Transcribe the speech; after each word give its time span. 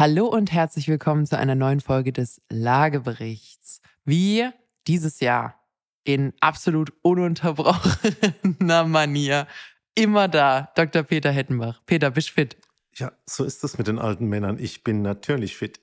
Hallo 0.00 0.24
und 0.24 0.50
herzlich 0.50 0.88
willkommen 0.88 1.26
zu 1.26 1.36
einer 1.36 1.54
neuen 1.54 1.80
Folge 1.80 2.10
des 2.10 2.40
Lageberichts. 2.48 3.82
Wie 4.06 4.48
dieses 4.86 5.20
Jahr 5.20 5.62
in 6.04 6.32
absolut 6.40 6.94
ununterbrochener 7.02 8.84
Manier 8.86 9.46
immer 9.94 10.26
da, 10.26 10.72
Dr. 10.74 11.02
Peter 11.02 11.30
Hettenbach. 11.30 11.82
Peter, 11.84 12.10
bist 12.10 12.30
fit? 12.30 12.56
Ja, 12.94 13.12
so 13.26 13.44
ist 13.44 13.62
es 13.62 13.76
mit 13.76 13.88
den 13.88 13.98
alten 13.98 14.24
Männern. 14.24 14.58
Ich 14.58 14.84
bin 14.84 15.02
natürlich 15.02 15.58
fit 15.58 15.80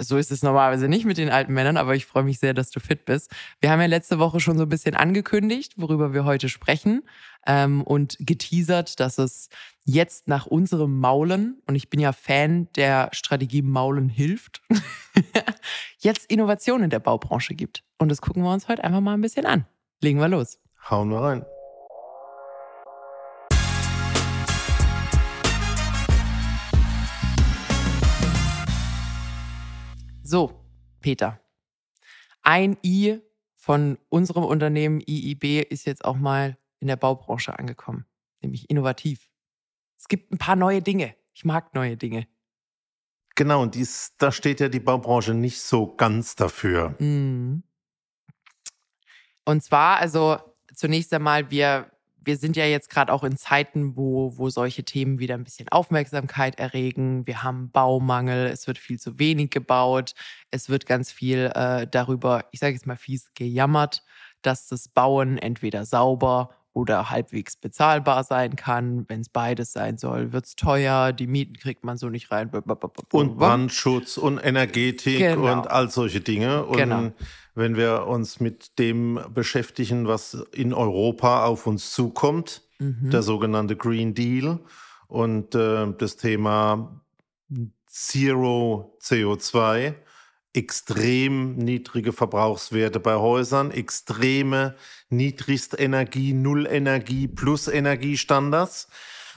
so 0.00 0.16
ist 0.16 0.30
es 0.30 0.42
normalerweise 0.42 0.88
nicht 0.88 1.04
mit 1.04 1.18
den 1.18 1.30
alten 1.30 1.52
Männern, 1.52 1.76
aber 1.76 1.94
ich 1.94 2.06
freue 2.06 2.22
mich 2.22 2.38
sehr, 2.38 2.54
dass 2.54 2.70
du 2.70 2.80
fit 2.80 3.04
bist. 3.04 3.30
Wir 3.60 3.70
haben 3.70 3.80
ja 3.80 3.86
letzte 3.86 4.18
Woche 4.18 4.40
schon 4.40 4.56
so 4.56 4.64
ein 4.64 4.68
bisschen 4.68 4.94
angekündigt, 4.94 5.74
worüber 5.76 6.12
wir 6.12 6.24
heute 6.24 6.48
sprechen 6.48 7.02
ähm, 7.48 7.82
und 7.82 8.16
geteasert, 8.20 9.00
dass 9.00 9.16
es 9.16 9.48
jetzt 9.84 10.28
nach 10.28 10.46
unserem 10.46 11.00
Maulen, 11.00 11.62
und 11.66 11.74
ich 11.74 11.88
bin 11.88 11.98
ja 11.98 12.12
Fan 12.12 12.68
der 12.76 13.08
Strategie 13.12 13.62
Maulen 13.62 14.10
hilft, 14.10 14.62
jetzt 15.98 16.30
Innovationen 16.30 16.84
in 16.84 16.90
der 16.90 17.00
Baubranche 17.00 17.54
gibt. 17.54 17.82
Und 17.96 18.10
das 18.10 18.20
gucken 18.20 18.42
wir 18.42 18.52
uns 18.52 18.68
heute 18.68 18.84
einfach 18.84 19.00
mal 19.00 19.14
ein 19.14 19.22
bisschen 19.22 19.46
an. 19.46 19.66
Legen 20.02 20.20
wir 20.20 20.28
los. 20.28 20.60
Hauen 20.90 21.08
wir 21.08 21.20
rein. 21.20 21.44
So, 30.22 30.52
Peter. 31.00 31.40
Ein 32.42 32.76
I 32.84 33.20
von 33.56 33.96
unserem 34.10 34.44
Unternehmen 34.44 35.00
IIB 35.00 35.62
ist 35.70 35.86
jetzt 35.86 36.04
auch 36.04 36.16
mal 36.16 36.58
in 36.80 36.88
der 36.88 36.96
Baubranche 36.96 37.58
angekommen, 37.58 38.06
nämlich 38.40 38.68
innovativ. 38.70 39.30
Es 39.98 40.08
gibt 40.08 40.32
ein 40.32 40.38
paar 40.38 40.56
neue 40.56 40.82
Dinge. 40.82 41.14
Ich 41.32 41.44
mag 41.44 41.74
neue 41.74 41.96
Dinge. 41.96 42.26
Genau, 43.34 43.62
und 43.62 43.74
dies, 43.74 44.14
da 44.18 44.32
steht 44.32 44.60
ja 44.60 44.68
die 44.68 44.80
Baubranche 44.80 45.34
nicht 45.34 45.60
so 45.60 45.94
ganz 45.94 46.34
dafür. 46.34 46.94
Mhm. 46.98 47.62
Und 49.44 49.62
zwar, 49.62 49.98
also 49.98 50.38
zunächst 50.74 51.12
einmal, 51.14 51.50
wir 51.50 51.90
wir 52.28 52.36
sind 52.36 52.56
ja 52.56 52.66
jetzt 52.66 52.90
gerade 52.90 53.10
auch 53.10 53.24
in 53.24 53.38
Zeiten, 53.38 53.96
wo, 53.96 54.36
wo 54.36 54.50
solche 54.50 54.84
Themen 54.84 55.18
wieder 55.18 55.34
ein 55.34 55.44
bisschen 55.44 55.70
Aufmerksamkeit 55.70 56.58
erregen. 56.58 57.26
Wir 57.26 57.42
haben 57.42 57.70
Baumangel, 57.70 58.48
es 58.48 58.66
wird 58.66 58.76
viel 58.76 58.98
zu 58.98 59.18
wenig 59.18 59.48
gebaut, 59.48 60.12
es 60.50 60.68
wird 60.68 60.84
ganz 60.84 61.10
viel 61.10 61.50
äh, 61.54 61.86
darüber, 61.86 62.44
ich 62.52 62.60
sage 62.60 62.74
jetzt 62.74 62.86
mal 62.86 62.96
fies, 62.96 63.32
gejammert, 63.32 64.02
dass 64.42 64.66
das 64.66 64.88
Bauen 64.88 65.38
entweder 65.38 65.86
sauber 65.86 66.50
oder 66.78 67.10
halbwegs 67.10 67.56
bezahlbar 67.56 68.22
sein 68.22 68.54
kann. 68.54 69.04
Wenn 69.08 69.20
es 69.20 69.28
beides 69.28 69.72
sein 69.72 69.98
soll, 69.98 70.32
wird 70.32 70.46
es 70.46 70.54
teuer, 70.54 71.12
die 71.12 71.26
Mieten 71.26 71.54
kriegt 71.54 71.84
man 71.84 71.98
so 71.98 72.08
nicht 72.08 72.30
rein. 72.30 72.50
Und 73.10 73.36
Brandschutz 73.36 74.16
und 74.16 74.38
Energetik 74.38 75.18
genau. 75.18 75.52
und 75.52 75.68
all 75.68 75.90
solche 75.90 76.20
Dinge. 76.20 76.64
Und 76.64 76.76
genau. 76.76 77.10
wenn 77.56 77.76
wir 77.76 78.06
uns 78.06 78.38
mit 78.38 78.78
dem 78.78 79.18
beschäftigen, 79.34 80.06
was 80.06 80.34
in 80.52 80.72
Europa 80.72 81.44
auf 81.44 81.66
uns 81.66 81.90
zukommt, 81.90 82.62
mhm. 82.78 83.10
der 83.10 83.22
sogenannte 83.22 83.74
Green 83.74 84.14
Deal 84.14 84.60
und 85.08 85.56
äh, 85.56 85.92
das 85.98 86.16
Thema 86.16 87.02
Zero 87.88 88.96
CO2, 89.02 89.94
extrem 90.58 91.54
niedrige 91.54 92.12
Verbrauchswerte 92.12 92.98
bei 92.98 93.14
Häusern, 93.14 93.70
extreme 93.70 94.74
Niedrigstenergie, 95.08 96.32
Nullenergie 96.32 97.28
plus 97.28 97.68
Energiestandards, 97.68 98.88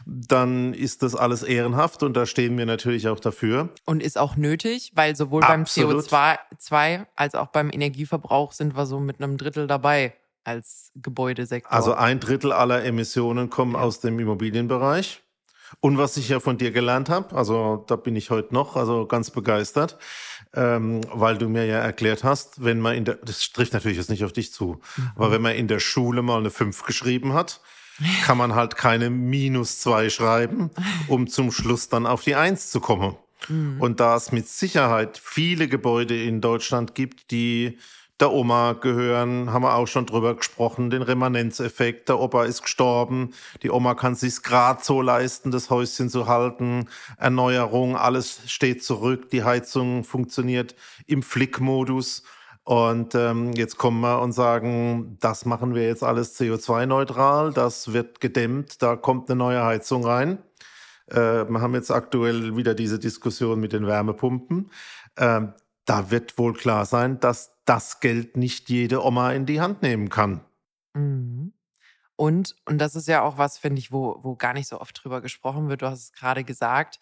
dann 0.07 0.73
ist 0.73 1.03
das 1.03 1.15
alles 1.15 1.43
ehrenhaft 1.43 2.01
und 2.01 2.17
da 2.17 2.25
stehen 2.25 2.57
wir 2.57 2.65
natürlich 2.65 3.07
auch 3.07 3.19
dafür. 3.19 3.69
Und 3.85 4.01
ist 4.01 4.17
auch 4.17 4.35
nötig, 4.35 4.93
weil 4.95 5.15
sowohl 5.15 5.43
Absolut. 5.43 6.09
beim 6.09 6.37
CO2 6.59 7.05
als 7.15 7.35
auch 7.35 7.47
beim 7.47 7.69
Energieverbrauch 7.71 8.51
sind 8.51 8.75
wir 8.75 8.87
so 8.87 8.99
mit 8.99 9.21
einem 9.21 9.37
Drittel 9.37 9.67
dabei 9.67 10.15
als 10.43 10.91
Gebäudesektor. 10.95 11.71
Also 11.71 11.93
ein 11.93 12.19
Drittel 12.19 12.51
aller 12.51 12.83
Emissionen 12.83 13.51
kommen 13.51 13.73
ja. 13.73 13.81
aus 13.81 13.99
dem 13.99 14.17
Immobilienbereich. 14.17 15.21
Und 15.79 15.97
was 15.97 16.17
ich 16.17 16.29
ja 16.29 16.39
von 16.39 16.57
dir 16.57 16.71
gelernt 16.71 17.09
habe, 17.09 17.35
also 17.35 17.85
da 17.87 17.95
bin 17.95 18.15
ich 18.15 18.29
heute 18.29 18.53
noch, 18.53 18.75
also 18.75 19.05
ganz 19.05 19.29
begeistert, 19.29 19.97
ähm, 20.53 21.01
weil 21.11 21.37
du 21.37 21.47
mir 21.47 21.65
ja 21.65 21.79
erklärt 21.79 22.23
hast, 22.23 22.63
wenn 22.63 22.79
man 22.79 22.95
in 22.95 23.05
der, 23.05 23.15
das 23.15 23.51
trifft 23.51 23.73
natürlich 23.73 23.97
jetzt 23.97 24.09
nicht 24.09 24.23
auf 24.23 24.33
dich 24.33 24.51
zu, 24.51 24.81
mhm. 24.97 25.11
aber 25.15 25.31
wenn 25.31 25.41
man 25.41 25.55
in 25.55 25.67
der 25.67 25.79
Schule 25.79 26.21
mal 26.21 26.39
eine 26.39 26.51
5 26.51 26.83
geschrieben 26.83 27.33
hat, 27.33 27.61
kann 28.23 28.37
man 28.37 28.55
halt 28.55 28.77
keine 28.77 29.09
minus 29.09 29.79
2 29.79 30.09
schreiben, 30.09 30.71
um 31.07 31.27
zum 31.27 31.51
Schluss 31.51 31.89
dann 31.89 32.05
auf 32.05 32.23
die 32.23 32.35
1 32.35 32.71
zu 32.71 32.79
kommen. 32.79 33.15
Mhm. 33.47 33.79
Und 33.79 33.99
da 33.99 34.15
es 34.15 34.31
mit 34.31 34.47
Sicherheit 34.47 35.19
viele 35.23 35.67
Gebäude 35.67 36.21
in 36.21 36.41
Deutschland 36.41 36.95
gibt, 36.95 37.31
die 37.31 37.77
der 38.21 38.31
Oma 38.31 38.73
gehören, 38.73 39.51
haben 39.51 39.63
wir 39.63 39.75
auch 39.75 39.87
schon 39.87 40.05
drüber 40.05 40.35
gesprochen, 40.35 40.89
den 40.89 41.01
Remanenzeffekt. 41.01 42.07
Der 42.07 42.19
Opa 42.19 42.45
ist 42.45 42.61
gestorben, 42.61 43.33
die 43.63 43.71
Oma 43.71 43.95
kann 43.95 44.15
sich's 44.15 44.43
grad 44.43 44.85
so 44.85 45.01
leisten, 45.01 45.51
das 45.51 45.69
Häuschen 45.69 46.09
zu 46.09 46.27
halten. 46.27 46.87
Erneuerung, 47.17 47.97
alles 47.97 48.41
steht 48.45 48.83
zurück, 48.83 49.31
die 49.31 49.43
Heizung 49.43 50.03
funktioniert 50.03 50.75
im 51.07 51.23
Flickmodus. 51.23 52.23
Und 52.63 53.15
ähm, 53.15 53.53
jetzt 53.53 53.77
kommen 53.77 54.01
wir 54.01 54.21
und 54.21 54.33
sagen, 54.33 55.17
das 55.19 55.45
machen 55.45 55.73
wir 55.73 55.87
jetzt 55.87 56.03
alles 56.03 56.39
CO2-neutral, 56.39 57.53
das 57.53 57.91
wird 57.91 58.21
gedämmt, 58.21 58.83
da 58.83 58.95
kommt 58.95 59.29
eine 59.29 59.37
neue 59.37 59.63
Heizung 59.63 60.05
rein. 60.05 60.37
Äh, 61.07 61.49
wir 61.49 61.59
haben 61.59 61.73
jetzt 61.73 61.89
aktuell 61.89 62.55
wieder 62.55 62.75
diese 62.75 62.99
Diskussion 62.99 63.59
mit 63.59 63.73
den 63.73 63.87
Wärmepumpen. 63.87 64.69
Ähm, 65.17 65.53
da 65.85 66.11
wird 66.11 66.37
wohl 66.37 66.53
klar 66.53 66.85
sein, 66.85 67.19
dass 67.19 67.50
das 67.65 67.99
Geld 67.99 68.37
nicht 68.37 68.69
jede 68.69 69.03
Oma 69.03 69.31
in 69.33 69.45
die 69.45 69.61
Hand 69.61 69.81
nehmen 69.81 70.09
kann. 70.09 70.43
Mhm. 70.93 71.53
Und, 72.15 72.55
und 72.65 72.77
das 72.77 72.95
ist 72.95 73.07
ja 73.07 73.23
auch 73.23 73.37
was, 73.37 73.57
finde 73.57 73.79
ich, 73.79 73.91
wo, 73.91 74.19
wo 74.21 74.35
gar 74.35 74.53
nicht 74.53 74.67
so 74.67 74.79
oft 74.79 75.03
drüber 75.03 75.21
gesprochen 75.21 75.69
wird. 75.69 75.81
Du 75.81 75.87
hast 75.87 76.03
es 76.03 76.11
gerade 76.11 76.43
gesagt, 76.43 76.99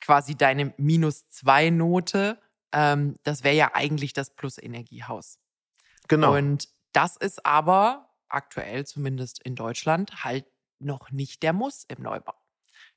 quasi 0.00 0.34
deine 0.34 0.74
Minus-2-Note, 0.76 2.38
ähm, 2.72 3.16
das 3.22 3.42
wäre 3.42 3.54
ja 3.54 3.70
eigentlich 3.74 4.12
das 4.12 4.34
Plus-Energiehaus. 4.34 5.38
Genau. 6.08 6.36
Und 6.36 6.68
das 6.92 7.16
ist 7.16 7.46
aber 7.46 8.10
aktuell, 8.28 8.84
zumindest 8.84 9.42
in 9.42 9.54
Deutschland, 9.54 10.24
halt 10.24 10.44
noch 10.78 11.10
nicht 11.10 11.42
der 11.42 11.52
Muss 11.52 11.84
im 11.84 12.02
Neubau. 12.02 12.34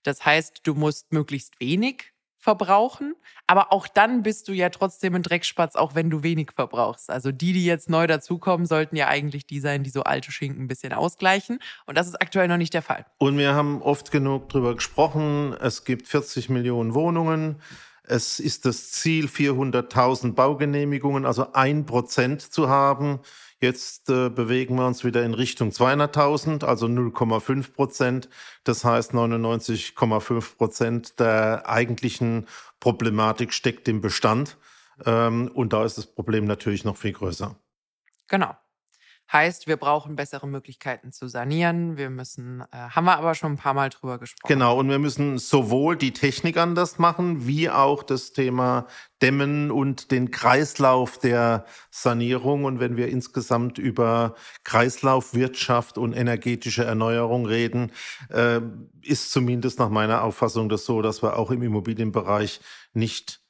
Das 0.03 0.25
heißt, 0.25 0.61
du 0.63 0.73
musst 0.73 1.13
möglichst 1.13 1.59
wenig 1.59 2.11
verbrauchen. 2.37 3.15
Aber 3.47 3.71
auch 3.71 3.87
dann 3.87 4.23
bist 4.23 4.47
du 4.47 4.53
ja 4.53 4.69
trotzdem 4.69 5.15
ein 5.15 5.23
Dreckspatz, 5.23 5.75
auch 5.75 5.95
wenn 5.95 6.09
du 6.09 6.23
wenig 6.23 6.51
verbrauchst. 6.53 7.09
Also 7.09 7.31
die, 7.31 7.53
die 7.53 7.65
jetzt 7.65 7.89
neu 7.89 8.07
dazukommen, 8.07 8.65
sollten 8.65 8.95
ja 8.95 9.07
eigentlich 9.07 9.45
die 9.45 9.59
sein, 9.59 9.83
die 9.83 9.89
so 9.89 10.03
alte 10.03 10.31
Schinken 10.31 10.63
ein 10.63 10.67
bisschen 10.67 10.93
ausgleichen. 10.93 11.59
Und 11.85 11.97
das 11.97 12.07
ist 12.07 12.21
aktuell 12.21 12.47
noch 12.47 12.57
nicht 12.57 12.73
der 12.73 12.81
Fall. 12.81 13.05
Und 13.17 13.37
wir 13.37 13.53
haben 13.53 13.81
oft 13.81 14.11
genug 14.11 14.49
darüber 14.49 14.75
gesprochen. 14.75 15.55
Es 15.59 15.85
gibt 15.85 16.07
40 16.07 16.49
Millionen 16.49 16.93
Wohnungen. 16.93 17.61
Es 18.07 18.39
ist 18.39 18.65
das 18.65 18.91
Ziel, 18.91 19.25
400.000 19.25 20.33
Baugenehmigungen, 20.33 21.25
also 21.25 21.51
ein 21.53 21.85
Prozent 21.85 22.41
zu 22.41 22.69
haben. 22.69 23.19
Jetzt 23.59 24.09
äh, 24.09 24.29
bewegen 24.29 24.75
wir 24.75 24.87
uns 24.87 25.03
wieder 25.03 25.23
in 25.23 25.33
Richtung 25.33 25.69
200.000, 25.69 26.63
also 26.63 26.85
0,5 26.85 27.73
Prozent. 27.73 28.29
Das 28.63 28.85
heißt, 28.85 29.13
99,5 29.13 30.57
Prozent 30.57 31.19
der 31.19 31.67
eigentlichen 31.67 32.47
Problematik 32.79 33.53
steckt 33.53 33.87
im 33.87 33.99
Bestand. 33.99 34.57
Ähm, 35.05 35.51
und 35.53 35.73
da 35.73 35.83
ist 35.83 35.97
das 35.97 36.05
Problem 36.05 36.45
natürlich 36.45 36.85
noch 36.85 36.97
viel 36.97 37.13
größer. 37.13 37.55
Genau. 38.27 38.55
Heißt, 39.31 39.67
wir 39.67 39.75
brauchen 39.75 40.15
bessere 40.15 40.47
Möglichkeiten 40.47 41.11
zu 41.11 41.27
sanieren. 41.27 41.97
Wir 41.97 42.09
müssen, 42.09 42.61
äh, 42.71 42.77
haben 42.77 43.05
wir 43.05 43.17
aber 43.17 43.35
schon 43.35 43.53
ein 43.53 43.57
paar 43.57 43.73
Mal 43.73 43.89
drüber 43.89 44.19
gesprochen. 44.19 44.47
Genau, 44.47 44.79
und 44.79 44.89
wir 44.89 44.99
müssen 44.99 45.37
sowohl 45.37 45.97
die 45.97 46.13
Technik 46.13 46.55
anders 46.55 46.97
machen, 46.97 47.45
wie 47.45 47.69
auch 47.69 48.03
das 48.03 48.31
Thema 48.31 48.87
Dämmen 49.21 49.69
und 49.69 50.11
den 50.11 50.31
Kreislauf 50.31 51.17
der 51.17 51.65
Sanierung. 51.91 52.63
Und 52.63 52.79
wenn 52.79 52.95
wir 52.95 53.09
insgesamt 53.09 53.77
über 53.77 54.35
Kreislaufwirtschaft 54.63 55.97
und 55.97 56.13
energetische 56.13 56.85
Erneuerung 56.85 57.45
reden, 57.45 57.91
äh, 58.29 58.61
ist 59.01 59.31
zumindest 59.31 59.77
nach 59.79 59.89
meiner 59.89 60.23
Auffassung 60.23 60.69
das 60.69 60.85
so, 60.85 61.01
dass 61.01 61.21
wir 61.21 61.37
auch 61.37 61.51
im 61.51 61.63
Immobilienbereich 61.63 62.61
nicht 62.93 63.41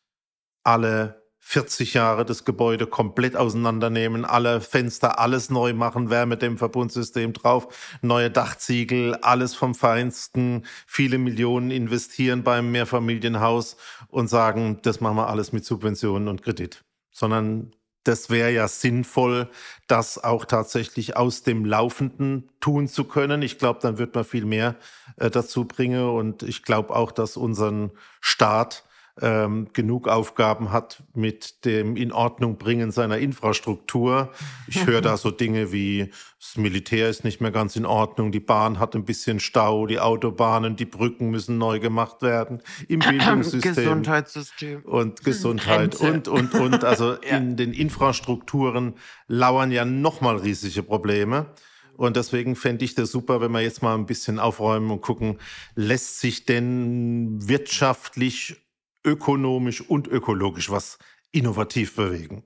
alle 0.64 1.27
40 1.50 1.94
Jahre 1.94 2.26
das 2.26 2.44
Gebäude 2.44 2.88
komplett 2.88 3.38
auseinandernehmen, 3.38 4.26
alle 4.26 4.60
Fenster, 4.60 5.18
alles 5.18 5.50
neu 5.50 5.72
machen, 5.72 6.10
Wärmedämmverbundsystem 6.10 7.32
drauf, 7.32 7.98
neue 8.02 8.30
Dachziegel, 8.30 9.16
alles 9.22 9.56
vom 9.56 9.74
Feinsten, 9.74 10.66
viele 10.86 11.18
Millionen 11.18 11.72
investieren 11.72 12.44
beim 12.44 12.74
Mehrfamilienhaus 12.74 13.78
und 14.10 14.28
sagen, 14.28 14.80
das 14.82 15.00
machen 15.00 15.16
wir 15.16 15.30
alles 15.30 15.54
mit 15.54 15.64
Subventionen 15.64 16.28
und 16.28 16.44
Kredit. 16.44 16.84
Sondern 17.12 17.72
das 18.04 18.30
wäre 18.30 18.52
ja 18.52 18.68
sinnvoll, 18.68 19.50
das 19.88 20.22
auch 20.22 20.44
tatsächlich 20.44 21.16
aus 21.16 21.44
dem 21.44 21.64
Laufenden 21.64 22.52
tun 22.60 22.90
zu 22.90 23.06
können. 23.06 23.42
Ich 23.42 23.58
glaube, 23.58 23.80
dann 23.82 23.98
wird 23.98 24.16
man 24.16 24.26
viel 24.26 24.44
mehr 24.44 24.76
äh, 25.16 25.30
dazu 25.30 25.64
bringen 25.64 26.10
und 26.10 26.44
ich 26.44 26.64
glaube 26.64 26.94
auch, 26.94 27.14
dass 27.14 27.38
unseren 27.38 27.92
Staat 28.20 28.84
ähm, 29.22 29.68
genug 29.74 30.08
Aufgaben 30.08 30.72
hat 30.72 31.04
mit 31.14 31.66
dem 31.66 31.96
Inordnung 31.96 32.58
bringen 32.58 32.92
seiner 32.92 33.18
Infrastruktur. 33.18 34.32
Ich 34.68 34.86
höre 34.86 35.02
da 35.02 35.18
so 35.18 35.32
Dinge 35.32 35.72
wie 35.72 36.12
das 36.40 36.56
Militär 36.56 37.10
ist 37.10 37.24
nicht 37.24 37.42
mehr 37.42 37.52
ganz 37.52 37.76
in 37.76 37.86
Ordnung, 37.86 38.32
die 38.32 38.40
Bahn 38.40 38.78
hat 38.80 38.96
ein 38.96 39.06
bisschen 39.06 39.40
Stau, 39.40 39.88
die 39.88 40.00
Autobahnen, 40.00 40.76
die 40.76 40.86
Brücken 40.86 41.30
müssen 41.32 41.58
neu 41.58 41.80
gemacht 41.80 42.22
werden 42.22 42.62
im 42.88 43.00
Bildungssystem. 43.10 43.74
Gesundheitssystem. 43.74 44.82
Und 44.84 45.24
Gesundheit 45.24 46.00
Rente. 46.00 46.32
und, 46.32 46.54
und, 46.54 46.74
und. 46.74 46.84
Also 46.84 47.18
Ja. 47.28 47.38
in 47.38 47.58
den 47.58 47.74
Infrastrukturen 47.74 48.94
lauern 49.28 49.72
ja 49.72 49.84
nochmal 49.86 50.38
riesige 50.38 50.84
Probleme. 50.84 51.48
Und 51.96 52.16
deswegen 52.16 52.56
fände 52.56 52.86
ich 52.86 52.94
das 52.94 53.12
super, 53.12 53.42
wenn 53.42 53.52
wir 53.52 53.62
jetzt 53.62 53.82
mal 53.82 53.96
ein 53.96 54.06
bisschen 54.06 54.40
aufräumen 54.40 54.92
und 54.92 55.02
gucken, 55.02 55.40
lässt 55.76 56.20
sich 56.20 56.46
denn 56.46 57.40
wirtschaftlich, 57.50 58.67
ökonomisch 59.08 59.82
und 59.82 60.08
ökologisch 60.08 60.70
was 60.70 61.00
innovativ 61.32 61.96
bewegen? 61.96 62.44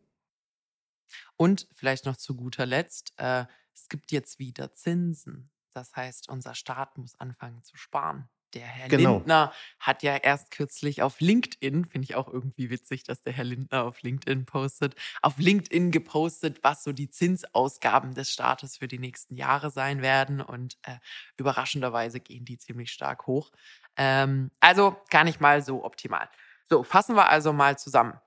Und 1.37 1.67
vielleicht 1.73 2.05
noch 2.05 2.17
zu 2.17 2.35
guter 2.35 2.65
Letzt, 2.65 3.13
äh, 3.17 3.45
es 3.73 3.89
gibt 3.89 4.11
jetzt 4.11 4.39
wieder 4.39 4.73
Zinsen. 4.73 5.49
Das 5.73 5.95
heißt, 5.95 6.29
unser 6.29 6.53
Staat 6.55 6.97
muss 6.97 7.19
anfangen 7.19 7.63
zu 7.63 7.77
sparen. 7.77 8.29
Der 8.53 8.65
Herr 8.67 8.89
Genau. 8.89 9.15
Lindner 9.15 9.53
hat 9.79 10.03
ja 10.03 10.17
erst 10.17 10.51
kürzlich 10.51 11.01
auf 11.01 11.21
LinkedIn, 11.21 11.85
finde 11.85 12.03
ich 12.03 12.15
auch 12.15 12.27
irgendwie 12.27 12.69
witzig, 12.69 13.03
dass 13.03 13.21
der 13.21 13.31
Herr 13.31 13.45
Lindner 13.45 13.85
auf 13.85 14.01
LinkedIn 14.01 14.45
postet, 14.45 14.95
auf 15.21 15.37
LinkedIn 15.37 15.91
gepostet, 15.91 16.59
was 16.61 16.83
so 16.83 16.91
die 16.91 17.09
Zinsausgaben 17.09 18.13
des 18.13 18.29
Staates 18.29 18.75
für 18.77 18.89
die 18.89 18.99
nächsten 18.99 19.35
Jahre 19.35 19.71
sein 19.71 20.01
werden. 20.01 20.41
Und 20.41 20.77
äh, 20.83 20.97
überraschenderweise 21.37 22.19
gehen 22.19 22.43
die 22.43 22.57
ziemlich 22.57 22.91
stark 22.91 23.25
hoch. 23.25 23.51
Ähm, 23.95 24.51
also 24.59 24.97
gar 25.09 25.23
nicht 25.23 25.39
mal 25.39 25.63
so 25.63 25.85
optimal. 25.85 26.29
So, 26.71 26.83
fassen 26.83 27.17
wir 27.17 27.27
also 27.27 27.51
mal 27.51 27.77
zusammen 27.77 28.17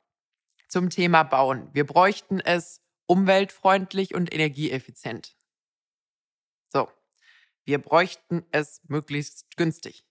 zum 0.69 0.91
Thema 0.91 1.23
Bauen. 1.23 1.71
Wir 1.73 1.87
bräuchten 1.87 2.41
es 2.41 2.83
umweltfreundlich 3.07 4.15
und 4.15 4.35
energieeffizient. 4.35 5.35
So, 6.71 6.91
wir 7.65 7.81
bräuchten 7.81 8.45
es 8.53 8.83
möglichst 8.87 9.57
günstig. 9.57 10.05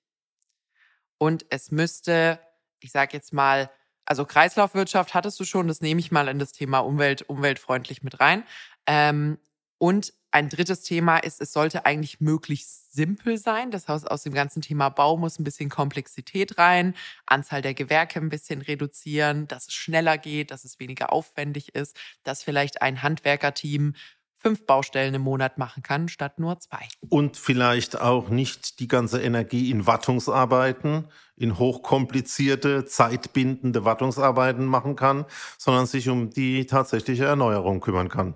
Und 1.19 1.45
es 1.51 1.69
müsste, 1.69 2.39
ich 2.79 2.91
sage 2.91 3.15
jetzt 3.15 3.33
mal, 3.33 3.69
also 4.03 4.25
Kreislaufwirtschaft 4.25 5.13
hattest 5.13 5.39
du 5.39 5.45
schon, 5.45 5.67
das 5.67 5.81
nehme 5.81 5.99
ich 5.99 6.11
mal 6.11 6.27
in 6.27 6.39
das 6.39 6.53
Thema 6.53 6.79
Umwelt, 6.79 7.29
umweltfreundlich 7.29 8.01
mit 8.01 8.19
rein. 8.19 8.43
Ähm, 8.87 9.37
und 9.83 10.13
ein 10.31 10.47
drittes 10.47 10.83
Thema 10.83 11.17
ist, 11.17 11.41
es 11.41 11.51
sollte 11.51 11.85
eigentlich 11.85 12.21
möglichst 12.21 12.93
simpel 12.93 13.37
sein. 13.37 13.69
Das 13.69 13.89
heißt, 13.89 14.09
aus 14.09 14.23
dem 14.23 14.33
ganzen 14.33 14.61
Thema 14.61 14.87
Bau 14.87 15.17
muss 15.17 15.37
ein 15.37 15.43
bisschen 15.43 15.67
Komplexität 15.67 16.57
rein, 16.57 16.95
Anzahl 17.25 17.61
der 17.61 17.73
Gewerke 17.73 18.21
ein 18.21 18.29
bisschen 18.29 18.61
reduzieren, 18.61 19.45
dass 19.49 19.67
es 19.67 19.73
schneller 19.73 20.17
geht, 20.17 20.51
dass 20.51 20.63
es 20.63 20.79
weniger 20.79 21.11
aufwendig 21.11 21.75
ist, 21.75 21.97
dass 22.23 22.43
vielleicht 22.43 22.81
ein 22.81 23.03
Handwerkerteam 23.03 23.93
fünf 24.35 24.65
Baustellen 24.65 25.15
im 25.15 25.23
Monat 25.23 25.57
machen 25.57 25.83
kann, 25.83 26.07
statt 26.07 26.39
nur 26.39 26.57
zwei. 26.61 26.87
Und 27.09 27.35
vielleicht 27.35 27.99
auch 27.99 28.29
nicht 28.29 28.79
die 28.79 28.87
ganze 28.87 29.21
Energie 29.21 29.69
in 29.69 29.85
Wartungsarbeiten, 29.85 31.09
in 31.35 31.59
hochkomplizierte, 31.59 32.85
zeitbindende 32.85 33.83
Wartungsarbeiten 33.83 34.65
machen 34.65 34.95
kann, 34.95 35.25
sondern 35.57 35.87
sich 35.87 36.07
um 36.07 36.29
die 36.29 36.67
tatsächliche 36.67 37.25
Erneuerung 37.25 37.81
kümmern 37.81 38.07
kann. 38.07 38.35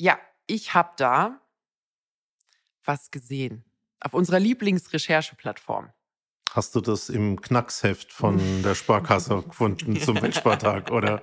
Ja, 0.00 0.16
ich 0.48 0.74
habe 0.74 0.90
da 0.96 1.40
was 2.84 3.10
gesehen. 3.10 3.64
Auf 4.00 4.14
unserer 4.14 4.40
Lieblingsrechercheplattform. 4.40 5.92
Hast 6.52 6.74
du 6.74 6.80
das 6.80 7.08
im 7.08 7.40
Knacksheft 7.40 8.12
von 8.12 8.40
der 8.62 8.74
Sparkasse 8.74 9.42
gefunden 9.42 10.00
zum 10.00 10.20
Weltspartag, 10.20 10.90
oder? 10.90 11.22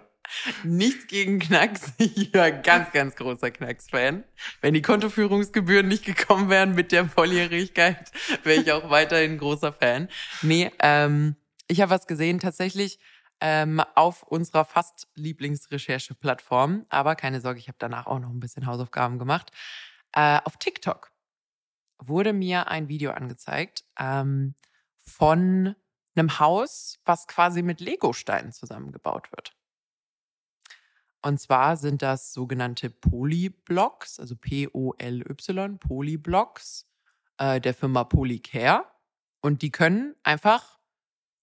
Nichts 0.64 1.08
gegen 1.08 1.40
Knacks. 1.40 1.94
Ich 1.98 2.34
war 2.34 2.52
ganz, 2.52 2.92
ganz 2.92 3.16
großer 3.16 3.52
Knacks-Fan. 3.52 4.24
Wenn 4.62 4.74
die 4.74 4.82
Kontoführungsgebühren 4.82 5.88
nicht 5.88 6.06
gekommen 6.06 6.50
wären 6.50 6.74
mit 6.74 6.92
der 6.92 7.08
Volljährigkeit, 7.08 8.12
wäre 8.44 8.62
ich 8.62 8.72
auch 8.72 8.90
weiterhin 8.90 9.38
großer 9.38 9.74
Fan. 9.74 10.10
Nee, 10.42 10.72
ähm, 10.80 11.36
ich 11.68 11.82
habe 11.82 11.92
was 11.92 12.08
gesehen, 12.08 12.40
tatsächlich 12.40 13.00
ähm, 13.42 13.82
auf 13.96 14.24
unserer 14.24 14.66
fast 14.66 15.08
Lieblingsrechercheplattform. 15.16 16.86
Aber 16.90 17.16
keine 17.16 17.42
Sorge, 17.42 17.60
ich 17.60 17.68
habe 17.68 17.78
danach 17.80 18.08
auch 18.08 18.20
noch 18.20 18.30
ein 18.30 18.40
bisschen 18.40 18.66
Hausaufgaben 18.66 19.20
gemacht. 19.20 19.52
Äh, 20.14 20.40
auf 20.44 20.58
TikTok 20.58 21.12
wurde 21.98 22.34
mir 22.34 22.68
ein 22.68 22.88
Video 22.88 23.12
angezeigt 23.12 23.86
ähm, 24.00 24.56
von 24.98 25.76
einem 26.16 26.40
Haus, 26.40 27.00
was 27.06 27.28
quasi 27.28 27.62
mit 27.62 27.82
Lego-Steinen 27.82 28.52
zusammengebaut 28.52 29.32
wird. 29.32 29.54
Und 31.22 31.40
zwar 31.40 31.76
sind 31.76 32.02
das 32.02 32.34
sogenannte 32.34 32.90
Polyblocks, 32.90 34.20
also 34.20 34.36
P-O-L-Y, 34.36 35.80
Polyblocks 35.80 36.88
äh, 37.38 37.60
der 37.60 37.74
Firma 37.74 38.04
Polycare. 38.04 38.86
Und 39.42 39.62
die 39.62 39.72
können 39.72 40.16
einfach 40.24 40.80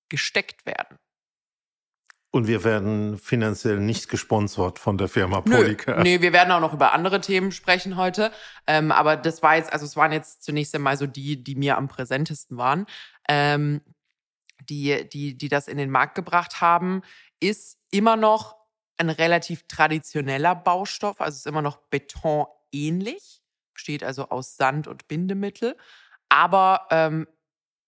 gesteckt 0.09 0.67
werden. 0.67 0.99
Und 2.34 2.46
wir 2.46 2.64
werden 2.64 3.19
finanziell 3.19 3.79
nicht 3.79 4.08
gesponsert 4.08 4.79
von 4.79 4.96
der 4.96 5.08
Firma 5.08 5.43
Nö, 5.44 5.55
Polycare. 5.55 6.02
nee, 6.02 6.23
wir 6.23 6.32
werden 6.32 6.50
auch 6.50 6.61
noch 6.61 6.73
über 6.73 6.94
andere 6.94 7.20
Themen 7.20 7.52
sprechen 7.52 7.99
heute. 7.99 8.32
Ähm, 8.67 8.90
aber 8.90 9.17
das 9.17 9.43
war 9.43 9.56
jetzt, 9.56 9.70
also 9.70 9.84
es 9.84 9.96
waren 9.96 10.12
jetzt 10.12 10.43
zunächst 10.43 10.75
einmal 10.75 10.96
so 10.96 11.06
die, 11.06 11.44
die 11.44 11.55
mir 11.55 11.76
am 11.76 11.88
präsentesten 11.88 12.56
waren, 12.56 12.87
ähm, 13.29 13.82
die, 14.70 15.06
die, 15.11 15.37
die 15.37 15.49
das 15.50 15.69
in 15.69 15.76
den 15.76 15.90
Markt 15.90 16.14
gebracht 16.14 16.62
haben, 16.62 17.02
ist 17.38 17.76
immer 17.90 18.17
noch 18.17 18.56
ein 18.96 19.11
relativ 19.11 19.67
traditioneller 19.69 20.55
Baustoff, 20.55 21.20
also 21.20 21.34
es 21.34 21.40
ist 21.40 21.46
immer 21.46 21.62
noch 21.62 21.76
betonähnlich, 21.90 23.43
besteht 23.75 24.02
also 24.02 24.31
aus 24.31 24.56
Sand 24.56 24.88
und 24.88 25.06
Bindemittel, 25.06 25.76
aber 26.31 26.87
ähm, 26.90 27.26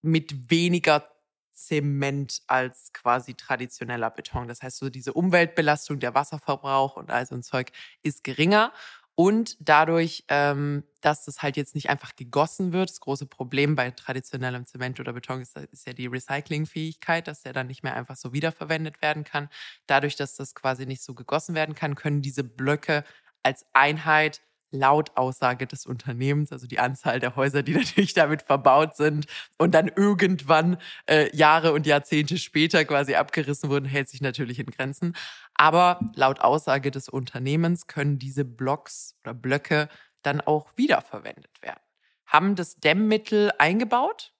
mit 0.02 0.50
weniger 0.50 1.13
Zement 1.54 2.42
als 2.46 2.92
quasi 2.92 3.34
traditioneller 3.34 4.10
Beton. 4.10 4.48
Das 4.48 4.62
heißt, 4.62 4.78
so 4.78 4.90
diese 4.90 5.12
Umweltbelastung, 5.12 6.00
der 6.00 6.14
Wasserverbrauch 6.14 6.96
und 6.96 7.10
all 7.10 7.26
so 7.26 7.34
ein 7.34 7.42
Zeug 7.42 7.70
ist 8.02 8.24
geringer. 8.24 8.72
Und 9.16 9.56
dadurch, 9.60 10.24
ähm, 10.28 10.82
dass 11.00 11.24
das 11.24 11.40
halt 11.40 11.56
jetzt 11.56 11.76
nicht 11.76 11.88
einfach 11.88 12.16
gegossen 12.16 12.72
wird, 12.72 12.90
das 12.90 12.98
große 13.00 13.26
Problem 13.26 13.76
bei 13.76 13.92
traditionellem 13.92 14.66
Zement 14.66 14.98
oder 14.98 15.12
Beton 15.12 15.40
ist, 15.40 15.56
ist 15.56 15.86
ja 15.86 15.92
die 15.92 16.08
Recyclingfähigkeit, 16.08 17.28
dass 17.28 17.42
der 17.42 17.52
dann 17.52 17.68
nicht 17.68 17.84
mehr 17.84 17.94
einfach 17.94 18.16
so 18.16 18.32
wiederverwendet 18.32 19.02
werden 19.02 19.22
kann. 19.22 19.48
Dadurch, 19.86 20.16
dass 20.16 20.34
das 20.34 20.54
quasi 20.56 20.84
nicht 20.86 21.02
so 21.02 21.14
gegossen 21.14 21.54
werden 21.54 21.76
kann, 21.76 21.94
können 21.94 22.22
diese 22.22 22.42
Blöcke 22.42 23.04
als 23.44 23.64
Einheit 23.72 24.42
laut 24.74 25.16
Aussage 25.16 25.66
des 25.66 25.86
Unternehmens, 25.86 26.52
also 26.52 26.66
die 26.66 26.78
Anzahl 26.78 27.20
der 27.20 27.36
Häuser, 27.36 27.62
die 27.62 27.74
natürlich 27.74 28.12
damit 28.12 28.42
verbaut 28.42 28.96
sind 28.96 29.26
und 29.56 29.74
dann 29.74 29.88
irgendwann 29.88 30.76
äh, 31.08 31.34
Jahre 31.34 31.72
und 31.72 31.86
Jahrzehnte 31.86 32.36
später 32.38 32.84
quasi 32.84 33.14
abgerissen 33.14 33.70
wurden, 33.70 33.86
hält 33.86 34.08
sich 34.08 34.20
natürlich 34.20 34.58
in 34.58 34.66
Grenzen. 34.66 35.16
Aber 35.54 36.00
laut 36.14 36.40
Aussage 36.40 36.90
des 36.90 37.08
Unternehmens 37.08 37.86
können 37.86 38.18
diese 38.18 38.44
Blocks 38.44 39.16
oder 39.22 39.34
Blöcke 39.34 39.88
dann 40.22 40.40
auch 40.40 40.70
wiederverwendet 40.76 41.62
werden. 41.62 41.80
Haben 42.26 42.56
das 42.56 42.76
Dämmmittel 42.76 43.52
eingebaut 43.58 44.32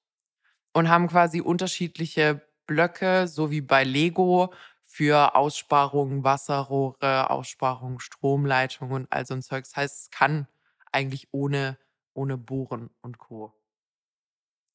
und 0.73 0.89
haben 0.89 1.09
quasi 1.09 1.41
unterschiedliche 1.41 2.43
Blöcke, 2.67 3.29
so 3.29 3.51
wie 3.51 3.61
bei 3.61 3.85
Lego, 3.85 4.53
für 4.95 5.35
Aussparungen, 5.35 6.23
Wasserrohre, 6.23 7.29
Aussparungen, 7.29 7.99
Stromleitungen 7.99 8.95
und 8.95 9.07
all 9.11 9.27
so 9.27 9.35
ein 9.35 9.43
Zeug. 9.43 9.65
Das 9.65 9.75
heißt, 9.75 10.03
es 10.03 10.11
kann 10.13 10.47
eigentlich 10.93 11.27
ohne, 11.33 11.79
ohne 12.13 12.39
Bohren 12.39 12.91
und 13.01 13.19
Co. 13.19 13.53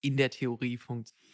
in 0.01 0.17
der 0.17 0.29
Theorie 0.29 0.77
funktionieren. 0.77 1.25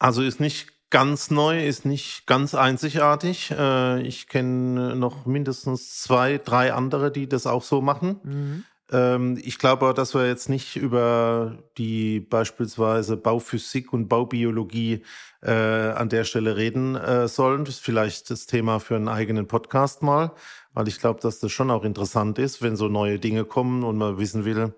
Also 0.00 0.24
ist 0.24 0.40
nicht 0.40 0.90
ganz 0.90 1.30
neu, 1.30 1.64
ist 1.64 1.84
nicht 1.84 2.26
ganz 2.26 2.56
einzigartig. 2.56 3.52
Äh, 3.52 4.02
Ich 4.02 4.26
kenne 4.26 4.96
noch 4.96 5.24
mindestens 5.24 6.00
zwei, 6.00 6.38
drei 6.38 6.72
andere, 6.72 7.12
die 7.12 7.28
das 7.28 7.46
auch 7.46 7.62
so 7.62 7.80
machen. 7.80 8.20
Mhm. 8.24 8.64
Ähm, 8.90 9.38
Ich 9.42 9.58
glaube, 9.58 9.92
dass 9.94 10.14
wir 10.14 10.26
jetzt 10.26 10.48
nicht 10.48 10.76
über 10.76 11.58
die 11.76 12.20
beispielsweise 12.20 13.16
Bauphysik 13.16 13.92
und 13.92 14.08
Baubiologie 14.08 15.02
äh, 15.42 15.52
an 15.52 16.08
der 16.08 16.24
Stelle 16.24 16.56
reden 16.56 16.96
äh, 16.96 17.28
sollen. 17.28 17.64
Das 17.64 17.76
ist 17.76 17.84
vielleicht 17.84 18.30
das 18.30 18.46
Thema 18.46 18.80
für 18.80 18.96
einen 18.96 19.08
eigenen 19.08 19.46
Podcast 19.46 20.02
mal, 20.02 20.32
weil 20.72 20.88
ich 20.88 20.98
glaube, 21.00 21.20
dass 21.20 21.38
das 21.40 21.52
schon 21.52 21.70
auch 21.70 21.84
interessant 21.84 22.38
ist, 22.38 22.62
wenn 22.62 22.76
so 22.76 22.88
neue 22.88 23.18
Dinge 23.18 23.44
kommen 23.44 23.84
und 23.84 23.98
man 23.98 24.18
wissen 24.18 24.44
will, 24.44 24.74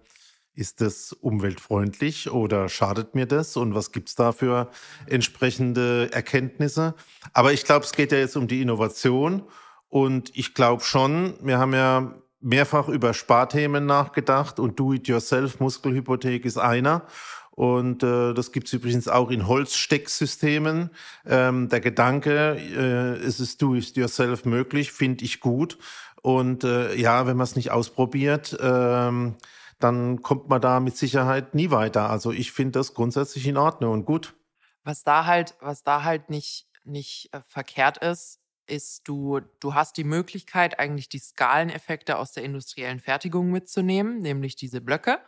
ist 0.54 0.80
das 0.80 1.12
umweltfreundlich 1.12 2.30
oder 2.30 2.68
schadet 2.68 3.14
mir 3.14 3.26
das? 3.26 3.56
Und 3.56 3.74
was 3.74 3.92
gibt's 3.92 4.16
da 4.16 4.32
für 4.32 4.68
entsprechende 5.06 6.10
Erkenntnisse? 6.12 6.94
Aber 7.32 7.52
ich 7.52 7.64
glaube, 7.64 7.84
es 7.84 7.92
geht 7.92 8.12
ja 8.12 8.18
jetzt 8.18 8.36
um 8.36 8.48
die 8.48 8.60
Innovation. 8.60 9.44
Und 9.88 10.36
ich 10.36 10.54
glaube 10.54 10.82
schon, 10.82 11.34
wir 11.40 11.58
haben 11.58 11.72
ja 11.72 12.19
mehrfach 12.40 12.88
über 12.88 13.14
Sparthemen 13.14 13.86
nachgedacht 13.86 14.58
und 14.58 14.78
Do-it-yourself, 14.78 15.60
Muskelhypothek 15.60 16.44
ist 16.44 16.58
einer. 16.58 17.06
Und 17.50 18.02
äh, 18.02 18.32
das 18.32 18.52
gibt 18.52 18.68
es 18.68 18.72
übrigens 18.72 19.06
auch 19.08 19.30
in 19.30 19.46
Holzstecksystemen. 19.46 20.90
Ähm, 21.26 21.68
der 21.68 21.80
Gedanke, 21.80 22.56
äh, 22.56 23.22
es 23.22 23.38
ist 23.40 23.60
do-it-yourself 23.60 24.46
möglich, 24.46 24.92
finde 24.92 25.24
ich 25.24 25.40
gut. 25.40 25.76
Und 26.22 26.64
äh, 26.64 26.94
ja, 26.94 27.26
wenn 27.26 27.36
man 27.36 27.44
es 27.44 27.56
nicht 27.56 27.70
ausprobiert, 27.70 28.56
ähm, 28.60 29.36
dann 29.78 30.22
kommt 30.22 30.48
man 30.48 30.60
da 30.60 30.80
mit 30.80 30.96
Sicherheit 30.96 31.54
nie 31.54 31.70
weiter. 31.70 32.08
Also 32.08 32.32
ich 32.32 32.52
finde 32.52 32.78
das 32.78 32.94
grundsätzlich 32.94 33.46
in 33.46 33.56
Ordnung 33.56 33.92
und 33.92 34.04
gut. 34.04 34.34
Was 34.84 35.02
da 35.02 35.26
halt, 35.26 35.54
was 35.60 35.82
da 35.82 36.04
halt 36.04 36.30
nicht, 36.30 36.66
nicht 36.84 37.28
äh, 37.32 37.40
verkehrt 37.46 37.98
ist, 37.98 38.38
ist, 38.70 39.06
du, 39.08 39.40
du 39.60 39.74
hast 39.74 39.96
die 39.96 40.04
Möglichkeit, 40.04 40.78
eigentlich 40.78 41.08
die 41.08 41.18
Skaleneffekte 41.18 42.18
aus 42.18 42.32
der 42.32 42.44
industriellen 42.44 43.00
Fertigung 43.00 43.50
mitzunehmen, 43.50 44.20
nämlich 44.20 44.56
diese 44.56 44.80
Blöcke. 44.80 45.18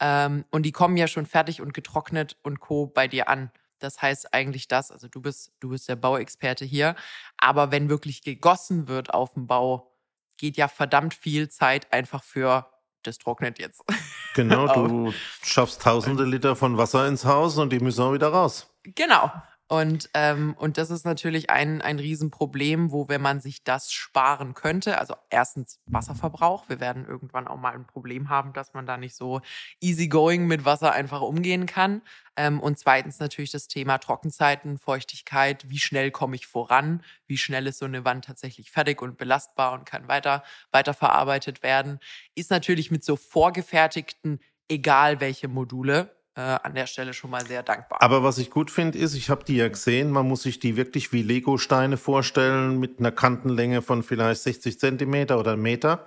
Ähm, 0.00 0.44
und 0.50 0.62
die 0.62 0.72
kommen 0.72 0.96
ja 0.96 1.06
schon 1.06 1.26
fertig 1.26 1.60
und 1.60 1.74
getrocknet 1.74 2.36
und 2.42 2.60
Co. 2.60 2.86
bei 2.86 3.08
dir 3.08 3.28
an. 3.28 3.50
Das 3.78 4.02
heißt 4.02 4.34
eigentlich 4.34 4.68
das, 4.68 4.90
also 4.90 5.08
du 5.08 5.20
bist, 5.20 5.52
du 5.60 5.68
bist 5.68 5.88
der 5.88 5.96
Bauexperte 5.96 6.64
hier. 6.64 6.96
Aber 7.36 7.70
wenn 7.70 7.88
wirklich 7.88 8.22
gegossen 8.22 8.88
wird 8.88 9.14
auf 9.14 9.34
dem 9.34 9.46
Bau, 9.46 9.92
geht 10.36 10.56
ja 10.56 10.68
verdammt 10.68 11.14
viel 11.14 11.48
Zeit 11.48 11.92
einfach 11.92 12.24
für 12.24 12.70
das 13.02 13.18
trocknet 13.18 13.58
jetzt. 13.58 13.82
Genau, 14.34 14.72
du 14.72 15.12
schaffst 15.42 15.82
tausende 15.82 16.22
Liter 16.24 16.54
von 16.54 16.76
Wasser 16.76 17.08
ins 17.08 17.24
Haus 17.24 17.58
und 17.58 17.72
die 17.72 17.80
müssen 17.80 18.02
auch 18.02 18.12
wieder 18.12 18.28
raus. 18.28 18.72
Genau. 18.84 19.32
Und, 19.70 20.08
ähm, 20.14 20.54
und 20.58 20.78
das 20.78 20.88
ist 20.88 21.04
natürlich 21.04 21.50
ein, 21.50 21.82
ein 21.82 21.98
Riesenproblem, 21.98 22.90
wo, 22.90 23.08
wenn 23.08 23.20
man 23.20 23.38
sich 23.38 23.64
das 23.64 23.92
sparen 23.92 24.54
könnte, 24.54 24.98
also 24.98 25.14
erstens 25.28 25.78
Wasserverbrauch, 25.84 26.70
wir 26.70 26.80
werden 26.80 27.04
irgendwann 27.06 27.46
auch 27.46 27.58
mal 27.58 27.74
ein 27.74 27.86
Problem 27.86 28.30
haben, 28.30 28.54
dass 28.54 28.72
man 28.72 28.86
da 28.86 28.96
nicht 28.96 29.14
so 29.14 29.42
easygoing 29.82 30.46
mit 30.46 30.64
Wasser 30.64 30.92
einfach 30.92 31.20
umgehen 31.20 31.66
kann. 31.66 32.00
Ähm, 32.34 32.60
und 32.60 32.78
zweitens 32.78 33.18
natürlich 33.18 33.50
das 33.50 33.68
Thema 33.68 33.98
Trockenzeiten, 33.98 34.78
Feuchtigkeit, 34.78 35.68
wie 35.68 35.78
schnell 35.78 36.10
komme 36.10 36.36
ich 36.36 36.46
voran, 36.46 37.04
wie 37.26 37.36
schnell 37.36 37.66
ist 37.66 37.78
so 37.78 37.84
eine 37.84 38.06
Wand 38.06 38.24
tatsächlich 38.24 38.70
fertig 38.70 39.02
und 39.02 39.18
belastbar 39.18 39.74
und 39.74 39.84
kann 39.84 40.08
weiter, 40.08 40.44
weiterverarbeitet 40.72 41.62
werden, 41.62 42.00
ist 42.34 42.50
natürlich 42.50 42.90
mit 42.90 43.04
so 43.04 43.16
vorgefertigten, 43.16 44.40
egal 44.70 45.20
welche 45.20 45.48
Module, 45.48 46.17
äh, 46.38 46.56
an 46.62 46.74
der 46.74 46.86
Stelle 46.86 47.12
schon 47.12 47.30
mal 47.30 47.44
sehr 47.44 47.64
dankbar. 47.64 48.00
Aber 48.00 48.22
was 48.22 48.38
ich 48.38 48.50
gut 48.50 48.70
finde, 48.70 48.96
ist, 48.96 49.14
ich 49.14 49.28
habe 49.28 49.44
die 49.44 49.56
ja 49.56 49.66
gesehen, 49.66 50.12
man 50.12 50.28
muss 50.28 50.42
sich 50.42 50.60
die 50.60 50.76
wirklich 50.76 51.12
wie 51.12 51.22
Lego-Steine 51.22 51.96
vorstellen 51.96 52.78
mit 52.78 53.00
einer 53.00 53.10
Kantenlänge 53.10 53.82
von 53.82 54.04
vielleicht 54.04 54.42
60 54.42 54.78
Zentimeter 54.78 55.40
oder 55.40 55.56
Meter. 55.56 56.06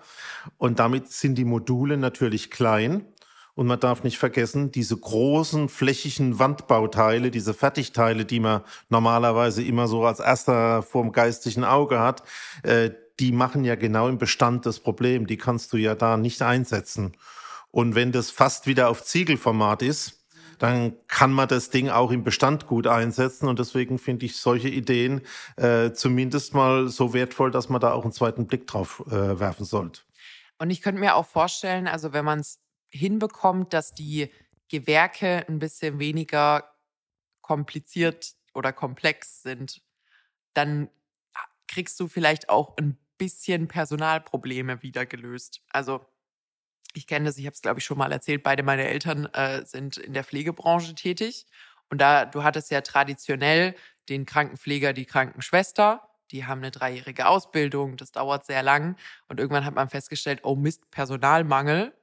Und 0.58 0.80
damit 0.80 1.12
sind 1.12 1.36
die 1.36 1.44
Module 1.44 1.98
natürlich 1.98 2.50
klein. 2.50 3.06
Und 3.56 3.68
man 3.68 3.82
darf 3.82 4.04
nicht 4.04 4.18
vergessen, 4.18 4.72
diese 4.72 4.96
großen 4.96 5.68
flächigen 5.68 6.40
Wandbauteile, 6.40 7.30
diese 7.30 7.54
Fertigteile, 7.54 8.24
die 8.24 8.40
man 8.40 8.62
normalerweise 8.88 9.62
immer 9.62 9.90
so 9.90 10.06
als 10.06 10.22
erster 10.22 10.82
vorm 10.82 11.12
geistigen 11.12 11.66
Auge 11.66 12.00
hat, 12.00 12.24
äh, 12.64 12.92
die 13.20 13.34
machen 13.34 13.66
ja 13.66 13.76
genau 13.76 14.08
im 14.08 14.18
Bestand 14.18 14.66
das 14.66 14.80
Problem. 14.80 15.28
Die 15.28 15.36
kannst 15.36 15.74
du 15.74 15.78
ja 15.78 15.94
da 15.94 16.16
nicht 16.16 16.42
einsetzen. 16.42 17.18
Und 17.70 17.96
wenn 17.96 18.14
das 18.14 18.32
fast 18.32 18.66
wieder 18.66 18.88
auf 18.88 19.04
Ziegelformat 19.04 19.82
ist, 19.82 20.21
dann 20.62 20.96
kann 21.08 21.34
man 21.34 21.48
das 21.48 21.72
Ding 21.72 21.89
auch 21.89 22.12
im 22.12 22.24
Bestand 22.24 22.68
gut 22.68 22.86
einsetzen. 22.86 23.48
Und 23.48 23.58
deswegen 23.58 23.98
finde 23.98 24.27
ich 24.27 24.38
solche 24.38 24.70
Ideen 24.70 25.22
äh, 25.58 25.91
zumindest 25.91 26.53
mal 26.53 26.88
so 26.88 27.15
wertvoll, 27.15 27.50
dass 27.50 27.68
man 27.68 27.82
da 27.82 27.94
auch 27.94 28.03
einen 28.03 28.12
zweiten 28.12 28.46
Blick 28.46 28.68
drauf 28.68 29.03
äh, 29.08 29.39
werfen 29.39 29.65
sollte. 29.65 30.01
Und 30.60 30.70
ich 30.70 30.84
könnte 30.84 31.01
mir 31.01 31.15
auch 31.15 31.25
vorstellen, 31.25 31.88
also 31.88 32.13
wenn 32.13 32.25
man 32.25 32.41
es 32.41 32.60
hinbekommt, 32.91 33.74
dass 33.74 33.96
die 33.96 34.32
Gewerke 34.70 35.48
ein 35.50 35.58
bisschen 35.58 35.98
weniger 35.98 36.72
kompliziert 37.41 38.34
oder 38.53 38.72
komplex 38.72 39.41
sind, 39.41 39.82
dann 40.53 40.91
kriegst 41.68 42.00
du 42.00 42.08
vielleicht 42.08 42.50
auch 42.50 42.77
ein 42.77 43.00
bisschen 43.18 43.68
Personalprobleme 43.68 44.84
wieder 44.84 45.08
gelöst. 45.08 45.62
Also 45.72 46.06
ich 46.93 47.07
kenne 47.07 47.25
das, 47.25 47.38
ich 47.38 47.45
habe 47.45 47.53
es, 47.53 47.62
glaube 47.62 47.79
ich, 47.79 47.86
schon 47.86 47.98
mal 47.98 48.12
erzählt, 48.12 48.43
beide 48.43 48.63
meine 48.63 48.88
Eltern 48.88 49.25
äh, 49.33 49.65
sind 49.65 49.98
in 49.98 50.13
der 50.13 50.24
Pflegebranche 50.24 50.95
tätig. 50.95 51.45
Und 51.89 52.00
da, 52.00 52.25
du 52.25 52.43
hattest 52.43 52.71
ja 52.71 52.81
traditionell 52.81 53.75
den 54.10 54.25
Krankenpfleger, 54.25 54.93
die 54.93 55.05
Krankenschwester, 55.05 56.01
die 56.31 56.45
haben 56.45 56.60
eine 56.60 56.71
dreijährige 56.71 57.27
Ausbildung, 57.27 57.98
das 57.98 58.12
dauert 58.12 58.45
sehr 58.45 58.63
lang. 58.63 58.95
Und 59.27 59.39
irgendwann 59.39 59.65
hat 59.65 59.75
man 59.75 59.89
festgestellt, 59.89 60.41
oh 60.43 60.55
Mist, 60.55 60.89
Personalmangel. 60.91 61.93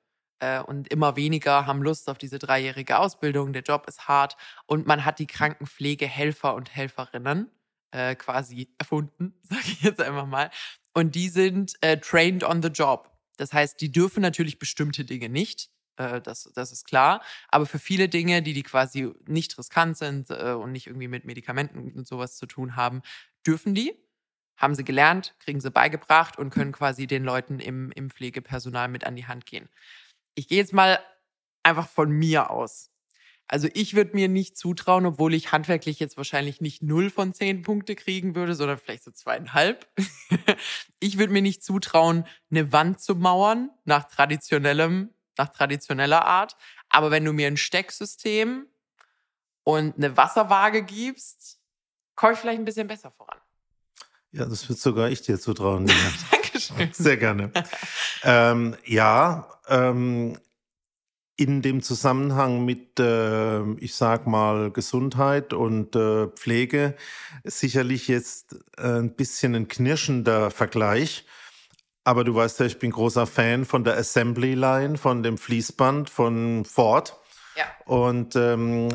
Äh, 0.41 0.61
und 0.61 0.89
immer 0.89 1.17
weniger 1.17 1.67
haben 1.67 1.83
Lust 1.83 2.09
auf 2.09 2.19
diese 2.19 2.39
dreijährige 2.39 2.99
Ausbildung, 2.99 3.53
der 3.53 3.63
Job 3.63 3.87
ist 3.89 4.07
hart. 4.07 4.37
Und 4.67 4.87
man 4.87 5.05
hat 5.05 5.19
die 5.19 5.27
Krankenpflegehelfer 5.27 6.55
und 6.55 6.75
Helferinnen 6.75 7.51
äh, 7.91 8.15
quasi 8.15 8.73
erfunden, 8.79 9.35
sage 9.43 9.63
ich 9.65 9.83
jetzt 9.83 10.01
einfach 10.01 10.27
mal. 10.27 10.51
Und 10.95 11.15
die 11.15 11.29
sind 11.29 11.75
äh, 11.81 11.97
trained 11.99 12.45
on 12.45 12.63
the 12.63 12.69
job. 12.69 13.11
Das 13.39 13.55
heißt, 13.55 13.81
die 13.81 13.91
dürfen 13.91 14.21
natürlich 14.21 14.59
bestimmte 14.59 15.07
Dinge 15.07 15.31
nicht. 15.31 15.71
Äh, 15.97 16.21
das, 16.21 16.51
das 16.55 16.73
ist 16.73 16.85
klar. 16.87 17.23
Aber 17.49 17.65
für 17.65 17.79
viele 17.79 18.09
Dinge, 18.09 18.43
die, 18.43 18.53
die 18.53 18.63
quasi 18.63 19.11
nicht 19.27 19.57
riskant 19.59 19.97
sind 19.97 20.31
äh, 20.31 20.53
und 20.53 20.73
nicht 20.73 20.87
irgendwie 20.87 21.09
mit 21.09 21.25
Medikamenten 21.25 21.93
und 21.93 22.07
sowas 22.07 22.37
zu 22.37 22.47
tun 22.47 22.77
haben, 22.77 23.03
dürfen 23.47 23.75
die. 23.75 23.95
Haben 24.57 24.75
sie 24.75 24.85
gelernt, 24.85 25.37
kriegen 25.39 25.61
sie 25.61 25.71
beigebracht 25.71 26.37
und 26.37 26.51
können 26.51 26.73
quasi 26.73 27.07
den 27.07 27.23
Leuten 27.23 27.61
im, 27.61 27.93
im 27.93 28.11
Pflegepersonal 28.11 28.89
mit 28.89 29.05
an 29.05 29.15
die 29.15 29.27
Hand 29.27 29.47
gehen. 29.47 29.69
Ich 30.35 30.49
gehe 30.49 30.59
jetzt 30.59 30.73
mal 30.73 30.99
einfach 31.63 31.89
von 31.89 32.11
mir 32.11 32.51
aus. 32.51 32.91
Also 33.49 33.69
ich 33.73 33.95
würde 33.95 34.15
mir 34.15 34.29
nicht 34.29 34.59
zutrauen, 34.59 35.07
obwohl 35.07 35.33
ich 35.33 35.53
handwerklich 35.53 35.99
jetzt 35.99 36.19
wahrscheinlich 36.19 36.61
nicht 36.61 36.83
null 36.83 37.09
von 37.09 37.33
zehn 37.33 37.63
Punkte 37.63 37.97
kriegen 37.97 38.35
würde, 38.35 38.55
sondern 38.55 38.77
vielleicht 38.77 39.05
so 39.05 39.11
zweieinhalb. 39.11 39.89
ich 41.01 41.19
würde 41.19 41.33
mir 41.33 41.41
nicht 41.41 41.65
zutrauen, 41.65 42.27
eine 42.51 42.73
Wand 42.73 43.01
zu 43.01 43.15
mauern 43.15 43.71
nach 43.87 44.05
traditionellem, 44.05 45.15
nach 45.39 45.49
traditioneller 45.49 46.27
Art. 46.27 46.57
Aber 46.91 47.11
wenn 47.11 47.25
du 47.25 47.33
mir 47.33 47.47
ein 47.47 47.57
Stecksystem 47.57 48.67
und 49.65 49.97
eine 49.97 50.17
Wasserwaage 50.17 50.83
gibst, 50.83 51.59
komme 52.15 52.35
ich 52.35 52.39
vielleicht 52.39 52.59
ein 52.59 52.67
bisschen 52.67 52.87
besser 52.87 53.11
voran. 53.13 53.39
Ja, 54.31 54.45
das 54.45 54.69
wird 54.69 54.79
sogar 54.79 55.09
ich 55.09 55.23
dir 55.23 55.41
zutrauen. 55.41 55.91
Dankeschön. 56.31 56.93
Sehr 56.93 57.17
gerne. 57.17 57.51
ähm, 58.25 58.77
ja, 58.85 59.49
ähm, 59.69 60.39
in 61.39 61.63
dem 61.63 61.83
Zusammenhang 61.83 62.65
mit, 62.65 62.99
äh, 62.99 63.63
ich 63.75 63.95
sag 63.95 64.27
mal, 64.27 64.73
Gesundheit 64.73 65.53
und 65.53 65.95
äh, 65.95 66.27
Pflege 66.27 66.97
sicherlich 67.45 68.09
jetzt 68.09 68.57
äh, 68.77 68.99
ein 68.99 69.15
bisschen 69.15 69.55
ein 69.55 69.69
knirschender 69.69 70.51
Vergleich. 70.51 71.25
Aber 72.03 72.25
du 72.25 72.35
weißt 72.35 72.59
ja, 72.59 72.67
ich 72.67 72.81
bin 72.81 72.91
großer 72.91 73.27
Fan 73.27 73.65
von 73.65 73.85
der 73.85 73.97
Assembly 73.97 74.55
Line, 74.55 74.99
von 74.99 75.23
dem 75.23 75.39
Fließband 75.39 76.11
von 76.11 76.65
Ford. 76.65 77.17
Ja. 77.57 77.67
Und 77.85 78.35
ähm, 78.35 78.89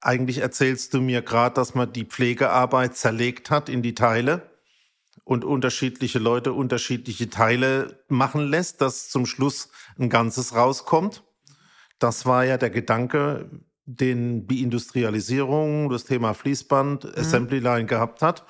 eigentlich 0.00 0.38
erzählst 0.38 0.94
du 0.94 1.02
mir 1.02 1.20
gerade, 1.20 1.54
dass 1.54 1.74
man 1.74 1.92
die 1.92 2.06
Pflegearbeit 2.06 2.96
zerlegt 2.96 3.50
hat 3.50 3.68
in 3.68 3.82
die 3.82 3.94
Teile 3.94 4.50
und 5.24 5.44
unterschiedliche 5.44 6.18
Leute 6.18 6.54
unterschiedliche 6.54 7.28
Teile 7.28 8.02
machen 8.08 8.46
lässt, 8.46 8.80
dass 8.80 9.10
zum 9.10 9.26
Schluss 9.26 9.68
ein 9.98 10.08
Ganzes 10.08 10.54
rauskommt. 10.54 11.22
Das 12.02 12.26
war 12.26 12.44
ja 12.44 12.58
der 12.58 12.70
Gedanke, 12.70 13.48
den 13.84 14.48
die 14.48 14.62
Industrialisierung, 14.62 15.88
das 15.88 16.04
Thema 16.04 16.34
Fließband, 16.34 17.04
mhm. 17.04 17.12
Assembly 17.16 17.60
Line 17.60 17.86
gehabt 17.86 18.22
hat. 18.22 18.44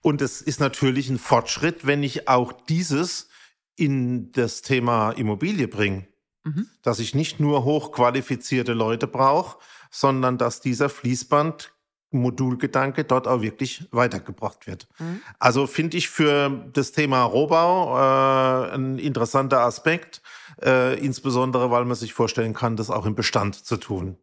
Und 0.00 0.22
es 0.22 0.40
ist 0.40 0.60
natürlich 0.60 1.10
ein 1.10 1.18
Fortschritt, 1.18 1.86
wenn 1.86 2.04
ich 2.04 2.28
auch 2.28 2.52
dieses 2.52 3.28
in 3.74 4.30
das 4.32 4.62
Thema 4.62 5.10
Immobilie 5.10 5.66
bringe. 5.66 6.06
Mhm. 6.44 6.68
Dass 6.82 7.00
ich 7.00 7.16
nicht 7.16 7.40
nur 7.40 7.64
hochqualifizierte 7.64 8.74
Leute 8.74 9.08
brauche, 9.08 9.58
sondern 9.90 10.38
dass 10.38 10.60
dieser 10.60 10.88
Fließband 10.88 11.72
Modulgedanke 12.10 13.04
dort 13.04 13.28
auch 13.28 13.42
wirklich 13.42 13.86
weitergebracht 13.90 14.66
wird. 14.66 14.88
Mhm. 14.98 15.20
Also 15.38 15.66
finde 15.66 15.96
ich 15.96 16.08
für 16.08 16.48
das 16.72 16.92
Thema 16.92 17.22
Rohbau 17.24 17.96
äh, 17.96 18.74
ein 18.74 18.98
interessanter 18.98 19.60
Aspekt, 19.60 20.22
äh, 20.62 20.98
insbesondere 20.98 21.70
weil 21.70 21.84
man 21.84 21.96
sich 21.96 22.12
vorstellen 22.14 22.54
kann, 22.54 22.76
das 22.76 22.90
auch 22.90 23.06
im 23.06 23.14
Bestand 23.14 23.54
zu 23.54 23.76
tun. 23.76 24.16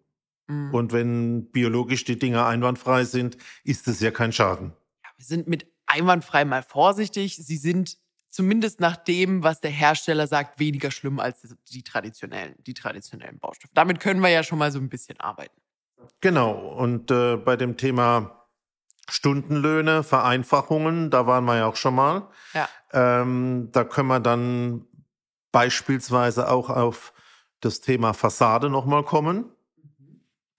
Mhm. 0.48 0.74
Und 0.74 0.94
wenn 0.94 1.52
biologisch 1.52 2.06
die 2.06 2.20
Dinge 2.20 2.46
einwandfrei 2.46 3.04
sind, 3.04 3.38
ist 3.64 3.88
es 3.88 4.00
ja 4.00 4.12
kein 4.12 4.32
Schaden. 4.32 4.74
Ja, 5.04 5.10
wir 5.18 5.26
sind 5.26 5.48
mit 5.48 5.68
einwandfrei 5.86 6.46
mal 6.46 6.64
vorsichtig. 6.64 7.38
Sie 7.38 7.58
sind 7.58 7.98
zumindest 8.30 8.80
nach 8.80 8.98
dem, 8.98 9.44
was 9.44 9.62
der 9.62 9.72
Hersteller 9.72 10.28
sagt, 10.28 10.60
weniger 10.60 10.92
schlimm 10.92 11.20
als 11.20 11.56
die 11.72 11.84
traditionellen, 11.84 12.56
die 12.60 12.74
traditionellen 12.74 13.40
Baustoffe. 13.40 13.72
Damit 13.74 14.00
können 14.00 14.20
wir 14.20 14.30
ja 14.30 14.44
schon 14.44 14.60
mal 14.60 14.72
so 14.72 14.80
ein 14.80 14.90
bisschen 14.90 15.20
arbeiten. 15.20 15.56
Genau. 16.22 16.52
Und 16.52 17.12
äh, 17.12 17.38
bei 17.38 17.56
dem 17.56 17.78
Thema 17.78 18.48
Stundenlöhne, 19.10 20.04
Vereinfachungen, 20.04 21.12
da 21.12 21.28
waren 21.28 21.46
wir 21.46 21.58
ja 21.58 21.68
auch 21.68 21.76
schon 21.76 21.96
mal. 21.96 22.28
Ja. 22.54 22.68
Ähm, 22.92 23.70
da 23.72 23.84
können 23.84 24.08
wir 24.08 24.20
dann 24.20 24.86
beispielsweise 25.56 26.50
auch 26.52 26.70
auf 26.70 27.14
das 27.62 27.80
Thema 27.80 28.14
Fassade 28.14 28.70
nochmal 28.70 29.04
kommen. 29.04 29.50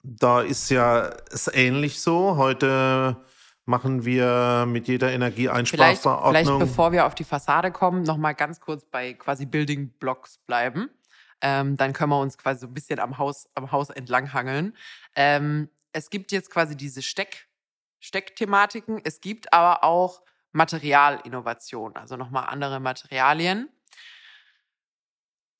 Da 0.02 0.40
ist 0.40 0.70
ja 0.70 1.10
es 1.30 1.50
ähnlich 1.52 2.00
so. 2.00 2.38
Heute 2.38 3.22
machen 3.66 4.06
wir 4.06 4.64
mit 4.66 4.88
jeder 4.88 5.12
Energieeinsparverordnung. 5.12 6.30
Vielleicht, 6.30 6.48
vielleicht 6.48 6.58
bevor 6.60 6.92
wir 6.92 7.04
auf 7.04 7.14
die 7.14 7.24
Fassade 7.24 7.72
kommen, 7.72 8.04
nochmal 8.04 8.34
ganz 8.34 8.58
kurz 8.58 8.86
bei 8.86 9.12
quasi 9.12 9.44
Building 9.44 9.90
Blocks 9.98 10.38
bleiben. 10.38 10.88
Ähm, 11.42 11.76
dann 11.76 11.92
können 11.92 12.12
wir 12.12 12.20
uns 12.20 12.38
quasi 12.38 12.60
so 12.60 12.66
ein 12.66 12.72
bisschen 12.72 12.98
am 12.98 13.18
Haus, 13.18 13.50
am 13.54 13.72
Haus 13.72 13.90
entlang 13.90 14.32
hangeln. 14.32 14.74
Ähm, 15.14 15.68
es 15.92 16.08
gibt 16.08 16.32
jetzt 16.32 16.50
quasi 16.50 16.74
diese 16.74 17.02
Steck, 17.02 17.48
Steckthematiken. 18.00 19.02
Es 19.04 19.20
gibt 19.20 19.52
aber 19.52 19.84
auch 19.84 20.22
Materialinnovation, 20.52 21.96
also 21.96 22.16
nochmal 22.16 22.46
andere 22.48 22.80
Materialien. 22.80 23.68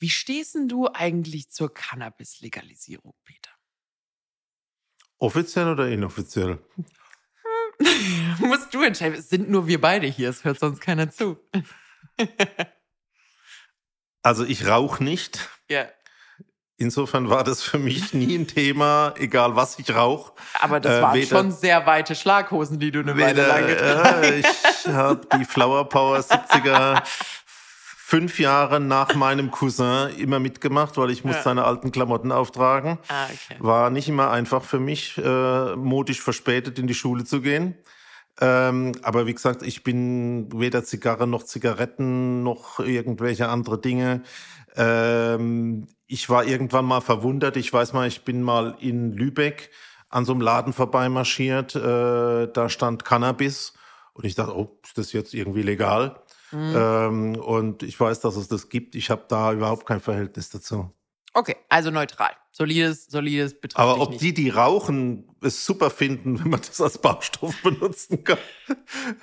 Wie 0.06 0.10
stehst 0.10 0.54
denn 0.54 0.68
du 0.68 0.86
eigentlich 0.86 1.50
zur 1.50 1.74
Cannabis-Legalisierung, 1.74 3.12
Peter? 3.24 3.50
Offiziell 5.18 5.72
oder 5.72 5.88
inoffiziell? 5.88 6.60
Musst 8.38 8.72
du 8.72 8.84
entscheiden. 8.84 9.18
Es 9.18 9.30
sind 9.30 9.50
nur 9.50 9.66
wir 9.66 9.80
beide 9.80 10.06
hier, 10.06 10.30
es 10.30 10.44
hört 10.44 10.60
sonst 10.60 10.80
keiner 10.80 11.10
zu. 11.10 11.40
also 14.22 14.44
ich 14.44 14.68
rauche 14.68 15.02
nicht. 15.02 15.50
Ja. 15.68 15.88
Insofern 16.78 17.28
war 17.28 17.42
das 17.42 17.62
für 17.62 17.78
mich 17.78 18.14
nie 18.14 18.36
ein 18.36 18.46
Thema, 18.46 19.12
egal 19.16 19.56
was 19.56 19.76
ich 19.80 19.92
rauche. 19.92 20.34
Aber 20.60 20.78
das 20.78 20.98
äh, 20.98 21.02
waren 21.02 21.14
weder, 21.14 21.26
schon 21.26 21.50
sehr 21.50 21.84
weite 21.86 22.14
Schlaghosen, 22.14 22.78
die 22.78 22.92
du 22.92 23.00
eine 23.00 23.18
Weile 23.18 23.44
lang 23.44 23.66
getragen 23.66 24.04
hast. 24.04 24.22
Äh, 24.22 24.38
ich 24.38 24.88
habe 24.88 25.26
die 25.36 25.46
Flower 25.46 25.88
Power 25.88 26.20
70er 26.20 27.02
fünf 28.06 28.38
Jahre 28.38 28.78
nach 28.78 29.14
meinem 29.16 29.50
Cousin 29.50 30.10
immer 30.16 30.38
mitgemacht, 30.38 30.96
weil 30.96 31.10
ich 31.10 31.24
muss 31.24 31.34
ja. 31.34 31.42
seine 31.42 31.64
alten 31.64 31.90
Klamotten 31.90 32.30
auftragen. 32.30 32.98
Ah, 33.08 33.24
okay. 33.24 33.56
War 33.58 33.90
nicht 33.90 34.08
immer 34.08 34.30
einfach 34.30 34.62
für 34.62 34.78
mich, 34.78 35.18
äh, 35.18 35.74
modisch 35.74 36.20
verspätet 36.20 36.78
in 36.78 36.86
die 36.86 36.94
Schule 36.94 37.24
zu 37.24 37.40
gehen. 37.40 37.74
Ähm, 38.40 38.92
aber 39.02 39.26
wie 39.26 39.34
gesagt, 39.34 39.62
ich 39.62 39.82
bin 39.82 40.48
weder 40.54 40.84
Zigarre 40.84 41.26
noch 41.26 41.42
Zigaretten 41.42 42.44
noch 42.44 42.78
irgendwelche 42.78 43.48
andere 43.48 43.80
Dinge. 43.80 44.22
Ähm, 44.76 45.88
ich 46.06 46.30
war 46.30 46.44
irgendwann 46.44 46.84
mal 46.84 47.00
verwundert. 47.00 47.56
Ich 47.56 47.72
weiß 47.72 47.92
mal, 47.92 48.06
ich 48.06 48.22
bin 48.22 48.40
mal 48.40 48.76
in 48.78 49.14
Lübeck 49.14 49.70
an 50.10 50.24
so 50.24 50.30
einem 50.30 50.42
Laden 50.42 50.72
vorbeimarschiert. 50.72 51.74
Äh, 51.74 52.52
da 52.52 52.68
stand 52.68 53.04
Cannabis. 53.04 53.72
Und 54.12 54.26
ich 54.26 54.36
dachte, 54.36 54.56
oh, 54.56 54.78
ist 54.84 54.96
das 54.96 55.12
jetzt 55.12 55.34
irgendwie 55.34 55.62
legal? 55.62 56.22
Mhm. 56.52 56.74
Ähm, 56.76 57.36
und 57.36 57.82
ich 57.82 57.98
weiß, 57.98 58.20
dass 58.20 58.36
es 58.36 58.48
das 58.48 58.68
gibt. 58.68 58.94
Ich 58.94 59.10
habe 59.10 59.24
da 59.28 59.52
überhaupt 59.52 59.86
kein 59.86 60.00
Verhältnis 60.00 60.50
dazu. 60.50 60.92
Okay, 61.34 61.56
also 61.68 61.90
neutral. 61.90 62.30
Solides, 62.50 63.06
solides 63.06 63.60
betrifft 63.60 63.78
Aber 63.78 64.00
ob 64.00 64.10
nicht. 64.10 64.22
die, 64.22 64.32
die 64.32 64.48
rauchen, 64.48 65.28
es 65.42 65.66
super 65.66 65.90
finden, 65.90 66.38
wenn 66.42 66.50
man 66.50 66.60
das 66.60 66.80
als 66.80 66.98
Baustoff 66.98 67.54
benutzen 67.62 68.24
kann, 68.24 68.38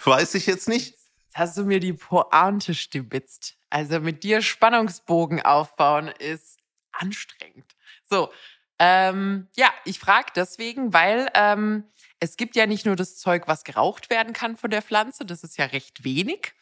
weiß 0.03 0.35
ich 0.35 0.45
jetzt 0.45 0.69
nicht. 0.69 0.91
Jetzt 0.91 1.11
hast 1.33 1.57
du 1.57 1.63
mir 1.63 1.79
die 1.79 1.93
Pointe 1.93 2.75
stibitzt. 2.75 3.55
Also 3.71 3.99
mit 3.99 4.23
dir 4.23 4.43
Spannungsbogen 4.43 5.41
aufbauen 5.41 6.09
ist 6.19 6.59
anstrengend. 6.91 7.75
So, 8.07 8.29
ähm, 8.77 9.47
ja, 9.55 9.71
ich 9.85 9.97
frage 9.99 10.27
deswegen, 10.35 10.93
weil 10.93 11.29
ähm, 11.33 11.85
es 12.19 12.37
gibt 12.37 12.55
ja 12.55 12.67
nicht 12.67 12.85
nur 12.85 12.95
das 12.95 13.17
Zeug, 13.17 13.47
was 13.47 13.63
geraucht 13.63 14.09
werden 14.09 14.33
kann 14.33 14.55
von 14.55 14.69
der 14.69 14.81
Pflanze, 14.81 15.25
das 15.25 15.43
ist 15.43 15.57
ja 15.57 15.65
recht 15.65 16.03
wenig, 16.03 16.53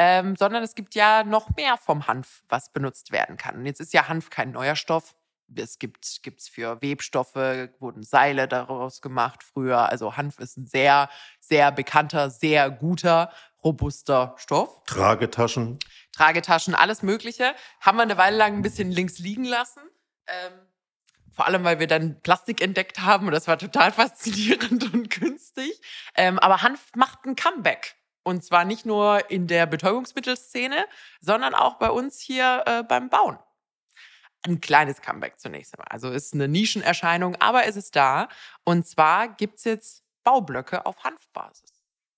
ähm, 0.00 0.36
sondern 0.36 0.62
es 0.62 0.76
gibt 0.76 0.94
ja 0.94 1.24
noch 1.24 1.50
mehr 1.56 1.76
vom 1.76 2.06
Hanf, 2.06 2.44
was 2.48 2.72
benutzt 2.72 3.10
werden 3.10 3.36
kann. 3.36 3.56
Und 3.56 3.66
jetzt 3.66 3.80
ist 3.80 3.92
ja 3.92 4.06
Hanf 4.06 4.30
kein 4.30 4.52
neuer 4.52 4.76
Stoff. 4.76 5.16
Es 5.56 5.80
gibt 5.80 6.22
gibt's 6.22 6.48
für 6.48 6.80
Webstoffe, 6.80 7.34
wurden 7.80 8.04
Seile 8.04 8.46
daraus 8.46 9.02
gemacht 9.02 9.42
früher. 9.42 9.88
Also 9.88 10.16
Hanf 10.16 10.38
ist 10.38 10.56
ein 10.56 10.66
sehr, 10.66 11.10
sehr 11.40 11.72
bekannter, 11.72 12.30
sehr 12.30 12.70
guter, 12.70 13.32
robuster 13.64 14.36
Stoff. 14.36 14.84
Tragetaschen. 14.86 15.80
Tragetaschen, 16.12 16.76
alles 16.76 17.02
Mögliche. 17.02 17.52
Haben 17.80 17.98
wir 17.98 18.02
eine 18.02 18.16
Weile 18.16 18.36
lang 18.36 18.54
ein 18.54 18.62
bisschen 18.62 18.92
links 18.92 19.18
liegen 19.18 19.44
lassen. 19.44 19.80
Ähm, 20.28 20.52
vor 21.32 21.46
allem, 21.46 21.64
weil 21.64 21.80
wir 21.80 21.88
dann 21.88 22.20
Plastik 22.20 22.60
entdeckt 22.62 23.00
haben 23.00 23.26
und 23.26 23.32
das 23.32 23.48
war 23.48 23.58
total 23.58 23.90
faszinierend 24.00 24.94
und 24.94 25.10
günstig. 25.10 25.72
Ähm, 26.14 26.38
aber 26.38 26.62
Hanf 26.62 26.92
macht 26.94 27.24
ein 27.24 27.34
Comeback. 27.34 27.96
Und 28.28 28.44
zwar 28.44 28.66
nicht 28.66 28.84
nur 28.84 29.30
in 29.30 29.46
der 29.46 29.64
Betäubungsmittelszene, 29.64 30.84
sondern 31.18 31.54
auch 31.54 31.78
bei 31.78 31.88
uns 31.88 32.20
hier 32.20 32.62
äh, 32.66 32.82
beim 32.82 33.08
Bauen. 33.08 33.38
Ein 34.46 34.60
kleines 34.60 35.00
Comeback 35.00 35.40
zunächst 35.40 35.74
einmal. 35.74 35.88
Also 35.88 36.10
ist 36.10 36.34
eine 36.34 36.46
Nischenerscheinung, 36.46 37.36
aber 37.40 37.64
es 37.64 37.76
ist 37.76 37.96
da. 37.96 38.28
Und 38.64 38.86
zwar 38.86 39.28
gibt 39.28 39.56
es 39.56 39.64
jetzt 39.64 40.04
Baublöcke 40.24 40.84
auf 40.84 41.02
Hanfbasis. 41.04 41.72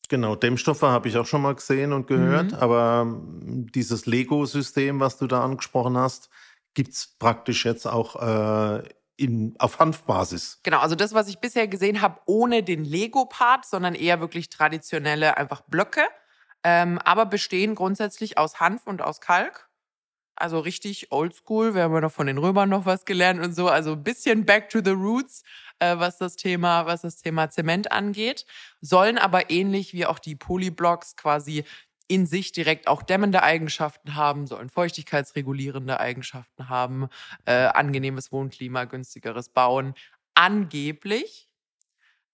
Genau, 0.09 0.35
Dämmstoffe 0.35 0.83
habe 0.83 1.07
ich 1.07 1.17
auch 1.17 1.27
schon 1.27 1.43
mal 1.43 1.55
gesehen 1.55 1.93
und 1.93 2.09
gehört, 2.09 2.51
mhm. 2.51 2.59
aber 2.59 3.03
ähm, 3.07 3.69
dieses 3.73 4.07
Lego-System, 4.07 4.99
was 4.99 5.17
du 5.17 5.29
da 5.29 5.45
angesprochen 5.45 5.97
hast, 5.97 6.29
gibt 6.75 6.95
es 6.95 7.07
praktisch 7.21 7.65
jetzt 7.65 7.87
auch 7.87 8.17
äh, 8.21 8.83
in, 9.21 9.55
auf 9.59 9.79
Hanfbasis. 9.79 10.61
Genau, 10.63 10.79
also 10.79 10.95
das, 10.95 11.13
was 11.13 11.29
ich 11.29 11.39
bisher 11.39 11.69
gesehen 11.69 12.01
habe, 12.01 12.21
ohne 12.25 12.63
den 12.63 12.85
Lego-Part, 12.85 13.67
sondern 13.67 13.95
eher 13.95 14.21
wirklich 14.21 14.49
traditionelle 14.49 15.37
einfach 15.37 15.61
Blöcke, 15.61 16.03
ähm, 16.65 16.99
aber 17.05 17.27
bestehen 17.27 17.75
grundsätzlich 17.75 18.39
aus 18.39 18.61
Hanf 18.61 18.87
und 18.87 19.03
aus 19.03 19.21
Kalk. 19.21 19.69
Also 20.37 20.59
richtig 20.59 21.13
oldschool. 21.13 21.75
Wir 21.75 21.83
haben 21.83 21.93
ja 21.93 22.01
noch 22.01 22.13
von 22.13 22.27
den 22.27 22.39
Römern 22.39 22.71
noch 22.71 22.87
was 22.87 23.05
gelernt 23.05 23.45
und 23.45 23.55
so. 23.55 23.69
Also 23.69 23.93
ein 23.93 24.03
bisschen 24.03 24.47
back 24.47 24.71
to 24.71 24.81
the 24.83 24.93
roots, 24.93 25.43
äh, 25.81 25.99
was 25.99 26.17
das 26.17 26.37
Thema, 26.37 26.87
was 26.87 27.03
das 27.03 27.19
Thema 27.19 27.51
Zement 27.51 27.93
angeht. 27.93 28.47
Sollen 28.81 29.19
aber 29.19 29.51
ähnlich 29.51 29.93
wie 29.93 30.07
auch 30.07 30.19
die 30.19 30.37
Polyblocks 30.37 31.17
quasi 31.17 31.65
in 32.11 32.27
sich 32.27 32.51
direkt 32.51 32.89
auch 32.89 33.03
dämmende 33.03 33.45
Eigenschaften 33.45 34.17
haben, 34.17 34.49
sollen 34.49 34.69
feuchtigkeitsregulierende 34.69 36.01
Eigenschaften 36.01 36.69
haben, 36.69 37.09
äh, 37.45 37.53
angenehmes 37.53 38.33
Wohnklima, 38.33 38.85
günstigeres 38.85 39.49
Bauen. 39.49 39.95
Angeblich 40.35 41.49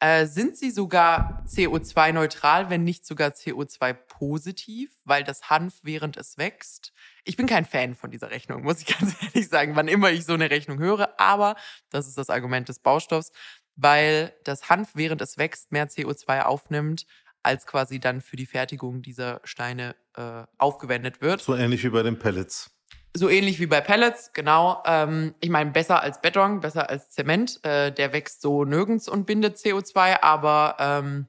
äh, 0.01 0.25
sind 0.25 0.57
sie 0.57 0.71
sogar 0.71 1.45
CO2-neutral, 1.47 2.71
wenn 2.71 2.85
nicht 2.85 3.05
sogar 3.05 3.33
CO2-positiv, 3.33 4.93
weil 5.05 5.25
das 5.25 5.51
Hanf 5.51 5.81
während 5.83 6.17
es 6.17 6.39
wächst. 6.39 6.95
Ich 7.25 7.37
bin 7.37 7.47
kein 7.47 7.67
Fan 7.67 7.95
von 7.95 8.11
dieser 8.11 8.31
Rechnung, 8.31 8.63
muss 8.63 8.81
ich 8.81 8.87
ganz 8.99 9.15
ehrlich 9.23 9.49
sagen, 9.49 9.77
wann 9.77 9.89
immer 9.89 10.11
ich 10.11 10.25
so 10.25 10.33
eine 10.33 10.51
Rechnung 10.51 10.79
höre. 10.79 11.21
Aber 11.21 11.55
das 11.91 12.09
ist 12.09 12.17
das 12.17 12.31
Argument 12.31 12.71
des 12.71 12.79
Baustoffs, 12.79 13.31
weil 13.75 14.35
das 14.45 14.71
Hanf 14.71 14.93
während 14.95 15.21
es 15.21 15.37
wächst 15.37 15.71
mehr 15.71 15.87
CO2 15.87 16.45
aufnimmt 16.45 17.05
als 17.47 17.65
quasi 17.65 18.01
dann 18.01 18.21
für 18.21 18.37
die 18.37 18.45
Fertigung 18.45 19.03
dieser 19.03 19.41
Steine 19.45 19.95
äh, 20.17 20.43
aufgewendet 20.59 21.23
wird. 21.23 21.41
So 21.41 21.55
ähnlich 21.55 21.85
wie 21.85 21.91
bei 21.91 22.03
den 22.03 22.19
Pellets. 22.19 22.71
So 23.17 23.31
ähnlich 23.31 23.61
wie 23.61 23.67
bei 23.67 23.81
Pellets, 23.81 24.33
genau. 24.35 24.83
Ähm, 24.85 25.35
ich 25.41 25.49
meine, 25.49 25.71
besser 25.71 26.03
als 26.03 26.21
Beton, 26.21 26.61
besser 26.61 26.91
als 26.91 27.11
Zement. 27.11 27.65
Äh, 27.65 27.93
der 27.93 28.13
wächst 28.13 28.43
so 28.43 28.65
nirgends 28.65 29.09
und 29.09 29.27
bindet 29.27 29.57
CO2, 29.57 30.21
aber 30.23 30.77
ähm, 30.81 31.27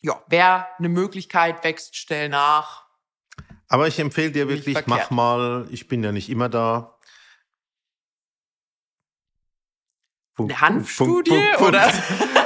ja, 0.00 0.20
wer 0.26 0.68
eine 0.78 0.88
Möglichkeit 0.88 1.62
wächst, 1.64 1.96
stell 1.96 2.28
nach. 2.28 2.84
Aber 3.68 3.86
ich 3.86 3.98
empfehle 4.00 4.32
dir 4.32 4.48
wirklich, 4.48 4.86
mach 4.86 5.10
mal, 5.10 5.66
ich 5.70 5.86
bin 5.88 6.02
ja 6.02 6.12
nicht 6.12 6.28
immer 6.28 6.48
da. 6.48 6.98
Eine 10.36 10.60
Hanfstudie 10.60 11.40
oder? 11.60 11.90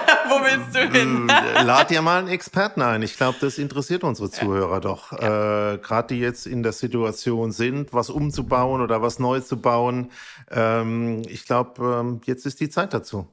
Willst 0.57 0.75
du 0.75 0.91
hin? 0.91 1.29
Äh, 1.29 1.63
lad 1.63 1.91
dir 1.91 2.01
mal 2.01 2.19
einen 2.19 2.29
Experten 2.29 2.81
ein. 2.81 3.03
Ich 3.03 3.17
glaube, 3.17 3.37
das 3.41 3.59
interessiert 3.59 4.05
unsere 4.05 4.31
Zuhörer 4.31 4.81
doch. 4.81 5.13
Äh, 5.13 5.79
Gerade 5.79 6.15
die 6.15 6.21
jetzt 6.21 6.47
in 6.47 6.63
der 6.63 6.73
Situation 6.73 7.53
sind, 7.53 7.93
was 7.93 8.09
umzubauen 8.09 8.81
oder 8.81 9.03
was 9.03 9.19
neu 9.19 9.41
zu 9.41 9.61
bauen. 9.61 10.11
Ähm, 10.51 11.23
ich 11.29 11.45
glaube, 11.45 12.01
ähm, 12.01 12.21
jetzt 12.25 12.47
ist 12.47 12.61
die 12.61 12.71
Zeit 12.71 12.95
dazu. 12.95 13.29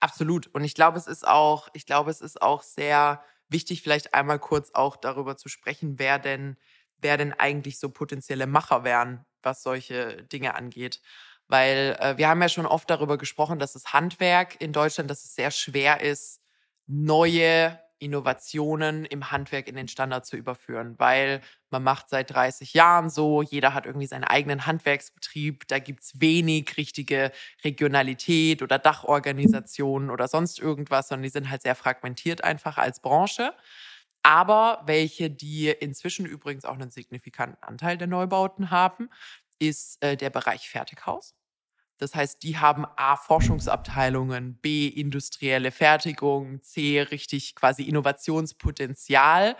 Absolut. 0.00 0.48
Und 0.54 0.62
ich 0.64 0.74
glaube, 0.74 0.98
es 0.98 1.06
ist 1.06 1.26
auch, 1.26 1.68
ich 1.72 1.86
glaube, 1.86 2.10
es 2.10 2.20
ist 2.20 2.42
auch 2.42 2.62
sehr 2.62 3.22
wichtig, 3.48 3.82
vielleicht 3.82 4.12
einmal 4.12 4.38
kurz 4.38 4.70
auch 4.74 4.96
darüber 4.96 5.36
zu 5.36 5.48
sprechen, 5.48 5.98
wer 5.98 6.18
denn, 6.18 6.56
wer 6.98 7.16
denn 7.16 7.32
eigentlich 7.32 7.78
so 7.78 7.88
potenzielle 7.88 8.46
Macher 8.46 8.84
wären, 8.84 9.24
was 9.42 9.62
solche 9.62 10.22
Dinge 10.24 10.54
angeht. 10.54 11.00
Weil 11.46 11.96
äh, 11.98 12.18
wir 12.18 12.28
haben 12.28 12.42
ja 12.42 12.50
schon 12.50 12.66
oft 12.66 12.90
darüber 12.90 13.16
gesprochen, 13.16 13.58
dass 13.58 13.72
das 13.72 13.94
Handwerk 13.94 14.60
in 14.60 14.74
Deutschland, 14.74 15.10
dass 15.10 15.24
es 15.24 15.34
sehr 15.34 15.50
schwer 15.50 16.02
ist, 16.02 16.42
neue 16.88 17.78
Innovationen 18.00 19.04
im 19.04 19.30
Handwerk 19.30 19.66
in 19.68 19.74
den 19.74 19.88
Standard 19.88 20.24
zu 20.24 20.36
überführen, 20.36 20.94
weil 20.98 21.40
man 21.70 21.82
macht 21.82 22.08
seit 22.08 22.30
30 22.32 22.74
Jahren 22.74 23.10
so, 23.10 23.42
jeder 23.42 23.74
hat 23.74 23.86
irgendwie 23.86 24.06
seinen 24.06 24.24
eigenen 24.24 24.66
Handwerksbetrieb, 24.66 25.66
da 25.68 25.78
gibt's 25.78 26.20
wenig 26.20 26.76
richtige 26.76 27.32
Regionalität 27.64 28.62
oder 28.62 28.78
Dachorganisationen 28.78 30.10
oder 30.10 30.28
sonst 30.28 30.60
irgendwas, 30.60 31.08
sondern 31.08 31.24
die 31.24 31.28
sind 31.30 31.50
halt 31.50 31.62
sehr 31.62 31.74
fragmentiert 31.74 32.44
einfach 32.44 32.78
als 32.78 33.00
Branche. 33.00 33.52
Aber 34.22 34.82
welche, 34.86 35.30
die 35.30 35.68
inzwischen 35.68 36.26
übrigens 36.26 36.64
auch 36.64 36.74
einen 36.74 36.90
signifikanten 36.90 37.62
Anteil 37.62 37.98
der 37.98 38.08
Neubauten 38.08 38.70
haben, 38.70 39.10
ist 39.58 40.02
äh, 40.02 40.16
der 40.16 40.30
Bereich 40.30 40.68
Fertighaus. 40.68 41.34
Das 41.98 42.14
heißt, 42.14 42.42
die 42.42 42.58
haben 42.58 42.86
A, 42.96 43.16
Forschungsabteilungen, 43.16 44.58
B, 44.60 44.88
industrielle 44.88 45.70
Fertigung, 45.70 46.62
C, 46.62 47.02
richtig 47.02 47.54
quasi 47.54 47.82
Innovationspotenzial, 47.82 49.56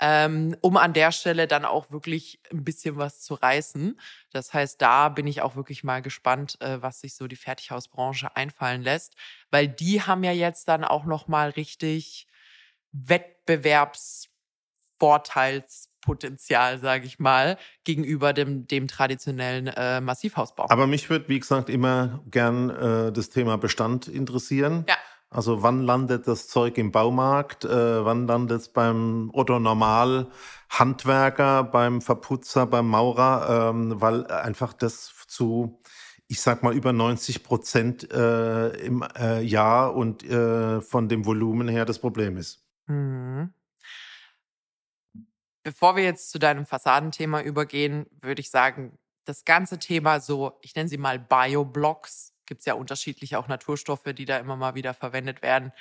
ähm, 0.00 0.56
um 0.62 0.76
an 0.78 0.94
der 0.94 1.12
Stelle 1.12 1.46
dann 1.46 1.64
auch 1.64 1.90
wirklich 1.90 2.40
ein 2.50 2.64
bisschen 2.64 2.96
was 2.96 3.20
zu 3.20 3.34
reißen. 3.34 4.00
Das 4.32 4.52
heißt, 4.52 4.82
da 4.82 5.08
bin 5.10 5.26
ich 5.26 5.42
auch 5.42 5.54
wirklich 5.54 5.84
mal 5.84 6.02
gespannt, 6.02 6.60
äh, 6.60 6.82
was 6.82 7.00
sich 7.00 7.14
so 7.14 7.28
die 7.28 7.36
Fertighausbranche 7.36 8.34
einfallen 8.34 8.82
lässt, 8.82 9.14
weil 9.50 9.68
die 9.68 10.02
haben 10.02 10.24
ja 10.24 10.32
jetzt 10.32 10.66
dann 10.68 10.84
auch 10.84 11.04
noch 11.04 11.28
mal 11.28 11.50
richtig 11.50 12.26
Wettbewerbsvorteils 12.92 15.91
Potenzial, 16.02 16.78
sage 16.78 17.06
ich 17.06 17.18
mal, 17.18 17.56
gegenüber 17.84 18.34
dem, 18.34 18.66
dem 18.66 18.88
traditionellen 18.88 19.68
äh, 19.68 20.02
Massivhausbau. 20.02 20.66
Aber 20.68 20.86
mich 20.86 21.08
würde, 21.08 21.28
wie 21.28 21.40
gesagt, 21.40 21.70
immer 21.70 22.22
gern 22.30 22.68
äh, 22.68 23.12
das 23.12 23.30
Thema 23.30 23.56
Bestand 23.56 24.08
interessieren. 24.08 24.84
Ja. 24.88 24.96
Also 25.30 25.62
wann 25.62 25.82
landet 25.82 26.28
das 26.28 26.46
Zeug 26.46 26.76
im 26.76 26.92
Baumarkt? 26.92 27.64
Äh, 27.64 28.04
wann 28.04 28.26
landet 28.26 28.60
es 28.60 28.68
beim 28.68 29.30
Otto 29.32 29.58
Normal 29.58 30.28
Handwerker, 30.68 31.64
beim 31.64 32.02
Verputzer, 32.02 32.66
beim 32.66 32.88
Maurer? 32.88 33.70
Ähm, 33.70 33.98
weil 33.98 34.26
einfach 34.26 34.74
das 34.74 35.10
zu, 35.28 35.80
ich 36.28 36.42
sag 36.42 36.62
mal, 36.62 36.74
über 36.74 36.92
90 36.92 37.44
Prozent 37.44 38.12
äh, 38.12 38.68
im 38.84 39.02
äh, 39.18 39.40
Jahr 39.40 39.94
und 39.94 40.22
äh, 40.22 40.82
von 40.82 41.08
dem 41.08 41.24
Volumen 41.24 41.68
her 41.68 41.86
das 41.86 41.98
Problem 41.98 42.36
ist. 42.36 42.62
Mhm. 42.86 43.54
Bevor 45.62 45.96
wir 45.96 46.04
jetzt 46.04 46.30
zu 46.30 46.38
deinem 46.38 46.66
Fassadenthema 46.66 47.40
übergehen, 47.42 48.06
würde 48.20 48.40
ich 48.40 48.50
sagen, 48.50 48.98
das 49.24 49.44
ganze 49.44 49.78
Thema 49.78 50.20
so, 50.20 50.58
ich 50.62 50.74
nenne 50.74 50.88
sie 50.88 50.98
mal 50.98 51.18
Bioblocks, 51.18 52.34
gibt 52.46 52.60
es 52.60 52.66
ja 52.66 52.74
unterschiedliche 52.74 53.38
auch 53.38 53.48
Naturstoffe, 53.48 54.12
die 54.14 54.24
da 54.24 54.38
immer 54.38 54.56
mal 54.56 54.74
wieder 54.74 54.94
verwendet 54.94 55.42
werden, 55.42 55.72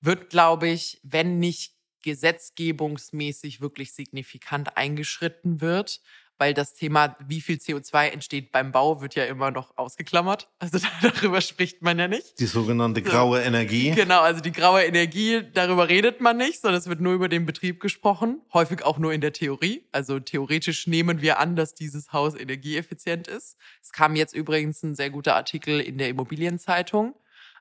wird, 0.00 0.30
glaube 0.30 0.68
ich, 0.68 1.00
wenn 1.02 1.38
nicht 1.38 1.74
gesetzgebungsmäßig 2.02 3.60
wirklich 3.60 3.94
signifikant 3.94 4.76
eingeschritten 4.76 5.60
wird, 5.60 6.00
weil 6.38 6.54
das 6.54 6.74
Thema, 6.74 7.16
wie 7.26 7.40
viel 7.40 7.56
CO2 7.56 8.08
entsteht 8.08 8.52
beim 8.52 8.72
Bau, 8.72 9.00
wird 9.00 9.14
ja 9.14 9.24
immer 9.24 9.50
noch 9.50 9.76
ausgeklammert. 9.76 10.48
Also 10.58 10.78
darüber 11.02 11.40
spricht 11.40 11.82
man 11.82 11.98
ja 11.98 12.08
nicht. 12.08 12.38
Die 12.40 12.46
sogenannte 12.46 13.02
graue 13.02 13.40
so. 13.40 13.46
Energie. 13.46 13.90
Genau, 13.92 14.20
also 14.20 14.40
die 14.40 14.52
graue 14.52 14.82
Energie, 14.82 15.42
darüber 15.52 15.88
redet 15.88 16.20
man 16.20 16.36
nicht, 16.36 16.60
sondern 16.60 16.80
es 16.80 16.88
wird 16.88 17.00
nur 17.00 17.14
über 17.14 17.28
den 17.28 17.46
Betrieb 17.46 17.80
gesprochen, 17.80 18.40
häufig 18.52 18.84
auch 18.84 18.98
nur 18.98 19.12
in 19.12 19.20
der 19.20 19.32
Theorie. 19.32 19.86
Also 19.92 20.18
theoretisch 20.20 20.86
nehmen 20.86 21.20
wir 21.20 21.38
an, 21.38 21.56
dass 21.56 21.74
dieses 21.74 22.12
Haus 22.12 22.34
energieeffizient 22.34 23.28
ist. 23.28 23.56
Es 23.82 23.92
kam 23.92 24.16
jetzt 24.16 24.34
übrigens 24.34 24.82
ein 24.82 24.94
sehr 24.94 25.10
guter 25.10 25.36
Artikel 25.36 25.80
in 25.80 25.98
der 25.98 26.08
Immobilienzeitung 26.08 27.14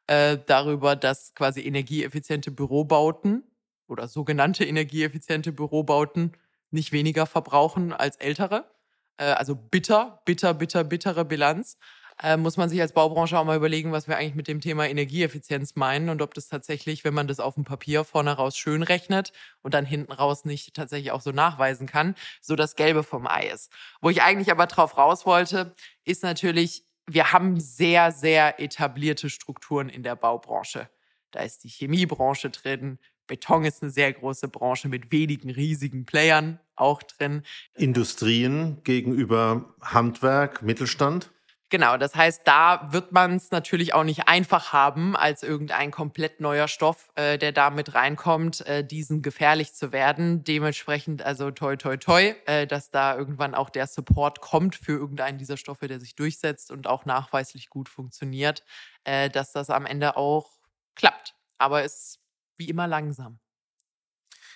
äh, 0.08 0.38
darüber, 0.46 0.96
dass 0.96 1.34
quasi 1.36 1.62
energieeffiziente 1.62 2.52
Bürobauten 2.52 3.44
oder 3.88 4.08
sogenannte 4.08 4.66
energieeffiziente 4.66 5.52
Bürobauten 5.52 6.34
nicht 6.72 6.92
weniger 6.92 7.26
verbrauchen 7.26 7.94
als 7.94 8.18
ältere. 8.18 8.70
Äh, 9.18 9.26
also 9.26 9.56
bitter, 9.56 10.22
bitter, 10.26 10.54
bitter, 10.54 10.84
bittere 10.84 11.26
Bilanz. 11.26 11.78
Äh, 12.22 12.38
muss 12.38 12.58
man 12.58 12.70
sich 12.70 12.80
als 12.82 12.94
Baubranche 12.94 13.38
auch 13.38 13.46
mal 13.46 13.58
überlegen, 13.58 13.92
was 13.92 14.08
wir 14.08 14.18
eigentlich 14.18 14.36
mit 14.36 14.48
dem 14.48 14.62
Thema 14.62 14.88
Energieeffizienz 14.88 15.76
meinen 15.76 16.10
und 16.10 16.22
ob 16.22 16.34
das 16.34 16.48
tatsächlich, 16.48 17.04
wenn 17.04 17.14
man 17.14 17.28
das 17.28 17.40
auf 17.40 17.56
dem 17.56 17.64
Papier 17.64 18.04
vorne 18.04 18.34
raus 18.34 18.58
schön 18.58 18.84
rechnet 18.84 19.32
und 19.64 19.74
dann 19.74 19.86
hinten 19.86 20.12
raus 20.12 20.46
nicht 20.46 20.76
tatsächlich 20.76 21.12
auch 21.12 21.22
so 21.22 21.32
nachweisen 21.32 21.88
kann, 21.88 22.16
so 22.40 22.56
das 22.56 22.76
Gelbe 22.76 23.04
vom 23.04 23.26
Ei 23.28 23.48
ist. 23.48 23.72
Wo 24.02 24.10
ich 24.10 24.22
eigentlich 24.22 24.52
aber 24.52 24.68
drauf 24.68 24.98
raus 24.98 25.26
wollte, 25.26 25.74
ist 26.04 26.22
natürlich, 26.22 26.84
wir 27.08 27.34
haben 27.34 27.60
sehr, 27.60 28.12
sehr 28.12 28.60
etablierte 28.60 29.30
Strukturen 29.30 29.90
in 29.90 30.04
der 30.04 30.16
Baubranche. 30.16 30.90
Da 31.32 31.40
ist 31.40 31.64
die 31.64 31.70
Chemiebranche 31.70 32.50
drin, 32.50 33.00
Beton 33.32 33.64
ist 33.64 33.82
eine 33.82 33.92
sehr 33.92 34.12
große 34.12 34.50
Branche 34.50 34.90
mit 34.90 35.10
wenigen 35.10 35.50
riesigen 35.50 36.06
Playern 36.06 36.60
auch 36.76 37.02
drin. 37.02 37.44
Industrien 37.76 38.84
gegenüber 38.84 39.74
Handwerk, 39.80 40.62
Mittelstand? 40.62 41.32
Genau, 41.70 41.96
das 41.96 42.14
heißt, 42.14 42.42
da 42.44 42.90
wird 42.92 43.14
man 43.14 43.38
es 43.38 43.52
natürlich 43.52 43.94
auch 43.94 44.04
nicht 44.04 44.28
einfach 44.28 44.74
haben, 44.74 45.16
als 45.16 45.44
irgendein 45.44 45.92
komplett 45.92 46.42
neuer 46.42 46.68
Stoff, 46.68 47.10
äh, 47.16 47.38
der 47.38 47.54
da 47.54 47.70
mit 47.70 47.94
reinkommt, 47.94 48.66
äh, 48.68 48.84
diesen 48.84 49.22
gefährlich 49.22 49.72
zu 49.72 49.94
werden. 49.94 50.44
Dementsprechend, 50.44 51.22
also 51.22 51.52
toi, 51.52 51.78
toi, 51.78 51.96
toi, 51.96 52.36
äh, 52.48 52.68
dass 52.68 52.92
da 52.92 53.16
irgendwann 53.16 53.56
auch 53.56 53.70
der 53.70 53.88
Support 53.88 54.42
kommt 54.42 54.76
für 54.76 54.92
irgendeinen 54.92 55.38
dieser 55.38 55.56
Stoffe, 55.56 55.88
der 55.88 56.02
sich 56.02 56.16
durchsetzt 56.16 56.70
und 56.70 56.86
auch 56.86 57.06
nachweislich 57.06 57.70
gut 57.70 57.88
funktioniert, 57.88 58.66
äh, 59.06 59.30
dass 59.30 59.54
das 59.54 59.70
am 59.70 59.86
Ende 59.86 60.18
auch 60.18 60.50
klappt. 60.96 61.34
Aber 61.58 61.86
es 61.86 62.21
wie 62.62 62.70
immer 62.70 62.88
langsam. 62.88 63.40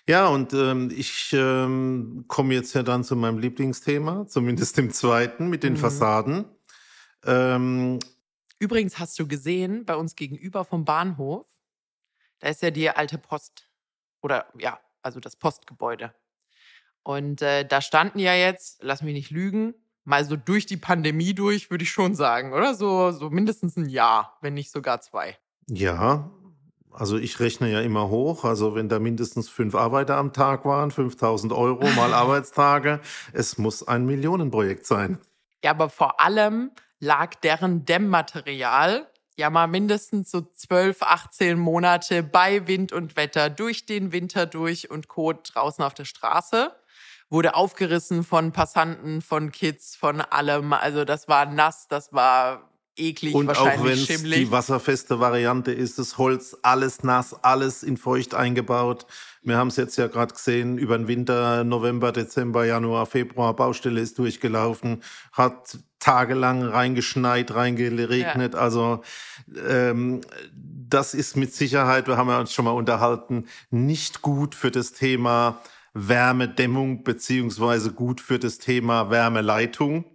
Ja, 0.07 0.27
und 0.27 0.53
ähm, 0.53 0.91
ich 0.95 1.33
ähm, 1.33 2.25
komme 2.27 2.53
jetzt 2.53 2.75
ja 2.75 2.83
dann 2.83 3.03
zu 3.03 3.15
meinem 3.15 3.39
Lieblingsthema, 3.39 4.27
zumindest 4.27 4.77
dem 4.77 4.91
zweiten 4.91 5.49
mit 5.49 5.63
den 5.63 5.73
mhm. 5.73 5.77
Fassaden. 5.77 6.45
Ähm, 7.25 7.97
Übrigens 8.59 8.99
hast 8.99 9.17
du 9.17 9.27
gesehen, 9.27 9.83
bei 9.83 9.95
uns 9.95 10.15
gegenüber 10.15 10.63
vom 10.63 10.85
Bahnhof, 10.85 11.47
da 12.39 12.49
ist 12.49 12.61
ja 12.61 12.69
die 12.69 12.89
alte 12.89 13.17
Post 13.17 13.67
oder 14.21 14.45
ja, 14.59 14.79
also 15.01 15.19
das 15.19 15.35
Postgebäude. 15.35 16.13
Und 17.01 17.41
äh, 17.41 17.65
da 17.65 17.81
standen 17.81 18.19
ja 18.19 18.35
jetzt, 18.35 18.83
lass 18.83 19.01
mich 19.01 19.13
nicht 19.13 19.31
lügen, 19.31 19.73
mal 20.03 20.23
so 20.23 20.35
durch 20.35 20.67
die 20.67 20.77
Pandemie 20.77 21.33
durch, 21.33 21.71
würde 21.71 21.83
ich 21.83 21.91
schon 21.91 22.13
sagen, 22.13 22.53
oder? 22.53 22.75
So, 22.75 23.11
so 23.11 23.31
mindestens 23.31 23.75
ein 23.75 23.89
Jahr, 23.89 24.37
wenn 24.41 24.53
nicht 24.53 24.71
sogar 24.71 25.01
zwei. 25.01 25.37
Ja, 25.67 26.31
also 26.97 27.17
ich 27.17 27.39
rechne 27.39 27.69
ja 27.69 27.81
immer 27.81 28.09
hoch. 28.09 28.43
Also 28.43 28.75
wenn 28.75 28.89
da 28.89 28.99
mindestens 28.99 29.49
fünf 29.49 29.75
Arbeiter 29.75 30.17
am 30.17 30.33
Tag 30.33 30.65
waren, 30.65 30.91
5000 30.91 31.53
Euro 31.53 31.85
mal 31.91 32.13
Arbeitstage, 32.15 32.99
es 33.33 33.57
muss 33.57 33.87
ein 33.87 34.05
Millionenprojekt 34.05 34.85
sein. 34.85 35.19
Ja, 35.63 35.71
aber 35.71 35.89
vor 35.89 36.19
allem 36.19 36.71
lag 36.99 37.35
deren 37.35 37.85
Dämmmaterial 37.85 39.07
ja 39.37 39.49
mal 39.49 39.67
mindestens 39.67 40.31
so 40.31 40.41
12, 40.41 41.01
18 41.01 41.59
Monate 41.59 42.23
bei 42.23 42.67
Wind 42.67 42.93
und 42.93 43.15
Wetter 43.15 43.49
durch 43.49 43.85
den 43.85 44.11
Winter 44.11 44.45
durch 44.45 44.89
und 44.89 45.07
Co. 45.07 45.33
draußen 45.33 45.83
auf 45.83 45.93
der 45.93 46.05
Straße. 46.05 46.73
Wurde 47.29 47.55
aufgerissen 47.55 48.23
von 48.23 48.51
Passanten, 48.51 49.21
von 49.21 49.51
Kids, 49.51 49.95
von 49.95 50.21
allem. 50.21 50.73
Also 50.73 51.05
das 51.05 51.27
war 51.27 51.45
nass, 51.47 51.87
das 51.87 52.13
war 52.13 52.69
eklig, 52.97 53.33
und 53.35 53.47
wahrscheinlich 53.47 53.79
auch 53.79 53.85
wenn 53.85 53.93
es 53.93 54.23
die 54.39 54.51
wasserfeste 54.51 55.19
Variante 55.19 55.71
ist, 55.71 55.99
das 55.99 56.17
Holz 56.17 56.57
alles 56.61 57.03
nass, 57.03 57.35
alles 57.43 57.83
in 57.83 57.97
feucht 57.97 58.33
eingebaut. 58.33 59.05
Wir 59.43 59.57
haben 59.57 59.67
es 59.67 59.75
jetzt 59.75 59.97
ja 59.97 60.07
gerade 60.07 60.33
gesehen, 60.33 60.77
über 60.77 60.97
den 60.97 61.07
Winter, 61.07 61.63
November, 61.63 62.11
Dezember, 62.11 62.65
Januar, 62.65 63.05
Februar, 63.05 63.55
Baustelle 63.55 64.01
ist 64.01 64.17
durchgelaufen, 64.17 65.03
hat 65.31 65.77
tagelang 65.99 66.63
reingeschneit, 66.63 67.53
reingeregnet. 67.53 68.53
Ja. 68.53 68.59
Also 68.59 69.01
ähm, 69.67 70.21
das 70.89 71.13
ist 71.13 71.35
mit 71.35 71.53
Sicherheit, 71.53 72.07
wir 72.07 72.17
haben 72.17 72.29
ja 72.29 72.39
uns 72.39 72.53
schon 72.53 72.65
mal 72.65 72.71
unterhalten, 72.71 73.45
nicht 73.69 74.21
gut 74.21 74.55
für 74.55 74.71
das 74.71 74.93
Thema 74.93 75.61
Wärmedämmung 75.93 77.03
beziehungsweise 77.03 77.91
gut 77.91 78.21
für 78.21 78.37
das 78.37 78.57
Thema 78.57 79.09
Wärmeleitung. 79.09 80.05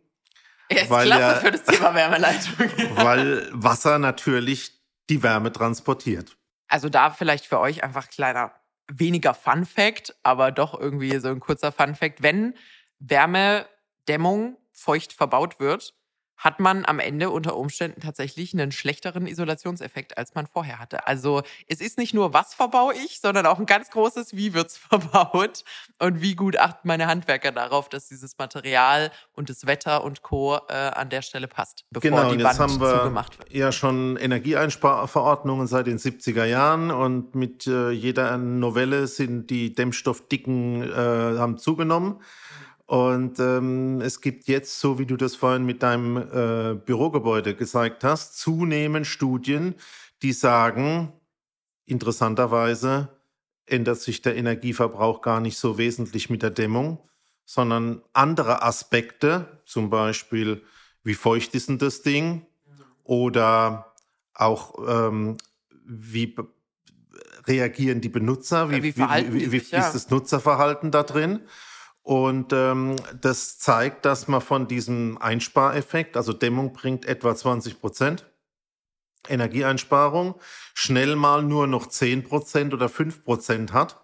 Er 0.71 0.83
ist 0.83 0.91
weil 0.91 1.07
klasse 1.07 1.21
ja, 1.21 1.35
für 1.35 1.51
das 1.51 1.65
Thema 1.65 1.95
Wärmeleitung. 1.95 2.55
weil 2.95 3.49
Wasser 3.53 3.99
natürlich 3.99 4.73
die 5.09 5.23
Wärme 5.23 5.51
transportiert. 5.51 6.37
Also 6.69 6.89
da 6.89 7.11
vielleicht 7.11 7.47
für 7.47 7.59
euch 7.59 7.83
einfach 7.83 8.09
kleiner, 8.09 8.53
weniger 8.87 9.35
Fun 9.35 9.67
Fact, 9.67 10.15
aber 10.23 10.53
doch 10.53 10.79
irgendwie 10.79 11.19
so 11.19 11.29
ein 11.29 11.41
kurzer 11.41 11.73
Fun 11.73 11.97
Fact. 11.97 12.23
Wenn 12.23 12.55
Wärmedämmung 13.01 14.57
feucht 14.73 15.13
verbaut 15.13 15.59
wird, 15.59 15.95
hat 16.41 16.59
man 16.59 16.87
am 16.87 16.99
Ende 16.99 17.29
unter 17.29 17.55
Umständen 17.57 18.01
tatsächlich 18.01 18.55
einen 18.55 18.73
schlechteren 18.73 19.27
Isolationseffekt, 19.27 20.17
als 20.17 20.35
man 20.35 20.47
vorher 20.47 20.79
hatte. 20.79 21.07
Also 21.07 21.43
es 21.69 21.83
ist 21.83 21.99
nicht 21.99 22.15
nur, 22.15 22.33
was 22.33 22.55
verbaue 22.55 22.95
ich, 22.95 23.21
sondern 23.21 23.45
auch 23.45 23.59
ein 23.59 23.67
ganz 23.67 23.91
großes, 23.91 24.35
wie 24.35 24.55
wird's 24.55 24.79
verbaut 24.91 25.65
und 25.99 26.23
wie 26.23 26.35
gut 26.35 26.57
achten 26.59 26.89
meine 26.89 27.07
Handwerker 27.07 27.53
darauf, 27.53 27.91
dass 27.91 28.09
dieses 28.09 28.39
Material 28.39 29.13
und 29.35 29.51
das 29.51 29.67
Wetter 29.67 30.03
und 30.03 30.23
Co. 30.23 30.59
Äh, 30.69 30.73
an 30.73 31.11
der 31.11 31.21
Stelle 31.21 31.47
passt, 31.47 31.85
bevor 31.91 32.11
genau, 32.11 32.35
die 32.35 32.43
Wand 32.43 32.59
haben 32.59 32.81
wir 32.81 32.99
zugemacht 32.99 33.39
wird. 33.39 33.53
Ja, 33.53 33.71
schon 33.71 34.17
Energieeinsparverordnungen 34.17 35.67
seit 35.67 35.87
den 35.87 35.99
70er 35.99 36.45
Jahren 36.45 36.91
und 36.91 37.35
mit 37.35 37.67
äh, 37.67 37.91
jeder 37.91 38.39
Novelle 38.39 39.07
sind 39.07 39.51
die 39.51 39.75
Dämmstoffdicken 39.75 40.91
äh, 40.91 41.39
haben 41.39 41.59
zugenommen. 41.59 42.23
Und 42.91 43.39
ähm, 43.39 44.01
es 44.01 44.21
gibt 44.21 44.49
jetzt, 44.49 44.81
so 44.81 44.99
wie 44.99 45.07
du 45.07 45.17
das 45.17 45.37
vorhin 45.37 45.65
mit 45.65 45.83
deinem 45.83 46.17
äh, 46.17 46.75
Bürogebäude 46.75 47.55
gezeigt 47.55 48.03
hast, 48.03 48.39
zunehmend 48.39 49.07
Studien, 49.07 49.77
die 50.23 50.33
sagen, 50.33 51.13
interessanterweise 51.87 53.09
ändert 53.67 54.01
sich 54.01 54.23
der 54.23 54.35
Energieverbrauch 54.37 55.23
gar 55.23 55.41
nicht 55.41 55.57
so 55.57 55.79
wesentlich 55.79 56.31
mit 56.31 56.43
der 56.43 56.51
Dämmung, 56.51 56.99
sondern 57.45 58.03
andere 58.13 58.63
Aspekte, 58.65 59.61
zum 59.65 59.89
Beispiel, 59.89 60.63
wie 61.05 61.15
feucht 61.15 61.55
ist 61.55 61.69
denn 61.69 61.79
das 61.79 62.03
Ding? 62.03 62.45
oder 63.11 63.93
auch 64.35 64.75
ähm, 64.87 65.37
wie 65.85 66.37
reagieren 67.47 68.01
die 68.01 68.09
Benutzer, 68.09 68.71
wie, 68.71 68.85
wie, 68.85 68.97
wie, 68.97 69.33
wie, 69.33 69.53
wie 69.53 69.57
ist 69.57 69.73
das 69.73 70.11
Nutzerverhalten 70.11 70.93
da 70.93 71.03
drin. 71.03 71.41
Und 72.11 72.53
ähm, 72.53 72.97
das 73.21 73.61
zeigt, 73.61 74.05
dass 74.05 74.27
man 74.27 74.41
von 74.41 74.67
diesem 74.67 75.17
Einspareffekt, 75.19 76.17
also 76.17 76.33
Dämmung 76.33 76.73
bringt 76.73 77.05
etwa 77.05 77.37
20 77.37 77.79
Prozent 77.79 78.27
Energieeinsparung, 79.29 80.35
schnell 80.75 81.15
mal 81.15 81.45
nur 81.45 81.69
noch 81.69 81.87
10 81.87 82.25
Prozent 82.25 82.75
oder 82.75 82.89
5 82.89 83.23
Prozent 83.23 83.73
hat. 83.73 84.01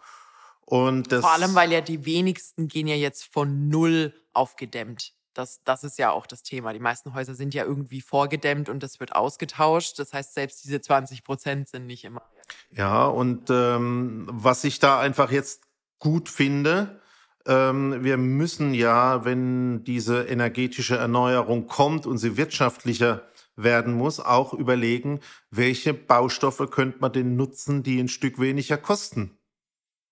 Und 0.60 1.10
das 1.10 1.22
Vor 1.22 1.32
allem, 1.32 1.56
weil 1.56 1.72
ja 1.72 1.80
die 1.80 2.06
wenigsten 2.06 2.68
gehen 2.68 2.86
ja 2.86 2.94
jetzt 2.94 3.24
von 3.24 3.66
null 3.66 4.14
aufgedämmt. 4.32 5.12
Das, 5.34 5.64
das 5.64 5.82
ist 5.82 5.98
ja 5.98 6.12
auch 6.12 6.28
das 6.28 6.44
Thema. 6.44 6.72
Die 6.72 6.78
meisten 6.78 7.12
Häuser 7.12 7.34
sind 7.34 7.54
ja 7.54 7.64
irgendwie 7.64 8.02
vorgedämmt 8.02 8.68
und 8.68 8.84
das 8.84 9.00
wird 9.00 9.16
ausgetauscht. 9.16 9.98
Das 9.98 10.12
heißt, 10.12 10.32
selbst 10.32 10.62
diese 10.62 10.80
20 10.80 11.24
Prozent 11.24 11.68
sind 11.68 11.86
nicht 11.86 12.04
immer. 12.04 12.22
Ja, 12.70 13.06
und 13.06 13.50
ähm, 13.50 14.28
was 14.30 14.62
ich 14.62 14.78
da 14.78 15.00
einfach 15.00 15.32
jetzt 15.32 15.64
gut 15.98 16.28
finde, 16.28 17.00
ähm, 17.46 18.02
wir 18.02 18.16
müssen 18.16 18.74
ja, 18.74 19.24
wenn 19.24 19.84
diese 19.84 20.24
energetische 20.24 20.96
Erneuerung 20.96 21.66
kommt 21.66 22.06
und 22.06 22.18
sie 22.18 22.36
wirtschaftlicher 22.36 23.22
werden 23.56 23.94
muss, 23.94 24.20
auch 24.20 24.52
überlegen, 24.52 25.20
welche 25.50 25.94
Baustoffe 25.94 26.68
könnte 26.70 26.98
man 27.00 27.12
denn 27.12 27.36
nutzen, 27.36 27.82
die 27.82 27.98
ein 27.98 28.08
Stück 28.08 28.38
weniger 28.38 28.76
kosten. 28.76 29.38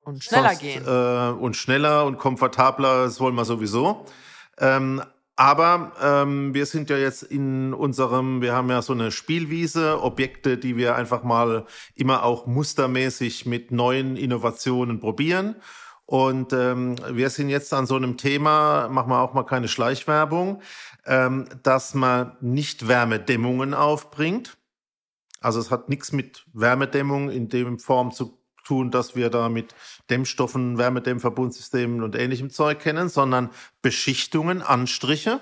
Und 0.00 0.24
schneller 0.24 0.50
Sonst, 0.50 0.60
gehen. 0.60 0.84
Äh, 0.86 1.30
und 1.32 1.56
schneller 1.56 2.06
und 2.06 2.18
komfortabler, 2.18 3.04
das 3.04 3.20
wollen 3.20 3.34
wir 3.34 3.44
sowieso. 3.44 4.04
Ähm, 4.58 5.02
aber 5.36 5.92
ähm, 6.00 6.54
wir 6.54 6.64
sind 6.64 6.90
ja 6.90 6.96
jetzt 6.96 7.24
in 7.24 7.74
unserem, 7.74 8.40
wir 8.40 8.54
haben 8.54 8.70
ja 8.70 8.82
so 8.82 8.92
eine 8.92 9.10
Spielwiese, 9.10 10.00
Objekte, 10.00 10.56
die 10.58 10.76
wir 10.76 10.94
einfach 10.94 11.24
mal 11.24 11.66
immer 11.96 12.22
auch 12.22 12.46
mustermäßig 12.46 13.44
mit 13.44 13.72
neuen 13.72 14.16
Innovationen 14.16 15.00
probieren. 15.00 15.56
Und 16.06 16.52
ähm, 16.52 16.96
wir 17.10 17.30
sind 17.30 17.48
jetzt 17.48 17.72
an 17.72 17.86
so 17.86 17.96
einem 17.96 18.18
Thema, 18.18 18.88
machen 18.88 19.10
wir 19.10 19.20
auch 19.20 19.32
mal 19.32 19.44
keine 19.44 19.68
Schleichwerbung, 19.68 20.60
ähm, 21.06 21.48
dass 21.62 21.94
man 21.94 22.36
nicht 22.40 22.88
Wärmedämmungen 22.88 23.72
aufbringt. 23.72 24.58
Also 25.40 25.60
es 25.60 25.70
hat 25.70 25.88
nichts 25.88 26.12
mit 26.12 26.44
Wärmedämmung 26.52 27.30
in 27.30 27.48
dem 27.48 27.78
Form 27.78 28.12
zu 28.12 28.38
tun, 28.64 28.90
dass 28.90 29.14
wir 29.14 29.30
da 29.30 29.48
mit 29.48 29.74
Dämmstoffen, 30.10 30.78
Wärmedämmverbundsystemen 30.78 32.02
und 32.02 32.16
ähnlichem 32.16 32.50
Zeug 32.50 32.80
kennen, 32.80 33.08
sondern 33.08 33.50
Beschichtungen, 33.82 34.62
Anstriche, 34.62 35.40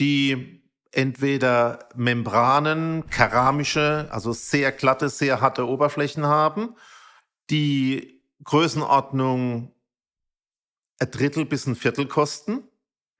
die 0.00 0.62
entweder 0.92 1.88
Membranen, 1.96 3.06
keramische, 3.10 4.08
also 4.10 4.32
sehr 4.32 4.72
glatte, 4.72 5.08
sehr 5.08 5.40
harte 5.40 5.66
Oberflächen 5.66 6.26
haben, 6.26 6.74
die 7.50 8.17
Größenordnung 8.44 9.72
ein 11.00 11.10
Drittel 11.10 11.44
bis 11.44 11.66
ein 11.66 11.76
Viertel 11.76 12.06
kosten 12.06 12.62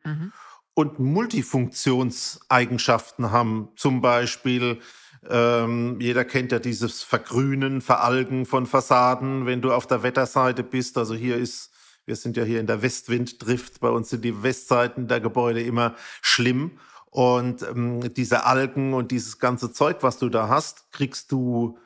mhm. 0.05 0.33
und 0.75 0.99
Multifunktionseigenschaften 0.99 3.31
haben, 3.31 3.69
zum 3.77 4.01
Beispiel 4.01 4.81
ähm, 5.29 6.01
jeder 6.01 6.25
kennt 6.25 6.53
ja 6.53 6.59
dieses 6.59 7.03
Vergrünen, 7.03 7.81
Veralgen 7.81 8.47
von 8.47 8.67
Fassaden, 8.67 9.47
wenn 9.47 9.61
du 9.61 9.73
auf 9.73 9.87
der 9.87 10.03
Wetterseite 10.03 10.63
bist. 10.63 10.97
Also 10.97 11.15
hier 11.15 11.37
ist, 11.37 11.71
wir 12.07 12.17
sind 12.17 12.37
ja 12.37 12.45
hier 12.45 12.61
in 12.61 12.67
der 12.67 12.83
Westwinddrift, 12.83 13.81
bei 13.81 13.91
uns 13.91 14.11
sind 14.11 14.25
die 14.25 14.43
Westseiten 14.43 15.09
der 15.09 15.21
Gebäude 15.21 15.63
immer 15.63 15.95
schlimm. 16.23 16.79
Und 17.11 17.63
ähm, 17.63 18.13
diese 18.15 18.45
Algen 18.45 18.95
und 18.95 19.11
dieses 19.11 19.39
ganze 19.39 19.73
Zeug, 19.73 19.99
was 20.03 20.19
du 20.19 20.29
da 20.29 20.49
hast, 20.49 20.93
kriegst 20.93 21.33
du 21.33 21.79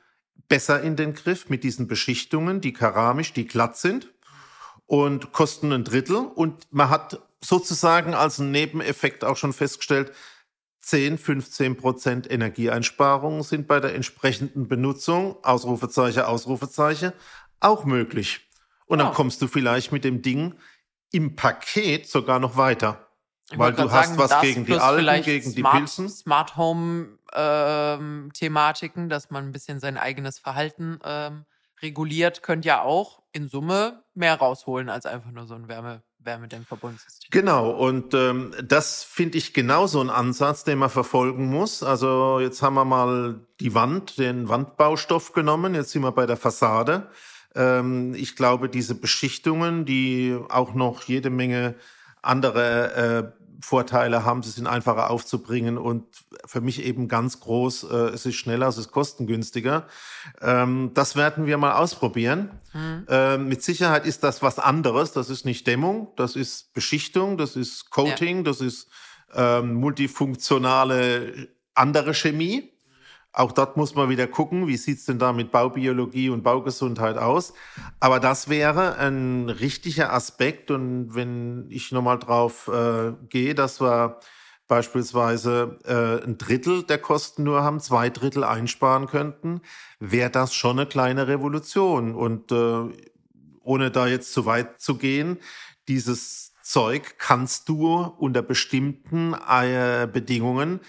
besser 0.48 0.82
in 0.82 0.96
den 0.96 1.14
Griff 1.14 1.48
mit 1.48 1.64
diesen 1.64 1.86
Beschichtungen, 1.88 2.60
die 2.60 2.72
keramisch, 2.72 3.32
die 3.32 3.46
glatt 3.46 3.76
sind 3.76 4.12
und 4.86 5.32
kosten 5.32 5.72
ein 5.72 5.84
Drittel. 5.84 6.16
Und 6.16 6.66
man 6.70 6.90
hat 6.90 7.20
sozusagen 7.40 8.14
als 8.14 8.38
Nebeneffekt 8.38 9.24
auch 9.24 9.36
schon 9.36 9.52
festgestellt, 9.52 10.12
10, 10.80 11.16
15 11.16 11.76
Prozent 11.76 12.30
Energieeinsparungen 12.30 13.42
sind 13.44 13.68
bei 13.68 13.78
der 13.78 13.94
entsprechenden 13.94 14.66
Benutzung, 14.66 15.36
Ausrufezeichen, 15.44 16.22
Ausrufezeichen, 16.22 17.12
auch 17.60 17.84
möglich. 17.84 18.48
Und 18.86 18.98
dann 18.98 19.08
oh. 19.08 19.14
kommst 19.14 19.40
du 19.40 19.46
vielleicht 19.46 19.92
mit 19.92 20.02
dem 20.02 20.22
Ding 20.22 20.54
im 21.12 21.36
Paket 21.36 22.08
sogar 22.08 22.40
noch 22.40 22.56
weiter. 22.56 23.08
Ich 23.52 23.58
weil 23.58 23.72
du 23.72 23.90
hast 23.90 24.14
sagen, 24.14 24.18
was 24.18 24.40
gegen 24.40 24.64
die 24.64 24.74
Algen, 24.74 25.24
gegen 25.24 25.50
Smart, 25.50 25.74
die 25.74 25.78
Pilzen. 25.78 26.08
Smart 26.08 26.56
Home 26.56 27.18
ähm, 27.34 28.30
Thematiken, 28.34 29.08
dass 29.08 29.30
man 29.30 29.44
ein 29.44 29.52
bisschen 29.52 29.80
sein 29.80 29.96
eigenes 29.96 30.38
Verhalten 30.38 30.98
ähm, 31.04 31.44
reguliert, 31.82 32.42
könnte 32.42 32.68
ja 32.68 32.82
auch 32.82 33.22
in 33.32 33.48
Summe 33.48 34.02
mehr 34.14 34.36
rausholen 34.36 34.88
als 34.88 35.06
einfach 35.06 35.30
nur 35.30 35.46
so 35.46 35.54
ein 35.54 35.68
Wärme 35.68 36.02
Wärmedämmverbundsystem. 36.24 37.28
Genau, 37.30 37.70
und 37.70 38.14
ähm, 38.14 38.54
das 38.62 39.02
finde 39.02 39.38
ich 39.38 39.54
genauso 39.54 40.00
ein 40.00 40.10
Ansatz, 40.10 40.62
den 40.64 40.78
man 40.78 40.90
verfolgen 40.90 41.46
muss. 41.46 41.82
Also 41.82 42.38
jetzt 42.40 42.62
haben 42.62 42.74
wir 42.74 42.84
mal 42.84 43.40
die 43.58 43.74
Wand, 43.74 44.18
den 44.18 44.48
Wandbaustoff 44.48 45.32
genommen, 45.32 45.74
jetzt 45.74 45.90
sind 45.90 46.02
wir 46.02 46.12
bei 46.12 46.26
der 46.26 46.36
Fassade. 46.36 47.08
Ähm, 47.54 48.14
ich 48.14 48.36
glaube, 48.36 48.68
diese 48.68 48.94
Beschichtungen, 48.94 49.84
die 49.84 50.38
auch 50.48 50.74
noch 50.74 51.02
jede 51.02 51.30
Menge 51.30 51.74
andere 52.22 52.94
äh, 52.94 53.41
Vorteile 53.62 54.24
haben, 54.24 54.42
sie 54.42 54.50
sind 54.50 54.66
einfacher 54.66 55.08
aufzubringen 55.08 55.78
und 55.78 56.04
für 56.44 56.60
mich 56.60 56.82
eben 56.84 57.06
ganz 57.06 57.40
groß, 57.40 57.84
äh, 57.84 57.96
es 58.08 58.26
ist 58.26 58.34
schneller, 58.34 58.66
es 58.66 58.76
ist 58.76 58.90
kostengünstiger. 58.90 59.86
Ähm, 60.40 60.90
das 60.94 61.14
werden 61.14 61.46
wir 61.46 61.56
mal 61.58 61.74
ausprobieren. 61.74 62.50
Mhm. 62.72 63.06
Ähm, 63.08 63.48
mit 63.48 63.62
Sicherheit 63.62 64.04
ist 64.04 64.24
das 64.24 64.42
was 64.42 64.58
anderes. 64.58 65.12
Das 65.12 65.30
ist 65.30 65.44
nicht 65.44 65.66
Dämmung, 65.66 66.08
das 66.16 66.34
ist 66.34 66.74
Beschichtung, 66.74 67.38
das 67.38 67.54
ist 67.54 67.90
Coating, 67.90 68.38
ja. 68.38 68.42
das 68.42 68.60
ist 68.60 68.88
ähm, 69.32 69.74
multifunktionale 69.74 71.48
andere 71.74 72.14
Chemie. 72.14 72.71
Auch 73.34 73.52
dort 73.52 73.78
muss 73.78 73.94
man 73.94 74.10
wieder 74.10 74.26
gucken, 74.26 74.66
wie 74.66 74.76
sieht's 74.76 75.06
denn 75.06 75.18
da 75.18 75.32
mit 75.32 75.50
Baubiologie 75.50 76.28
und 76.28 76.42
Baugesundheit 76.42 77.16
aus. 77.16 77.54
Aber 77.98 78.20
das 78.20 78.48
wäre 78.48 78.96
ein 78.98 79.48
richtiger 79.48 80.12
Aspekt. 80.12 80.70
Und 80.70 81.14
wenn 81.14 81.66
ich 81.70 81.92
nochmal 81.92 82.18
drauf 82.18 82.68
äh, 82.68 83.12
gehe, 83.30 83.54
dass 83.54 83.80
wir 83.80 84.18
beispielsweise 84.68 85.78
äh, 85.84 86.26
ein 86.26 86.36
Drittel 86.36 86.82
der 86.82 86.98
Kosten 86.98 87.42
nur 87.42 87.62
haben, 87.62 87.80
zwei 87.80 88.10
Drittel 88.10 88.44
einsparen 88.44 89.06
könnten, 89.06 89.62
wäre 89.98 90.30
das 90.30 90.54
schon 90.54 90.78
eine 90.78 90.86
kleine 90.86 91.26
Revolution. 91.26 92.14
Und 92.14 92.52
äh, 92.52 92.84
ohne 93.60 93.90
da 93.90 94.06
jetzt 94.08 94.34
zu 94.34 94.44
weit 94.44 94.80
zu 94.80 94.96
gehen, 94.96 95.38
dieses 95.88 96.52
Zeug 96.62 97.16
kannst 97.18 97.68
du 97.68 97.96
unter 98.18 98.42
bestimmten 98.42 99.34
äh, 99.34 100.06
Bedingungen 100.10 100.80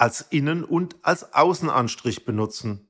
als 0.00 0.22
Innen- 0.22 0.64
und 0.64 0.96
als 1.02 1.34
Außenanstrich 1.34 2.24
benutzen. 2.24 2.88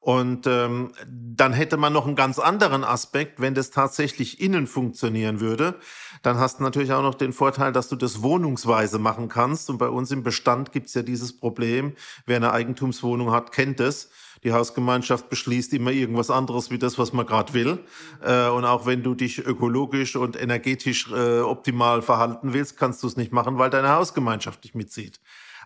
Und 0.00 0.46
ähm, 0.46 0.92
dann 1.06 1.52
hätte 1.52 1.76
man 1.76 1.92
noch 1.92 2.06
einen 2.06 2.16
ganz 2.16 2.38
anderen 2.38 2.82
Aspekt, 2.82 3.40
wenn 3.40 3.54
das 3.54 3.70
tatsächlich 3.70 4.40
innen 4.40 4.66
funktionieren 4.66 5.40
würde. 5.40 5.74
Dann 6.22 6.38
hast 6.38 6.58
du 6.58 6.62
natürlich 6.62 6.92
auch 6.92 7.02
noch 7.02 7.14
den 7.14 7.32
Vorteil, 7.32 7.72
dass 7.72 7.88
du 7.88 7.96
das 7.96 8.22
wohnungsweise 8.22 8.98
machen 8.98 9.28
kannst. 9.28 9.70
Und 9.70 9.78
bei 9.78 9.88
uns 9.88 10.10
im 10.10 10.22
Bestand 10.22 10.72
gibt 10.72 10.86
es 10.86 10.94
ja 10.94 11.02
dieses 11.02 11.38
Problem, 11.38 11.92
wer 12.26 12.36
eine 12.36 12.52
Eigentumswohnung 12.52 13.32
hat, 13.32 13.52
kennt 13.52 13.80
es. 13.80 14.10
Die 14.44 14.52
Hausgemeinschaft 14.52 15.28
beschließt 15.28 15.72
immer 15.74 15.90
irgendwas 15.90 16.30
anderes 16.30 16.70
wie 16.70 16.78
das, 16.78 16.96
was 16.98 17.12
man 17.12 17.26
gerade 17.26 17.52
will. 17.54 17.84
Äh, 18.24 18.48
und 18.48 18.64
auch 18.64 18.86
wenn 18.86 19.02
du 19.02 19.14
dich 19.14 19.44
ökologisch 19.44 20.16
und 20.16 20.40
energetisch 20.40 21.10
äh, 21.12 21.40
optimal 21.40 22.02
verhalten 22.02 22.52
willst, 22.52 22.76
kannst 22.76 23.02
du 23.02 23.08
es 23.08 23.16
nicht 23.16 23.32
machen, 23.32 23.58
weil 23.58 23.70
deine 23.70 23.90
Hausgemeinschaft 23.90 24.64
dich 24.64 24.74
mitzieht. 24.74 25.20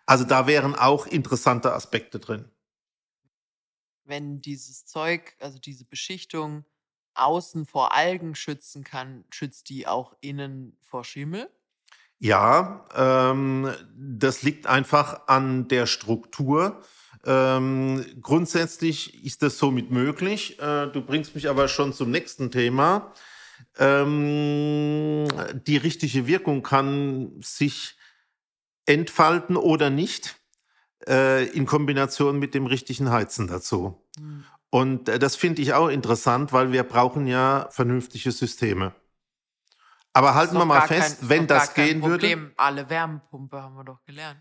Also 0.06 0.24
da 0.24 0.46
wären 0.46 0.74
auch 0.74 1.06
interessante 1.06 1.72
Aspekte 1.72 2.18
drin. 2.18 2.50
Wenn 4.04 4.40
dieses 4.40 4.84
Zeug, 4.84 5.36
also 5.40 5.58
diese 5.58 5.84
Beschichtung 5.84 6.64
außen 7.14 7.66
vor 7.66 7.94
Algen 7.94 8.34
schützen 8.34 8.84
kann, 8.84 9.24
schützt 9.30 9.68
die 9.68 9.86
auch 9.86 10.14
innen 10.20 10.76
vor 10.80 11.04
Schimmel? 11.04 11.48
Ja, 12.18 12.86
ähm, 12.94 13.72
das 13.96 14.42
liegt 14.42 14.66
einfach 14.66 15.26
an 15.26 15.68
der 15.68 15.86
Struktur. 15.86 16.80
Ähm, 17.24 18.04
grundsätzlich 18.20 19.24
ist 19.24 19.42
das 19.42 19.58
somit 19.58 19.90
möglich. 19.90 20.58
Äh, 20.60 20.86
du 20.88 21.02
bringst 21.02 21.34
mich 21.34 21.48
aber 21.48 21.68
schon 21.68 21.92
zum 21.92 22.10
nächsten 22.10 22.50
Thema. 22.50 23.12
Ähm, 23.78 25.26
die 25.66 25.76
richtige 25.76 26.26
Wirkung 26.26 26.62
kann 26.62 27.40
sich 27.42 27.96
entfalten 28.86 29.56
oder 29.56 29.90
nicht, 29.90 30.36
äh, 31.08 31.46
in 31.48 31.66
Kombination 31.66 32.38
mit 32.38 32.54
dem 32.54 32.66
richtigen 32.66 33.10
Heizen 33.10 33.46
dazu. 33.46 34.02
Mhm. 34.18 34.44
Und 34.70 35.08
äh, 35.08 35.18
das 35.18 35.36
finde 35.36 35.62
ich 35.62 35.74
auch 35.74 35.88
interessant, 35.88 36.52
weil 36.52 36.72
wir 36.72 36.82
brauchen 36.82 37.26
ja 37.26 37.68
vernünftige 37.70 38.32
Systeme. 38.32 38.94
Aber 40.14 40.34
halten 40.34 40.56
wir 40.56 40.64
mal 40.64 40.82
fest, 40.82 41.20
kein, 41.20 41.28
wenn 41.28 41.46
das 41.46 41.74
gehen 41.74 42.00
Problem. 42.00 42.40
würde. 42.42 42.52
Alle 42.56 42.88
Wärmepumpe 42.90 43.62
haben 43.62 43.74
wir 43.76 43.84
doch 43.84 44.02
gelernt. 44.04 44.40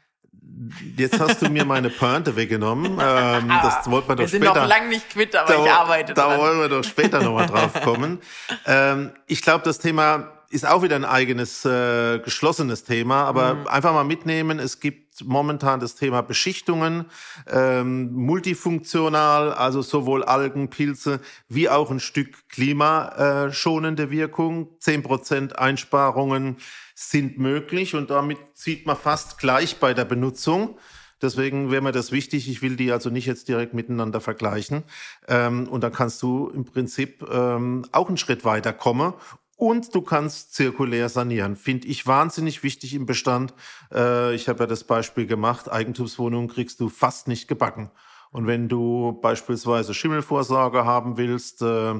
Jetzt 0.97 1.19
hast 1.19 1.41
du 1.41 1.49
mir 1.49 1.65
meine 1.65 1.89
Pointe 1.89 2.35
weggenommen. 2.35 2.97
Ähm, 3.01 3.49
das 3.49 3.89
wollte 3.89 4.07
man 4.07 4.17
doch 4.17 4.23
wir 4.23 4.27
sind 4.29 4.43
später. 4.43 4.61
noch 4.61 4.67
lang 4.67 4.89
nicht 4.89 5.09
quitt, 5.09 5.35
aber 5.35 5.53
da, 5.53 5.63
ich 5.65 5.71
arbeite 5.71 6.13
Da 6.13 6.27
dran. 6.27 6.39
wollen 6.39 6.59
wir 6.59 6.69
doch 6.69 6.83
später 6.83 7.21
nochmal 7.21 7.47
drauf 7.47 7.73
kommen. 7.81 8.19
ähm, 8.65 9.11
ich 9.27 9.41
glaube, 9.41 9.63
das 9.63 9.79
Thema 9.79 10.40
ist 10.51 10.67
auch 10.67 10.83
wieder 10.83 10.95
ein 10.95 11.05
eigenes 11.05 11.65
äh, 11.65 12.19
geschlossenes 12.19 12.83
Thema, 12.83 13.23
aber 13.23 13.55
Mhm. 13.55 13.67
einfach 13.67 13.93
mal 13.93 14.03
mitnehmen. 14.03 14.59
Es 14.59 14.79
gibt 14.79 15.23
momentan 15.23 15.79
das 15.79 15.95
Thema 15.95 16.21
Beschichtungen, 16.21 17.05
ähm, 17.47 18.11
multifunktional, 18.13 19.53
also 19.53 19.81
sowohl 19.81 20.23
Algen, 20.23 20.69
Pilze 20.69 21.19
wie 21.47 21.69
auch 21.69 21.89
ein 21.91 21.99
Stück 21.99 22.49
klimaschonende 22.49 24.11
Wirkung. 24.11 24.69
10% 24.79 25.53
Einsparungen 25.57 26.57
sind 26.95 27.37
möglich 27.39 27.95
und 27.95 28.09
damit 28.09 28.37
sieht 28.53 28.85
man 28.85 28.97
fast 28.97 29.37
gleich 29.39 29.77
bei 29.79 29.93
der 29.93 30.05
Benutzung. 30.05 30.77
Deswegen 31.21 31.69
wäre 31.69 31.83
mir 31.83 31.91
das 31.91 32.11
wichtig. 32.11 32.49
Ich 32.49 32.63
will 32.63 32.75
die 32.75 32.91
also 32.91 33.11
nicht 33.11 33.27
jetzt 33.27 33.47
direkt 33.47 33.75
miteinander 33.75 34.21
vergleichen. 34.21 34.83
Ähm, 35.27 35.67
und 35.67 35.83
dann 35.83 35.91
kannst 35.93 36.21
du 36.23 36.49
im 36.49 36.65
Prinzip 36.65 37.23
ähm, 37.31 37.85
auch 37.91 38.07
einen 38.07 38.17
Schritt 38.17 38.43
weiter 38.43 38.73
kommen. 38.73 39.13
Und 39.61 39.93
du 39.93 40.01
kannst 40.01 40.55
zirkulär 40.55 41.07
sanieren. 41.07 41.55
Finde 41.55 41.87
ich 41.87 42.07
wahnsinnig 42.07 42.63
wichtig 42.63 42.95
im 42.95 43.05
Bestand. 43.05 43.53
Äh, 43.93 44.33
ich 44.33 44.49
habe 44.49 44.61
ja 44.61 44.65
das 44.65 44.83
Beispiel 44.85 45.27
gemacht. 45.27 45.71
Eigentumswohnungen 45.71 46.49
kriegst 46.49 46.79
du 46.79 46.89
fast 46.89 47.27
nicht 47.27 47.47
gebacken. 47.47 47.91
Und 48.31 48.47
wenn 48.47 48.69
du 48.69 49.19
beispielsweise 49.21 49.93
Schimmelvorsorge 49.93 50.83
haben 50.83 51.15
willst, 51.17 51.61
äh, 51.61 51.93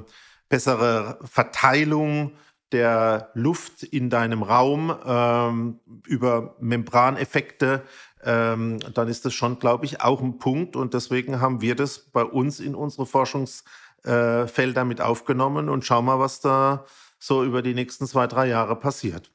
bessere 0.50 1.20
Verteilung 1.24 2.32
der 2.72 3.30
Luft 3.36 3.84
in 3.84 4.10
deinem 4.10 4.42
Raum 4.42 4.96
ähm, 5.06 5.80
über 6.08 6.56
Membraneffekte, 6.62 7.84
ähm, 8.24 8.80
dann 8.96 9.08
ist 9.08 9.24
das 9.26 9.36
schon, 9.36 9.60
glaube 9.60 9.86
ich, 9.86 10.02
auch 10.02 10.24
ein 10.24 10.40
Punkt. 10.40 10.76
Und 10.76 10.96
deswegen 10.96 11.40
haben 11.42 11.62
wir 11.62 11.76
das 11.76 12.00
bei 12.00 12.24
uns 12.24 12.60
in 12.60 12.74
unsere 12.74 13.06
Forschungsfelder 13.06 14.84
mit 14.84 15.00
aufgenommen 15.00 15.70
und 15.70 15.86
schau 15.86 16.02
mal, 16.02 16.18
was 16.18 16.40
da 16.40 16.86
so 17.22 17.44
über 17.44 17.62
die 17.62 17.76
nächsten 17.76 18.08
zwei, 18.08 18.28
drei 18.28 18.48
Jahre 18.48 18.76
passiert. 18.76 19.32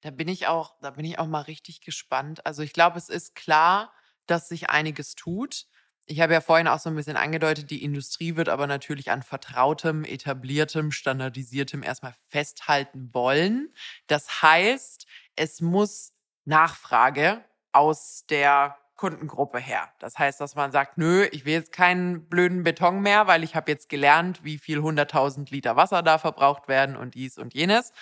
Da 0.00 0.10
bin 0.10 0.28
ich 0.28 0.46
auch, 0.46 0.76
da 0.80 0.90
bin 0.90 1.04
ich 1.04 1.18
auch 1.18 1.26
mal 1.26 1.42
richtig 1.42 1.82
gespannt. 1.82 2.46
Also 2.46 2.62
ich 2.62 2.72
glaube, 2.72 2.96
es 2.96 3.08
ist 3.08 3.34
klar, 3.34 3.92
dass 4.26 4.48
sich 4.48 4.70
einiges 4.70 5.14
tut. 5.16 5.66
Ich 6.06 6.20
habe 6.20 6.32
ja 6.32 6.40
vorhin 6.40 6.68
auch 6.68 6.78
so 6.78 6.88
ein 6.88 6.96
bisschen 6.96 7.16
angedeutet, 7.16 7.70
die 7.70 7.82
Industrie 7.82 8.36
wird 8.36 8.48
aber 8.48 8.66
natürlich 8.66 9.10
an 9.10 9.22
vertrautem, 9.22 10.04
etabliertem, 10.04 10.92
standardisiertem 10.92 11.82
erstmal 11.82 12.14
festhalten 12.28 13.10
wollen. 13.12 13.74
Das 14.06 14.42
heißt, 14.42 15.06
es 15.36 15.60
muss 15.60 16.12
Nachfrage 16.44 17.44
aus 17.72 18.24
der 18.28 18.76
Kundengruppe 19.00 19.58
her. 19.58 19.88
Das 19.98 20.18
heißt, 20.18 20.42
dass 20.42 20.56
man 20.56 20.72
sagt, 20.72 20.98
nö, 20.98 21.26
ich 21.32 21.46
will 21.46 21.54
jetzt 21.54 21.72
keinen 21.72 22.28
blöden 22.28 22.64
Beton 22.64 23.00
mehr, 23.00 23.26
weil 23.26 23.42
ich 23.42 23.56
habe 23.56 23.70
jetzt 23.70 23.88
gelernt, 23.88 24.44
wie 24.44 24.58
viel 24.58 24.80
100.000 24.80 25.50
Liter 25.50 25.74
Wasser 25.74 26.02
da 26.02 26.18
verbraucht 26.18 26.68
werden 26.68 26.96
und 26.96 27.14
dies 27.14 27.38
und 27.38 27.54
jenes. 27.54 27.94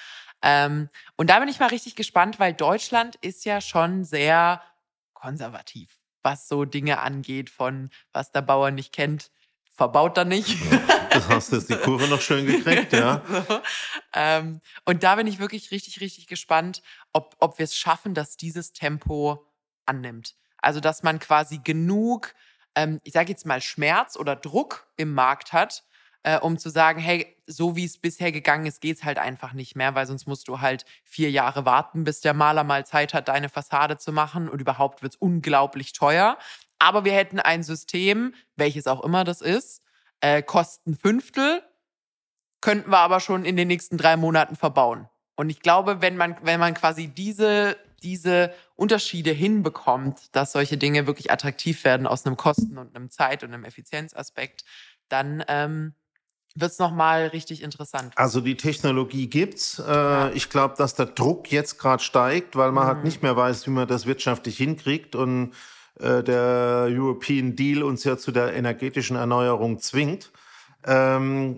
Ähm, 0.42 0.88
und 1.14 1.30
da 1.30 1.38
bin 1.38 1.48
ich 1.48 1.60
mal 1.60 1.68
richtig 1.68 1.94
gespannt, 1.94 2.40
weil 2.40 2.52
Deutschland 2.52 3.14
ist 3.14 3.44
ja 3.44 3.60
schon 3.60 4.02
sehr 4.02 4.60
konservativ, 5.12 6.00
was 6.24 6.48
so 6.48 6.64
Dinge 6.64 6.98
angeht, 6.98 7.48
von 7.48 7.90
was 8.12 8.32
der 8.32 8.42
Bauer 8.42 8.72
nicht 8.72 8.92
kennt, 8.92 9.30
verbaut 9.76 10.18
er 10.18 10.24
nicht. 10.24 10.58
Das 11.10 11.28
hast 11.28 11.52
du 11.52 11.56
jetzt 11.58 11.70
die 11.70 11.76
Kurve 11.84 12.08
noch 12.08 12.20
schön 12.20 12.44
gekriegt, 12.44 12.92
ja. 12.92 13.22
so. 13.48 13.60
ähm, 14.14 14.60
und 14.84 15.04
da 15.04 15.14
bin 15.14 15.28
ich 15.28 15.38
wirklich 15.38 15.70
richtig, 15.70 16.00
richtig 16.00 16.26
gespannt, 16.26 16.82
ob, 17.12 17.36
ob 17.38 17.58
wir 17.60 17.64
es 17.64 17.76
schaffen, 17.76 18.14
dass 18.14 18.36
dieses 18.36 18.72
Tempo 18.72 19.46
annimmt. 19.86 20.34
Also, 20.60 20.80
dass 20.80 21.02
man 21.02 21.18
quasi 21.18 21.58
genug, 21.58 22.34
ähm, 22.74 23.00
ich 23.04 23.12
sage 23.12 23.30
jetzt 23.30 23.46
mal, 23.46 23.60
Schmerz 23.60 24.16
oder 24.16 24.36
Druck 24.36 24.86
im 24.96 25.14
Markt 25.14 25.52
hat, 25.52 25.84
äh, 26.22 26.38
um 26.38 26.58
zu 26.58 26.68
sagen, 26.70 27.00
hey, 27.00 27.36
so 27.46 27.76
wie 27.76 27.84
es 27.84 27.98
bisher 27.98 28.32
gegangen 28.32 28.66
ist, 28.66 28.80
geht's 28.80 29.04
halt 29.04 29.18
einfach 29.18 29.52
nicht 29.52 29.76
mehr, 29.76 29.94
weil 29.94 30.06
sonst 30.06 30.26
musst 30.26 30.48
du 30.48 30.60
halt 30.60 30.84
vier 31.04 31.30
Jahre 31.30 31.64
warten, 31.64 32.04
bis 32.04 32.20
der 32.20 32.34
Maler 32.34 32.64
mal 32.64 32.84
Zeit 32.84 33.14
hat, 33.14 33.28
deine 33.28 33.48
Fassade 33.48 33.98
zu 33.98 34.12
machen 34.12 34.48
und 34.48 34.60
überhaupt 34.60 35.02
wird's 35.02 35.16
unglaublich 35.16 35.92
teuer. 35.92 36.36
Aber 36.78 37.04
wir 37.04 37.12
hätten 37.12 37.40
ein 37.40 37.62
System, 37.62 38.34
welches 38.56 38.86
auch 38.86 39.02
immer 39.02 39.24
das 39.24 39.40
ist, 39.40 39.82
äh, 40.20 40.42
kosten 40.42 40.96
Fünftel, 40.96 41.62
könnten 42.60 42.90
wir 42.90 42.98
aber 42.98 43.20
schon 43.20 43.44
in 43.44 43.56
den 43.56 43.68
nächsten 43.68 43.96
drei 43.96 44.16
Monaten 44.16 44.56
verbauen. 44.56 45.08
Und 45.36 45.50
ich 45.50 45.60
glaube, 45.60 46.02
wenn 46.02 46.16
man, 46.16 46.36
wenn 46.42 46.58
man 46.58 46.74
quasi 46.74 47.06
diese, 47.08 47.76
diese 48.02 48.52
Unterschiede 48.76 49.30
hinbekommt, 49.30 50.34
dass 50.34 50.52
solche 50.52 50.76
Dinge 50.76 51.06
wirklich 51.06 51.30
attraktiv 51.30 51.84
werden 51.84 52.06
aus 52.06 52.24
einem 52.26 52.36
Kosten- 52.36 52.78
und 52.78 52.94
einem 52.94 53.10
Zeit- 53.10 53.42
und 53.42 53.52
einem 53.52 53.64
Effizienzaspekt, 53.64 54.64
dann 55.08 55.44
ähm, 55.48 55.94
wird 56.54 56.72
es 56.72 56.78
nochmal 56.78 57.28
richtig 57.28 57.62
interessant. 57.62 58.12
Also 58.16 58.40
die 58.40 58.56
Technologie 58.56 59.28
gibt's. 59.28 59.78
Äh, 59.78 60.32
Ich 60.32 60.50
glaube, 60.50 60.74
dass 60.76 60.94
der 60.94 61.06
Druck 61.06 61.52
jetzt 61.52 61.78
gerade 61.78 62.02
steigt, 62.02 62.56
weil 62.56 62.72
man 62.72 62.84
Mhm. 62.84 62.88
halt 62.88 63.04
nicht 63.04 63.22
mehr 63.22 63.36
weiß, 63.36 63.66
wie 63.66 63.70
man 63.70 63.86
das 63.86 64.06
wirtschaftlich 64.06 64.56
hinkriegt 64.56 65.14
und 65.14 65.52
äh, 66.00 66.22
der 66.22 66.86
European 66.88 67.56
Deal 67.56 67.82
uns 67.82 68.04
ja 68.04 68.16
zu 68.16 68.32
der 68.32 68.54
energetischen 68.54 69.16
Erneuerung 69.16 69.80
zwingt. 69.80 70.30
Ähm, 70.84 71.56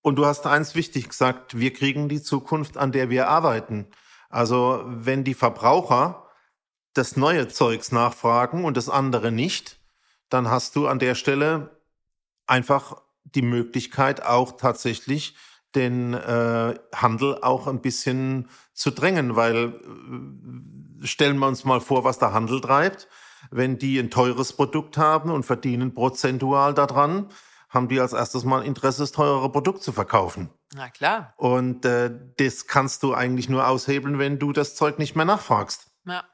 und 0.00 0.16
du 0.16 0.24
hast 0.26 0.46
eins 0.46 0.74
wichtig 0.74 1.08
gesagt, 1.08 1.58
wir 1.58 1.72
kriegen 1.72 2.08
die 2.08 2.22
Zukunft, 2.22 2.76
an 2.76 2.92
der 2.92 3.10
wir 3.10 3.28
arbeiten. 3.28 3.86
Also 4.28 4.82
wenn 4.86 5.24
die 5.24 5.34
Verbraucher 5.34 6.28
das 6.94 7.16
neue 7.16 7.48
Zeugs 7.48 7.92
nachfragen 7.92 8.64
und 8.64 8.76
das 8.76 8.88
andere 8.88 9.30
nicht, 9.30 9.78
dann 10.28 10.50
hast 10.50 10.76
du 10.76 10.86
an 10.86 10.98
der 10.98 11.14
Stelle 11.14 11.80
einfach 12.46 13.02
die 13.24 13.42
Möglichkeit 13.42 14.24
auch 14.24 14.52
tatsächlich 14.56 15.36
den 15.74 16.14
äh, 16.14 16.74
Handel 16.94 17.42
auch 17.42 17.66
ein 17.66 17.80
bisschen 17.80 18.48
zu 18.72 18.90
drängen, 18.90 19.36
weil 19.36 19.74
äh, 21.02 21.06
stellen 21.06 21.38
wir 21.38 21.46
uns 21.46 21.64
mal 21.64 21.80
vor, 21.80 22.04
was 22.04 22.18
der 22.18 22.32
Handel 22.32 22.60
treibt. 22.60 23.08
Wenn 23.50 23.78
die 23.78 23.98
ein 23.98 24.10
teures 24.10 24.54
Produkt 24.54 24.96
haben 24.96 25.30
und 25.30 25.44
verdienen 25.44 25.94
prozentual 25.94 26.74
daran, 26.74 27.28
haben 27.68 27.88
die 27.88 28.00
als 28.00 28.12
erstes 28.12 28.44
mal 28.44 28.64
Interesse, 28.64 29.02
das 29.02 29.12
teurere 29.12 29.50
Produkt 29.50 29.82
zu 29.82 29.92
verkaufen. 29.92 30.50
Na 30.74 30.88
klar. 30.88 31.34
Und 31.36 31.84
äh, 31.84 32.10
das 32.38 32.66
kannst 32.66 33.02
du 33.02 33.14
eigentlich 33.14 33.48
nur 33.48 33.66
aushebeln, 33.66 34.18
wenn 34.18 34.38
du 34.38 34.52
das 34.52 34.74
Zeug 34.74 34.98
nicht 34.98 35.16
mehr 35.16 35.24
nachfragst. 35.24 35.90
Ja. 36.06 36.24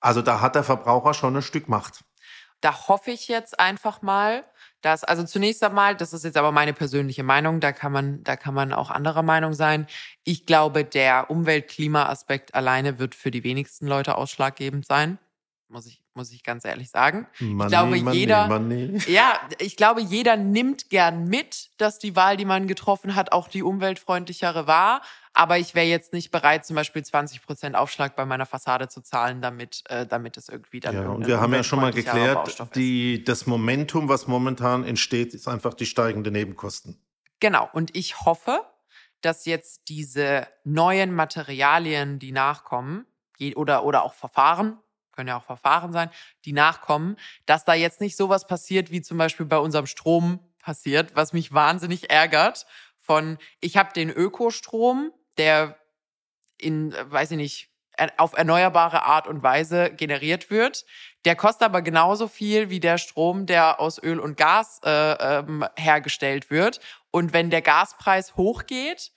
Also 0.00 0.22
da 0.22 0.40
hat 0.40 0.54
der 0.54 0.64
Verbraucher 0.64 1.14
schon 1.14 1.36
ein 1.36 1.42
Stück 1.42 1.68
Macht. 1.68 2.04
Da 2.60 2.88
hoffe 2.88 3.10
ich 3.10 3.28
jetzt 3.28 3.60
einfach 3.60 4.02
mal, 4.02 4.44
dass, 4.80 5.04
also 5.04 5.24
zunächst 5.24 5.62
einmal, 5.62 5.96
das 5.96 6.12
ist 6.12 6.24
jetzt 6.24 6.36
aber 6.36 6.52
meine 6.52 6.72
persönliche 6.72 7.22
Meinung, 7.22 7.60
da 7.60 7.72
kann 7.72 7.92
man, 7.92 8.22
da 8.24 8.36
kann 8.36 8.54
man 8.54 8.72
auch 8.72 8.90
anderer 8.90 9.22
Meinung 9.22 9.52
sein. 9.52 9.86
Ich 10.24 10.46
glaube, 10.46 10.84
der 10.84 11.30
Umwelt-Klima-Aspekt 11.30 12.54
alleine 12.54 12.98
wird 12.98 13.14
für 13.14 13.30
die 13.30 13.44
wenigsten 13.44 13.86
Leute 13.86 14.16
ausschlaggebend 14.16 14.86
sein. 14.86 15.18
Muss 15.68 15.86
ich, 15.86 16.02
muss 16.18 16.32
ich 16.32 16.42
ganz 16.42 16.64
ehrlich 16.64 16.90
sagen. 16.90 17.28
Money, 17.38 17.70
glaube, 17.70 17.96
money, 17.96 18.16
jeder- 18.16 18.48
money. 18.48 18.98
Ja, 19.06 19.38
ich 19.58 19.76
glaube, 19.76 20.00
jeder 20.02 20.36
nimmt 20.36 20.90
gern 20.90 21.24
mit, 21.28 21.70
dass 21.78 22.00
die 22.00 22.16
Wahl, 22.16 22.36
die 22.36 22.44
man 22.44 22.66
getroffen 22.66 23.14
hat, 23.14 23.30
auch 23.30 23.46
die 23.46 23.62
umweltfreundlichere 23.62 24.66
war. 24.66 25.00
Aber 25.32 25.58
ich 25.58 25.76
wäre 25.76 25.86
jetzt 25.86 26.12
nicht 26.12 26.32
bereit, 26.32 26.66
zum 26.66 26.74
Beispiel 26.74 27.04
20 27.04 27.42
Prozent 27.42 27.76
Aufschlag 27.76 28.16
bei 28.16 28.26
meiner 28.26 28.44
Fassade 28.46 28.88
zu 28.88 29.00
zahlen, 29.00 29.40
damit, 29.40 29.84
äh, 29.88 30.04
damit 30.04 30.36
es 30.36 30.48
irgendwie 30.48 30.80
dann 30.80 30.94
Ja, 30.96 31.08
und 31.08 31.26
wir 31.28 31.40
haben 31.40 31.54
ja 31.54 31.62
schon 31.62 31.80
mal 31.80 31.92
geklärt, 31.92 32.74
die, 32.74 33.22
das 33.22 33.46
Momentum, 33.46 34.08
was 34.08 34.26
momentan 34.26 34.84
entsteht, 34.84 35.34
ist 35.34 35.46
einfach 35.46 35.74
die 35.74 35.86
steigende 35.86 36.32
Nebenkosten. 36.32 37.00
Genau. 37.38 37.68
Und 37.72 37.96
ich 37.96 38.22
hoffe, 38.22 38.62
dass 39.20 39.44
jetzt 39.44 39.82
diese 39.88 40.48
neuen 40.64 41.14
Materialien, 41.14 42.18
die 42.18 42.32
nachkommen, 42.32 43.06
oder, 43.54 43.84
oder 43.84 44.02
auch 44.02 44.14
Verfahren, 44.14 44.78
können 45.18 45.28
ja 45.28 45.36
auch 45.36 45.42
Verfahren 45.44 45.92
sein, 45.92 46.10
die 46.44 46.52
nachkommen, 46.52 47.16
dass 47.44 47.64
da 47.64 47.74
jetzt 47.74 48.00
nicht 48.00 48.16
sowas 48.16 48.46
passiert, 48.46 48.92
wie 48.92 49.02
zum 49.02 49.18
Beispiel 49.18 49.46
bei 49.46 49.58
unserem 49.58 49.86
Strom 49.86 50.38
passiert, 50.60 51.16
was 51.16 51.32
mich 51.32 51.52
wahnsinnig 51.52 52.08
ärgert. 52.08 52.66
Von, 52.98 53.38
ich 53.58 53.76
habe 53.76 53.92
den 53.92 54.10
Ökostrom, 54.10 55.10
der 55.36 55.76
in, 56.56 56.94
weiß 57.10 57.32
ich 57.32 57.36
nicht, 57.36 57.68
auf 58.16 58.38
erneuerbare 58.38 59.02
Art 59.02 59.26
und 59.26 59.42
Weise 59.42 59.90
generiert 59.90 60.50
wird. 60.50 60.84
Der 61.24 61.34
kostet 61.34 61.64
aber 61.64 61.82
genauso 61.82 62.28
viel 62.28 62.70
wie 62.70 62.78
der 62.78 62.96
Strom, 62.96 63.46
der 63.46 63.80
aus 63.80 64.00
Öl 64.00 64.20
und 64.20 64.36
Gas 64.36 64.80
äh, 64.84 64.90
ähm, 64.90 65.66
hergestellt 65.76 66.48
wird. 66.48 66.78
Und 67.10 67.32
wenn 67.32 67.50
der 67.50 67.62
Gaspreis 67.62 68.36
hochgeht, 68.36 69.10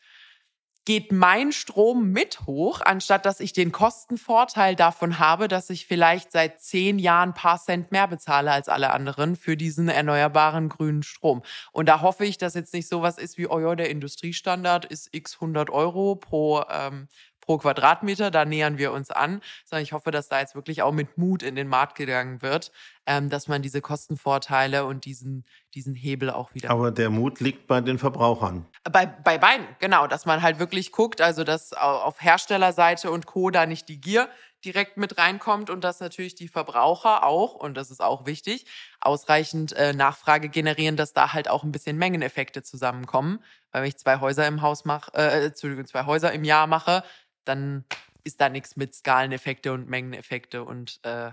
geht 0.85 1.11
mein 1.11 1.51
Strom 1.51 2.11
mit 2.11 2.41
hoch, 2.47 2.81
anstatt 2.81 3.25
dass 3.25 3.39
ich 3.39 3.53
den 3.53 3.71
Kostenvorteil 3.71 4.75
davon 4.75 5.19
habe, 5.19 5.47
dass 5.47 5.69
ich 5.69 5.85
vielleicht 5.85 6.31
seit 6.31 6.59
zehn 6.59 6.97
Jahren 6.97 7.33
paar 7.33 7.59
Cent 7.59 7.91
mehr 7.91 8.07
bezahle 8.07 8.51
als 8.51 8.67
alle 8.67 8.91
anderen 8.91 9.35
für 9.35 9.55
diesen 9.55 9.89
erneuerbaren 9.89 10.69
grünen 10.69 11.03
Strom. 11.03 11.43
Und 11.71 11.87
da 11.87 12.01
hoffe 12.01 12.25
ich, 12.25 12.37
dass 12.37 12.55
jetzt 12.55 12.73
nicht 12.73 12.87
sowas 12.87 13.17
ist 13.17 13.37
wie, 13.37 13.47
oh 13.47 13.59
ja, 13.59 13.75
der 13.75 13.89
Industriestandard 13.89 14.85
ist 14.85 15.09
x 15.11 15.35
100 15.35 15.69
Euro 15.69 16.15
pro, 16.15 16.63
ähm, 16.69 17.07
pro 17.41 17.57
Quadratmeter. 17.57 18.31
Da 18.31 18.45
nähern 18.45 18.77
wir 18.77 18.91
uns 18.91 19.11
an, 19.11 19.41
sondern 19.65 19.83
ich 19.83 19.93
hoffe, 19.93 20.11
dass 20.11 20.29
da 20.29 20.39
jetzt 20.39 20.55
wirklich 20.55 20.81
auch 20.81 20.93
mit 20.93 21.17
Mut 21.17 21.43
in 21.43 21.55
den 21.55 21.67
Markt 21.67 21.95
gegangen 21.95 22.41
wird, 22.41 22.71
ähm, 23.05 23.29
dass 23.29 23.47
man 23.47 23.61
diese 23.61 23.81
Kostenvorteile 23.81 24.85
und 24.85 25.05
diesen, 25.05 25.45
diesen 25.73 25.95
Hebel 25.95 26.29
auch 26.29 26.53
wieder. 26.53 26.69
Aber 26.69 26.91
der 26.91 27.09
Mut 27.09 27.39
liegt 27.39 27.67
bei 27.67 27.81
den 27.81 27.97
Verbrauchern. 27.97 28.65
Bei, 28.91 29.05
bei 29.05 29.37
beiden, 29.37 29.65
genau, 29.79 30.07
dass 30.07 30.25
man 30.25 30.41
halt 30.41 30.59
wirklich 30.59 30.91
guckt, 30.91 31.21
also 31.21 31.43
dass 31.43 31.73
auf 31.73 32.21
Herstellerseite 32.21 33.11
und 33.11 33.25
Co. 33.25 33.49
da 33.49 33.65
nicht 33.65 33.89
die 33.89 33.99
Gier 33.99 34.29
direkt 34.63 34.97
mit 34.97 35.17
reinkommt 35.17 35.69
und 35.69 35.83
dass 35.83 35.99
natürlich 35.99 36.35
die 36.35 36.47
Verbraucher 36.47 37.23
auch, 37.23 37.55
und 37.55 37.75
das 37.75 37.89
ist 37.91 38.01
auch 38.01 38.25
wichtig, 38.25 38.65
ausreichend 38.99 39.73
äh, 39.73 39.93
Nachfrage 39.93 40.49
generieren, 40.49 40.95
dass 40.95 41.13
da 41.13 41.33
halt 41.33 41.49
auch 41.49 41.63
ein 41.63 41.71
bisschen 41.71 41.97
Mengeneffekte 41.97 42.63
zusammenkommen. 42.63 43.43
Weil 43.71 43.81
wenn 43.81 43.89
ich 43.89 43.97
zwei 43.97 44.19
Häuser 44.19 44.47
im 44.47 44.61
Haus 44.61 44.85
mache, 44.85 45.11
äh, 45.13 45.45
Entschuldigung, 45.45 45.85
zwei 45.87 46.05
Häuser 46.05 46.31
im 46.31 46.43
Jahr 46.43 46.67
mache, 46.67 47.03
dann 47.45 47.85
ist 48.23 48.39
da 48.41 48.49
nichts 48.49 48.75
mit 48.75 48.93
Skaleneffekte 48.93 49.73
und 49.73 49.89
Mengeneffekte 49.89 50.63
und, 50.63 50.99
äh, 51.03 51.31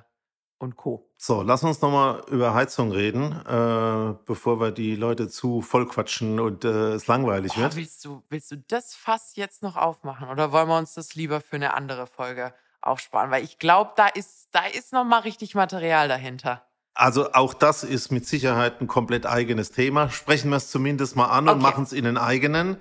und 0.58 0.76
Co. 0.76 1.08
So, 1.16 1.42
lass 1.42 1.62
uns 1.64 1.80
nochmal 1.82 2.22
über 2.28 2.54
Heizung 2.54 2.90
reden, 2.92 3.32
äh, 3.46 4.14
bevor 4.24 4.60
wir 4.60 4.70
die 4.72 4.96
Leute 4.96 5.28
zu 5.28 5.62
vollquatschen 5.62 6.40
und 6.40 6.64
äh, 6.64 6.92
es 6.94 7.06
langweilig 7.06 7.56
Oh, 7.56 7.60
wird. 7.62 7.76
willst, 7.76 8.04
du, 8.04 8.22
willst 8.28 8.50
du 8.50 8.56
das 8.56 8.94
Fass 8.94 9.36
jetzt 9.36 9.62
noch 9.62 9.76
aufmachen 9.76 10.28
oder 10.28 10.52
wollen 10.52 10.68
wir 10.68 10.78
uns 10.78 10.94
das 10.94 11.14
lieber 11.14 11.40
für 11.40 11.56
eine 11.56 11.74
andere 11.74 12.06
Folge 12.06 12.54
aufsparen? 12.80 13.30
Weil 13.30 13.44
ich 13.44 13.58
glaube, 13.58 13.92
da 13.96 14.06
ist, 14.08 14.48
da 14.52 14.64
ist 14.66 14.92
noch 14.92 15.04
mal 15.04 15.20
richtig 15.20 15.54
Material 15.54 16.08
dahinter. 16.08 16.64
Also 16.94 17.32
auch 17.32 17.54
das 17.54 17.84
ist 17.84 18.10
mit 18.10 18.26
Sicherheit 18.26 18.80
ein 18.80 18.88
komplett 18.88 19.24
eigenes 19.24 19.70
Thema. 19.70 20.10
Sprechen 20.10 20.50
wir 20.50 20.56
es 20.56 20.70
zumindest 20.70 21.14
mal 21.14 21.26
an 21.26 21.46
und 21.48 21.54
Okay. 21.56 21.62
machen 21.62 21.84
es 21.84 21.92
in 21.92 22.04
den 22.04 22.16
eigenen. 22.18 22.78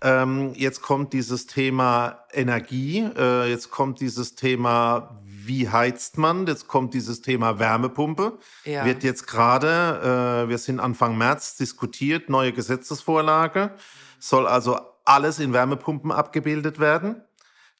Ähm, 0.00 0.52
jetzt 0.54 0.80
kommt 0.80 1.12
dieses 1.12 1.46
Thema 1.46 2.24
Energie, 2.32 3.00
äh, 3.16 3.50
jetzt 3.50 3.70
kommt 3.70 4.00
dieses 4.00 4.36
Thema, 4.36 5.18
wie 5.24 5.68
heizt 5.68 6.18
man, 6.18 6.46
jetzt 6.46 6.68
kommt 6.68 6.94
dieses 6.94 7.20
Thema 7.20 7.58
Wärmepumpe. 7.58 8.38
Ja. 8.64 8.84
Wird 8.84 9.02
jetzt 9.02 9.26
gerade, 9.26 10.44
äh, 10.44 10.48
wir 10.48 10.58
sind 10.58 10.78
Anfang 10.78 11.18
März, 11.18 11.56
diskutiert, 11.56 12.28
neue 12.28 12.52
Gesetzesvorlage. 12.52 13.72
Soll 14.20 14.46
also 14.46 14.78
alles 15.04 15.40
in 15.40 15.52
Wärmepumpen 15.52 16.12
abgebildet 16.12 16.78
werden. 16.78 17.22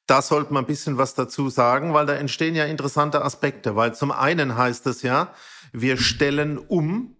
Da 0.06 0.22
sollte 0.22 0.54
man 0.54 0.64
ein 0.64 0.66
bisschen 0.66 0.96
was 0.96 1.14
dazu 1.14 1.50
sagen, 1.50 1.92
weil 1.92 2.06
da 2.06 2.14
entstehen 2.14 2.54
ja 2.54 2.64
interessante 2.64 3.22
Aspekte. 3.22 3.76
Weil 3.76 3.94
zum 3.94 4.10
einen 4.10 4.56
heißt 4.56 4.86
es 4.86 5.02
ja, 5.02 5.34
wir 5.72 5.98
stellen 5.98 6.56
um 6.56 7.17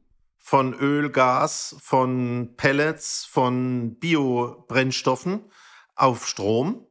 von 0.48 0.72
Öl, 0.72 1.10
Gas, 1.10 1.76
von 1.78 2.54
Pellets, 2.56 3.26
von 3.26 3.98
Biobrennstoffen 3.98 5.44
auf 5.94 6.26
Strom. 6.26 6.86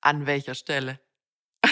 An 0.00 0.26
welcher 0.26 0.56
Stelle? 0.56 0.98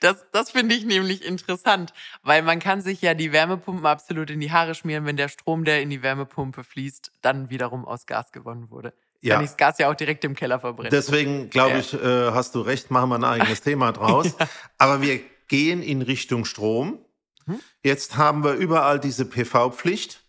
Das, 0.00 0.26
das 0.32 0.50
finde 0.50 0.74
ich 0.74 0.84
nämlich 0.84 1.24
interessant, 1.24 1.92
weil 2.22 2.42
man 2.42 2.58
kann 2.60 2.80
sich 2.80 3.00
ja 3.02 3.14
die 3.14 3.32
Wärmepumpen 3.32 3.86
absolut 3.86 4.30
in 4.30 4.40
die 4.40 4.50
Haare 4.50 4.74
schmieren, 4.74 5.04
wenn 5.06 5.16
der 5.16 5.28
Strom, 5.28 5.64
der 5.64 5.82
in 5.82 5.90
die 5.90 6.02
Wärmepumpe 6.02 6.64
fließt, 6.64 7.12
dann 7.20 7.50
wiederum 7.50 7.84
aus 7.84 8.06
Gas 8.06 8.32
gewonnen 8.32 8.70
wurde. 8.70 8.92
Ja. 9.20 9.34
Kann 9.36 9.44
ich 9.44 9.50
das 9.50 9.56
Gas 9.56 9.78
ja 9.78 9.90
auch 9.90 9.94
direkt 9.94 10.24
im 10.24 10.34
Keller 10.34 10.58
verbrennen. 10.60 10.90
Deswegen 10.90 11.50
glaube 11.50 11.72
Ja. 11.74 11.78
ich, 11.78 11.94
äh, 11.94 12.30
hast 12.32 12.54
du 12.54 12.60
recht, 12.60 12.90
machen 12.90 13.10
wir 13.10 13.16
ein 13.16 13.24
eigenes 13.24 13.60
Thema 13.60 13.92
draus. 13.92 14.34
Aber 14.78 15.00
wir 15.02 15.20
gehen 15.46 15.82
in 15.82 16.02
Richtung 16.02 16.44
Strom. 16.44 17.04
Mhm. 17.48 17.60
Jetzt 17.82 18.16
haben 18.16 18.44
wir 18.44 18.52
überall 18.54 19.00
diese 19.00 19.24
PV-Pflicht. 19.24 20.22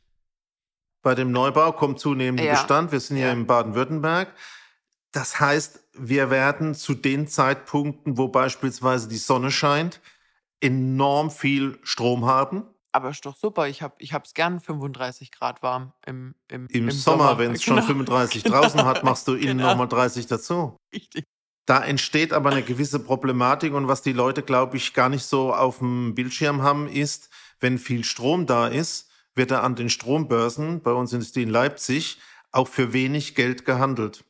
Bei 1.01 1.15
dem 1.15 1.31
Neubau 1.31 1.71
kommt 1.71 1.99
zunehmend 1.99 2.41
Ja. 2.41 2.53
Bestand. 2.53 2.91
Wir 2.91 2.99
sind 2.99 3.17
ja 3.17 3.27
Ja. 3.27 3.33
in 3.33 3.45
Baden-Württemberg. 3.47 4.33
Das 5.11 5.39
heißt, 5.39 5.79
wir 5.93 6.29
werden 6.29 6.75
zu 6.75 6.93
den 6.93 7.27
Zeitpunkten, 7.27 8.17
wo 8.17 8.27
beispielsweise 8.27 9.07
die 9.07 9.17
Sonne 9.17 9.49
scheint, 9.51 10.01
enorm 10.61 11.31
viel 11.31 11.79
Strom 11.83 12.25
haben. 12.25 12.63
Aber 12.91 13.09
ist 13.11 13.25
doch 13.25 13.35
super. 13.35 13.67
Ich 13.67 13.81
habe 13.81 13.95
ich 13.99 14.13
hab's 14.13 14.33
gern 14.33 14.59
35 14.59 15.31
Grad 15.31 15.61
warm 15.63 15.93
im, 16.05 16.35
im, 16.47 16.67
Im, 16.67 16.91
Sommer, 16.91 17.37
wenn 17.37 17.53
es 17.53 17.63
schon 17.63 17.75
Genau. 17.75 17.87
35 17.87 18.43
draußen 18.43 18.83
hat, 18.85 19.03
machst 19.03 19.27
du 19.27 19.35
innen 19.35 19.57
Genau. 19.59 19.69
nochmal 19.71 19.87
30 19.87 20.27
dazu. 20.27 20.75
Richtig. 20.93 21.25
Da 21.69 21.83
entsteht 21.83 22.33
aber 22.33 22.49
eine 22.49 22.63
gewisse 22.63 22.97
Problematik 22.97 23.75
und 23.75 23.87
was 23.87 24.01
die 24.01 24.11
Leute, 24.11 24.41
glaube 24.41 24.75
ich, 24.75 24.95
gar 24.95 25.07
nicht 25.07 25.23
so 25.23 25.53
auf 25.53 25.77
dem 25.77 26.15
Bildschirm 26.15 26.63
haben, 26.63 26.87
ist, 26.87 27.29
wenn 27.59 27.77
viel 27.77 28.03
Strom 28.03 28.47
da 28.47 28.65
ist, 28.65 29.07
wird 29.35 29.51
er 29.51 29.61
an 29.61 29.75
den 29.75 29.91
Strombörsen, 29.91 30.81
bei 30.81 30.91
uns 30.93 31.13
ist 31.13 31.35
die 31.35 31.43
in 31.43 31.49
Leipzig, 31.51 32.17
auch 32.51 32.67
für 32.67 32.91
wenig 32.91 33.35
Geld 33.35 33.65
gehandelt. 33.65 34.23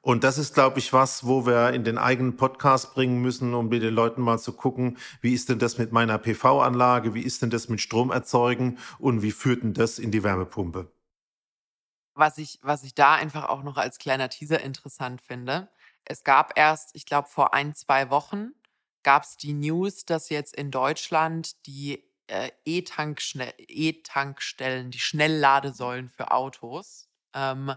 Und 0.00 0.22
das 0.22 0.38
ist, 0.38 0.54
glaube 0.54 0.78
ich, 0.78 0.92
was, 0.92 1.26
wo 1.26 1.44
wir 1.44 1.70
in 1.70 1.82
den 1.82 1.98
eigenen 1.98 2.36
Podcast 2.36 2.94
bringen 2.94 3.20
müssen, 3.20 3.52
um 3.52 3.68
mit 3.68 3.82
den 3.82 3.92
Leuten 3.92 4.22
mal 4.22 4.38
zu 4.38 4.52
gucken, 4.52 4.96
wie 5.20 5.34
ist 5.34 5.48
denn 5.48 5.58
das 5.58 5.78
mit 5.78 5.90
meiner 5.90 6.18
PV-Anlage, 6.18 7.14
wie 7.14 7.22
ist 7.22 7.42
denn 7.42 7.50
das 7.50 7.68
mit 7.68 7.80
Strom 7.80 8.12
erzeugen 8.12 8.78
und 9.00 9.22
wie 9.22 9.32
führt 9.32 9.64
denn 9.64 9.74
das 9.74 9.98
in 9.98 10.12
die 10.12 10.22
Wärmepumpe? 10.22 10.88
was 12.16 12.38
ich, 12.38 12.58
was 12.62 12.82
ich 12.82 12.94
da 12.94 13.14
einfach 13.14 13.48
auch 13.48 13.62
noch 13.62 13.76
als 13.76 13.98
kleiner 13.98 14.28
Teaser 14.28 14.60
interessant 14.60 15.20
finde. 15.20 15.68
Es 16.06 16.24
gab 16.24 16.52
erst, 16.56 16.90
ich 16.94 17.06
glaube, 17.06 17.28
vor 17.28 17.54
ein, 17.54 17.74
zwei 17.74 18.10
Wochen 18.10 18.50
gab 19.02 19.24
es 19.24 19.36
die 19.36 19.52
News, 19.52 20.04
dass 20.04 20.30
jetzt 20.30 20.56
in 20.56 20.70
Deutschland 20.70 21.66
die 21.66 22.04
äh, 22.28 22.50
E-Tankstellen, 22.64 24.90
die 24.90 24.98
Schnellladesäulen 24.98 26.08
für 26.08 26.32
Autos, 26.32 27.08
ähm, 27.34 27.72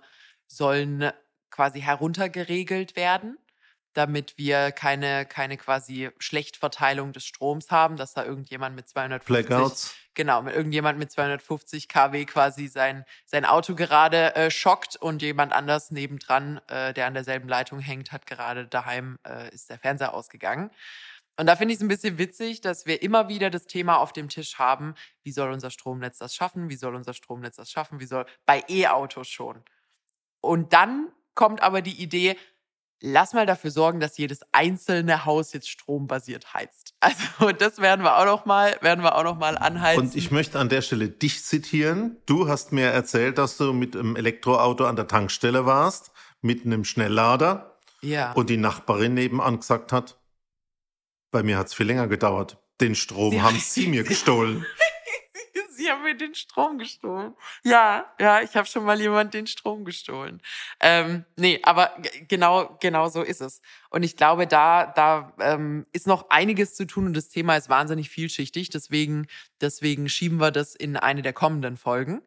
sollen 0.47 1.11
quasi 1.49 1.81
heruntergeregelt 1.81 2.95
werden, 2.95 3.37
damit 3.93 4.37
wir 4.37 4.71
keine, 4.71 5.25
keine 5.25 5.57
quasi 5.57 6.11
Schlechtverteilung 6.19 7.13
des 7.13 7.25
Stroms 7.25 7.71
haben, 7.71 7.97
dass 7.97 8.13
da 8.13 8.23
irgendjemand 8.23 8.75
mit 8.75 8.87
250 8.87 9.47
Blackouts? 9.47 9.95
Genau, 10.19 10.41
mit 10.41 10.53
irgendjemand 10.53 10.99
mit 10.99 11.09
250 11.09 11.87
kW 11.87 12.25
quasi 12.25 12.67
sein, 12.67 13.05
sein 13.23 13.45
Auto 13.45 13.73
gerade 13.73 14.35
äh, 14.35 14.51
schockt 14.51 14.97
und 14.97 15.21
jemand 15.21 15.53
anders 15.53 15.91
nebendran, 15.91 16.59
äh, 16.67 16.93
der 16.93 17.05
an 17.05 17.13
derselben 17.13 17.47
Leitung 17.47 17.79
hängt, 17.79 18.11
hat 18.11 18.25
gerade 18.25 18.67
daheim, 18.67 19.17
äh, 19.25 19.49
ist 19.53 19.69
der 19.69 19.79
Fernseher 19.79 20.13
ausgegangen. 20.13 20.71
Und 21.37 21.45
da 21.45 21.55
finde 21.55 21.73
ich 21.73 21.77
es 21.77 21.83
ein 21.83 21.87
bisschen 21.87 22.17
witzig, 22.17 22.59
dass 22.59 22.85
wir 22.85 23.01
immer 23.01 23.29
wieder 23.29 23.49
das 23.49 23.65
Thema 23.65 23.95
auf 23.95 24.11
dem 24.11 24.27
Tisch 24.27 24.59
haben, 24.59 24.93
wie 25.23 25.31
soll 25.31 25.53
unser 25.53 25.71
Stromnetz 25.71 26.17
das 26.17 26.35
schaffen, 26.35 26.69
wie 26.69 26.75
soll 26.75 26.95
unser 26.95 27.13
Stromnetz 27.13 27.55
das 27.55 27.71
schaffen, 27.71 28.01
wie 28.01 28.05
soll, 28.05 28.25
bei 28.45 28.61
E-Autos 28.67 29.29
schon. 29.29 29.63
Und 30.41 30.73
dann 30.73 31.13
kommt 31.33 31.63
aber 31.63 31.81
die 31.81 32.03
Idee, 32.03 32.35
lass 33.01 33.33
mal 33.33 33.45
dafür 33.45 33.71
sorgen, 33.71 33.99
dass 33.99 34.17
jedes 34.17 34.41
einzelne 34.51 35.25
Haus 35.25 35.53
jetzt 35.53 35.69
strombasiert 35.69 36.53
heizt. 36.53 36.93
Also 37.01 37.51
das 37.53 37.79
werden 37.79 38.03
wir 38.03 38.17
auch 38.17 38.25
noch 38.25 38.45
mal, 38.45 38.75
werden 38.81 39.03
wir 39.03 39.15
auch 39.15 39.23
noch 39.23 39.37
mal 39.37 39.57
anheizen. 39.57 40.01
Und 40.01 40.15
ich 40.15 40.31
möchte 40.31 40.59
an 40.59 40.67
der 40.67 40.81
Stelle 40.81 41.07
dich 41.07 41.45
zitieren. 41.45 42.17
Du 42.25 42.49
hast 42.49 42.73
mir 42.73 42.87
erzählt, 42.87 43.37
dass 43.37 43.55
du 43.55 43.71
mit 43.71 43.95
einem 43.95 44.17
Elektroauto 44.17 44.85
an 44.85 44.97
der 44.97 45.07
Tankstelle 45.07 45.65
warst, 45.65 46.11
mit 46.41 46.65
einem 46.65 46.83
Schnelllader 46.83 47.77
ja. 48.01 48.33
und 48.33 48.49
die 48.49 48.57
Nachbarin 48.57 49.13
nebenan 49.13 49.59
gesagt 49.61 49.93
hat, 49.93 50.17
bei 51.31 51.41
mir 51.41 51.57
hat 51.57 51.67
es 51.67 51.73
viel 51.73 51.85
länger 51.87 52.07
gedauert. 52.07 52.57
Den 52.81 52.95
Strom 52.95 53.31
Sie- 53.31 53.41
haben 53.41 53.57
sie 53.59 53.87
mir 53.87 54.03
gestohlen. 54.03 54.65
Sie 55.79 55.89
haben 55.89 56.03
mir 56.03 56.13
den 56.13 56.35
Strom 56.35 56.77
gestohlen. 56.77 57.35
Ja, 57.63 58.05
ja, 58.19 58.41
ich 58.41 58.53
habe 58.57 58.67
schon 58.67 58.83
mal 58.83 58.99
jemand 58.99 59.33
den 59.33 59.47
Strom 59.47 59.85
gestohlen. 59.85 60.41
Ähm, 60.81 61.23
nee, 61.37 61.61
aber 61.63 61.91
genau, 62.27 62.77
genau 62.81 63.07
so 63.07 63.21
ist 63.21 63.39
es. 63.39 63.61
Und 63.89 64.03
ich 64.03 64.17
glaube, 64.17 64.45
da, 64.45 64.87
da 64.87 65.31
ähm, 65.39 65.87
ist 65.93 66.05
noch 66.05 66.29
einiges 66.31 66.75
zu 66.75 66.85
tun 66.85 67.05
und 67.05 67.15
das 67.15 67.29
Thema 67.29 67.55
ist 67.55 67.69
wahnsinnig 67.69 68.09
vielschichtig. 68.09 68.69
Deswegen, 68.69 69.27
deswegen 69.61 70.09
schieben 70.09 70.41
wir 70.41 70.51
das 70.51 70.75
in 70.75 70.97
eine 70.97 71.21
der 71.21 71.31
kommenden 71.31 71.77
Folgen. 71.77 72.21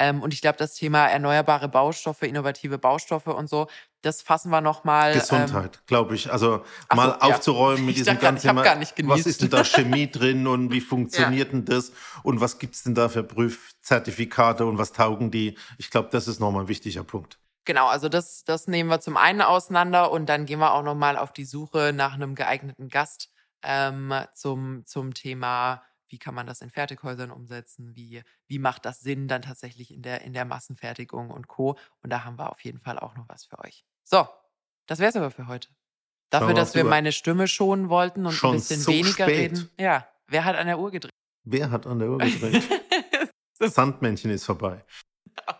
Ähm, 0.00 0.20
und 0.20 0.34
ich 0.34 0.40
glaube, 0.40 0.58
das 0.58 0.74
Thema 0.74 1.06
erneuerbare 1.06 1.68
Baustoffe, 1.68 2.22
innovative 2.22 2.78
Baustoffe 2.78 3.28
und 3.28 3.48
so, 3.48 3.68
das 4.02 4.22
fassen 4.22 4.50
wir 4.50 4.60
noch 4.60 4.84
mal. 4.84 5.12
Ähm, 5.12 5.18
Gesundheit, 5.18 5.86
glaube 5.86 6.14
ich. 6.14 6.30
Also 6.30 6.64
so, 6.90 6.96
mal 6.96 7.08
ja. 7.08 7.20
aufzuräumen 7.20 7.86
mit 7.86 7.96
Ich 7.96 8.02
diesem 8.02 8.18
ganzen 8.18 8.48
Thema, 8.48 8.62
gar 8.62 8.76
nicht 8.76 8.94
Was 9.04 9.26
ist 9.26 9.42
denn 9.42 9.50
da 9.50 9.64
Chemie 9.64 10.10
drin 10.10 10.46
und 10.46 10.72
wie 10.72 10.80
funktioniert 10.82 11.52
denn 11.52 11.64
das 11.64 11.92
und 12.22 12.40
was 12.40 12.58
gibt's 12.58 12.82
denn 12.84 12.94
da 12.94 13.08
für 13.08 13.24
Prüfzertifikate 13.24 14.66
und 14.66 14.78
was 14.78 14.92
taugen 14.92 15.30
die? 15.30 15.58
Ich 15.78 15.90
glaube, 15.90 16.08
das 16.12 16.28
ist 16.28 16.40
nochmal 16.40 16.64
ein 16.64 16.68
wichtiger 16.68 17.04
Punkt. 17.04 17.38
Genau, 17.64 17.88
also 17.88 18.08
das, 18.08 18.44
das 18.44 18.66
nehmen 18.66 18.88
wir 18.88 19.00
zum 19.00 19.18
einen 19.18 19.42
auseinander 19.42 20.10
und 20.10 20.26
dann 20.26 20.46
gehen 20.46 20.58
wir 20.58 20.72
auch 20.72 20.82
nochmal 20.82 21.18
auf 21.18 21.32
die 21.32 21.44
Suche 21.44 21.92
nach 21.94 22.14
einem 22.14 22.34
geeigneten 22.34 22.88
Gast 22.88 23.28
ähm, 23.62 24.14
zum, 24.34 24.86
zum 24.86 25.12
Thema, 25.12 25.82
wie 26.08 26.18
kann 26.18 26.34
man 26.34 26.46
das 26.46 26.60
in 26.60 26.70
Fertighäusern 26.70 27.30
umsetzen, 27.30 27.94
wie, 27.94 28.22
wie 28.46 28.58
macht 28.58 28.84
das 28.84 29.00
Sinn 29.00 29.28
dann 29.28 29.42
tatsächlich 29.42 29.92
in 29.92 30.02
der, 30.02 30.22
in 30.22 30.32
der 30.32 30.44
Massenfertigung 30.44 31.30
und 31.30 31.48
Co. 31.48 31.78
Und 32.02 32.10
da 32.10 32.24
haben 32.24 32.38
wir 32.38 32.50
auf 32.50 32.60
jeden 32.60 32.80
Fall 32.80 32.98
auch 32.98 33.14
noch 33.16 33.28
was 33.28 33.44
für 33.44 33.58
euch. 33.60 33.84
So, 34.04 34.26
das 34.86 34.98
wäre 34.98 35.10
es 35.10 35.16
aber 35.16 35.30
für 35.30 35.46
heute. 35.46 35.68
Dafür, 36.30 36.52
dass 36.54 36.74
wir 36.74 36.82
über- 36.82 36.90
meine 36.90 37.12
Stimme 37.12 37.48
schonen 37.48 37.88
wollten 37.88 38.26
und 38.26 38.32
Schon 38.32 38.50
ein 38.50 38.56
bisschen 38.58 38.80
so 38.80 38.92
weniger 38.92 39.24
spät. 39.24 39.28
reden. 39.52 39.70
Ja, 39.78 40.06
wer 40.26 40.44
hat 40.44 40.56
an 40.56 40.66
der 40.66 40.78
Uhr 40.78 40.90
gedreht? 40.90 41.12
Wer 41.44 41.70
hat 41.70 41.86
an 41.86 41.98
der 41.98 42.10
Uhr 42.10 42.18
gedreht? 42.18 42.62
Sandmännchen 43.60 44.30
ist 44.30 44.44
vorbei. 44.44 44.84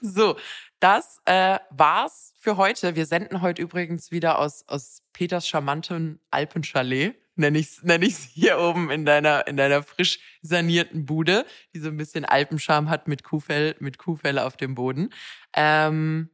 So, 0.00 0.36
das 0.80 1.18
äh, 1.24 1.58
war's 1.70 2.34
für 2.38 2.56
heute. 2.56 2.96
Wir 2.96 3.06
senden 3.06 3.42
heute 3.42 3.62
übrigens 3.62 4.10
wieder 4.10 4.38
aus, 4.38 4.66
aus 4.68 5.02
Peters 5.12 5.46
charmanten 5.46 6.20
Alpenchalet. 6.30 7.16
Nenne 7.34 7.58
ich 7.58 7.66
es 7.66 7.82
nenn 7.82 8.02
ich's 8.02 8.22
hier 8.22 8.58
oben 8.58 8.90
in 8.90 9.04
deiner, 9.06 9.46
in 9.46 9.56
deiner 9.56 9.82
frisch 9.82 10.18
sanierten 10.42 11.06
Bude, 11.06 11.46
die 11.74 11.78
so 11.78 11.88
ein 11.88 11.96
bisschen 11.96 12.24
Alpenscham 12.24 12.90
hat 12.90 13.08
mit 13.08 13.24
Kuhfell, 13.24 13.74
mit 13.80 13.98
Kuhfelle 13.98 14.44
auf 14.44 14.56
dem 14.56 14.74
Boden. 14.74 15.10
Ähm, 15.54 16.30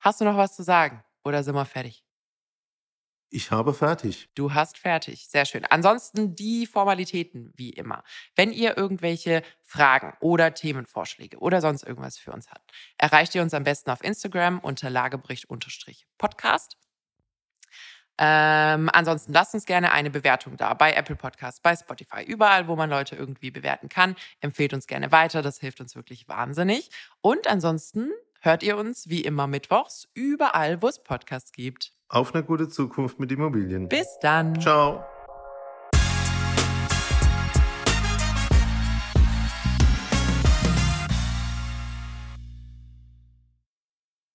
hast 0.00 0.20
du 0.20 0.24
noch 0.24 0.36
was 0.36 0.56
zu 0.56 0.62
sagen? 0.62 1.04
Oder 1.24 1.42
sind 1.42 1.54
wir 1.54 1.64
fertig? 1.66 2.04
Ich 3.30 3.50
habe 3.50 3.74
fertig. 3.74 4.28
Du 4.36 4.54
hast 4.54 4.78
fertig. 4.78 5.26
Sehr 5.26 5.44
schön. 5.44 5.64
Ansonsten 5.64 6.36
die 6.36 6.66
Formalitäten, 6.66 7.52
wie 7.56 7.70
immer. 7.70 8.04
Wenn 8.36 8.52
ihr 8.52 8.76
irgendwelche 8.76 9.42
Fragen 9.60 10.12
oder 10.20 10.54
Themenvorschläge 10.54 11.38
oder 11.38 11.60
sonst 11.60 11.82
irgendwas 11.82 12.16
für 12.16 12.30
uns 12.30 12.52
habt, 12.52 12.70
erreicht 12.96 13.34
ihr 13.34 13.42
uns 13.42 13.52
am 13.52 13.64
besten 13.64 13.90
auf 13.90 14.04
Instagram 14.04 14.60
unter 14.60 14.88
lagebericht-podcast. 14.88 16.76
Ähm, 18.18 18.90
ansonsten 18.92 19.32
lasst 19.32 19.54
uns 19.54 19.66
gerne 19.66 19.92
eine 19.92 20.10
Bewertung 20.10 20.56
da 20.56 20.74
bei 20.74 20.92
Apple 20.92 21.16
Podcasts, 21.16 21.60
bei 21.60 21.74
Spotify, 21.74 22.22
überall, 22.24 22.68
wo 22.68 22.76
man 22.76 22.90
Leute 22.90 23.16
irgendwie 23.16 23.50
bewerten 23.50 23.88
kann. 23.88 24.14
Empfehlt 24.40 24.72
uns 24.72 24.86
gerne 24.86 25.10
weiter, 25.10 25.42
das 25.42 25.58
hilft 25.58 25.80
uns 25.80 25.96
wirklich 25.96 26.28
wahnsinnig. 26.28 26.90
Und 27.20 27.48
ansonsten 27.48 28.10
hört 28.40 28.62
ihr 28.62 28.76
uns 28.76 29.08
wie 29.08 29.22
immer 29.22 29.46
mittwochs 29.46 30.08
überall, 30.14 30.82
wo 30.82 30.88
es 30.88 31.02
Podcasts 31.02 31.52
gibt. 31.52 31.92
Auf 32.08 32.34
eine 32.34 32.44
gute 32.44 32.68
Zukunft 32.68 33.18
mit 33.18 33.32
Immobilien. 33.32 33.88
Bis 33.88 34.18
dann. 34.20 34.60
Ciao. 34.60 35.04